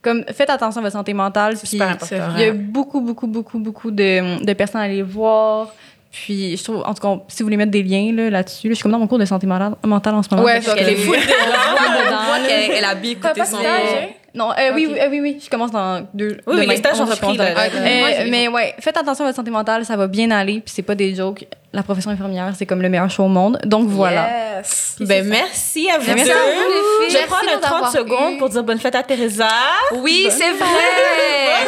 comme, 0.01 0.23
faites 0.33 0.49
attention 0.49 0.79
à 0.79 0.83
votre 0.83 0.93
santé 0.93 1.13
mentale. 1.13 1.55
puis 1.55 1.67
super 1.67 1.89
important. 1.89 2.15
Il 2.35 2.41
y 2.41 2.45
a 2.45 2.51
beaucoup, 2.51 2.99
beaucoup, 2.99 3.27
beaucoup, 3.27 3.59
beaucoup 3.59 3.91
de, 3.91 4.43
de 4.43 4.53
personnes 4.53 4.81
à 4.81 4.85
aller 4.85 5.03
voir. 5.03 5.67
Puis, 6.11 6.57
je 6.57 6.63
trouve, 6.63 6.77
en 6.83 6.93
tout 6.95 7.01
cas, 7.01 7.23
si 7.27 7.43
vous 7.43 7.45
voulez 7.45 7.57
mettre 7.57 7.69
des 7.71 7.83
liens 7.83 8.11
là, 8.13 8.29
là-dessus, 8.31 8.67
là, 8.67 8.71
je 8.71 8.75
suis 8.75 8.81
comme 8.83 8.91
dans 8.91 8.97
mon 8.99 9.05
cours 9.07 9.19
de 9.19 9.25
santé 9.25 9.45
mentale, 9.45 9.75
mentale 9.85 10.15
en 10.15 10.23
ce 10.23 10.29
moment. 10.31 10.43
Ouais, 10.43 10.55
parce 10.55 10.65
ça, 10.65 10.73
que- 10.73 10.79
elle 10.79 10.89
est 10.89 10.95
full 10.95 11.15
On 11.15 11.19
On 11.19 12.05
dedans, 12.05 12.11
là. 12.41 12.47
qu'elle 12.47 12.71
elle 12.71 12.85
a 12.85 12.95
bien 12.95 13.11
écouté 13.11 13.29
pas 13.39 13.45
son 13.45 13.57
de 13.57 13.61
stage, 13.61 13.81
cours. 13.81 13.97
hein? 14.01 14.07
Non, 14.33 14.51
euh, 14.51 14.71
oui, 14.73 14.87
Ok. 14.87 14.93
oui, 14.93 14.99
euh, 14.99 15.07
oui, 15.11 15.19
oui, 15.21 15.39
je 15.45 15.49
commence 15.49 15.71
dans 15.71 16.07
deux. 16.13 16.37
Oui, 16.47 16.53
oui, 16.55 16.61
demain. 16.61 16.71
les 16.71 16.77
stages 16.77 16.99
On 16.99 17.03
ont 17.03 17.05
se 17.05 17.11
repris. 17.11 17.39
Ok. 17.39 17.39
Euh, 17.39 18.25
mais 18.29 18.47
ouais, 18.47 18.73
faites 18.79 18.97
attention 18.97 19.23
à 19.25 19.27
votre 19.27 19.35
santé 19.35 19.51
mentale, 19.51 19.85
ça 19.85 19.95
va 19.95 20.07
bien 20.07 20.31
aller, 20.31 20.55
puis 20.61 20.73
c'est 20.73 20.81
pas 20.81 20.95
des 20.95 21.13
jokes. 21.15 21.45
La 21.73 21.83
profession 21.83 22.11
infirmière, 22.11 22.53
c'est 22.57 22.65
comme 22.65 22.81
le 22.81 22.89
meilleur 22.89 23.09
show 23.09 23.23
au 23.23 23.27
monde. 23.29 23.57
Donc 23.63 23.87
voilà. 23.87 24.57
Yes. 24.57 24.97
Ben, 24.99 25.25
merci 25.25 25.89
à 25.89 25.97
vous 25.99 26.05
Merci 26.05 26.25
deux. 26.25 26.31
à 26.31 26.35
vous, 26.35 26.69
les 26.69 27.07
filles. 27.07 27.15
Je 27.15 27.17
vais 27.21 27.25
prendre 27.27 27.49
de 27.49 27.55
nous 27.55 27.61
30 27.61 27.73
avoir 27.73 27.91
secondes 27.93 28.33
eu. 28.33 28.37
pour 28.39 28.49
dire 28.49 28.63
bonne 28.63 28.77
fête 28.79 28.93
à 28.95 29.03
Teresa. 29.03 29.47
Oui, 29.93 30.27
c'est 30.29 30.51
vrai. 30.51 30.67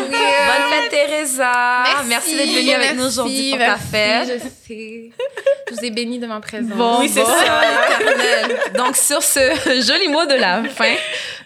Bonne 0.02 0.12
Bonne 0.12 0.20
fête. 0.72 0.90
Teresa. 0.92 1.52
Merci, 2.08 2.36
d'être 2.36 2.50
venue 2.54 2.72
avec 2.72 2.96
nous 2.98 3.06
aujourd'hui 3.06 3.52
pour 3.52 3.60
ta 3.60 3.66
merci, 3.66 3.88
fête. 3.92 4.28
Je 4.44 4.48
sais. 4.68 5.10
Je 5.70 5.76
vous 5.76 5.86
ai 5.86 5.90
béni 5.92 6.20
de 6.20 6.28
ma 6.28 6.42
présence. 6.42 6.70
Bon, 6.76 7.00
Oui, 7.00 7.08
c'est 7.10 7.22
bon. 7.22 7.28
ça. 7.28 7.62
Éternel. 8.02 8.58
Donc, 8.76 8.98
sur 8.98 9.24
ce 9.24 9.40
joli 9.88 10.10
mot 10.10 10.26
de 10.26 10.36
la 10.36 10.64
fin, 10.66 10.94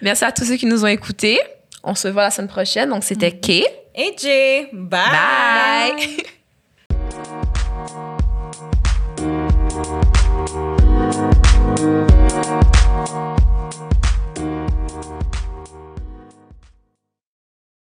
merci 0.02 0.26
à 0.26 0.32
tous 0.32 0.46
ceux 0.46 0.56
qui 0.56 0.66
nous 0.66 0.84
ont 0.84 0.88
écoutés. 0.88 1.40
On 1.84 1.94
se 1.94 2.08
voit 2.08 2.24
la 2.24 2.32
semaine 2.32 2.50
prochaine. 2.50 2.90
Donc, 2.90 3.04
c'était 3.04 3.32
Kay. 3.34 3.66
AJ, 3.96 4.70
bye. 4.74 5.00
Bye. 5.96 6.18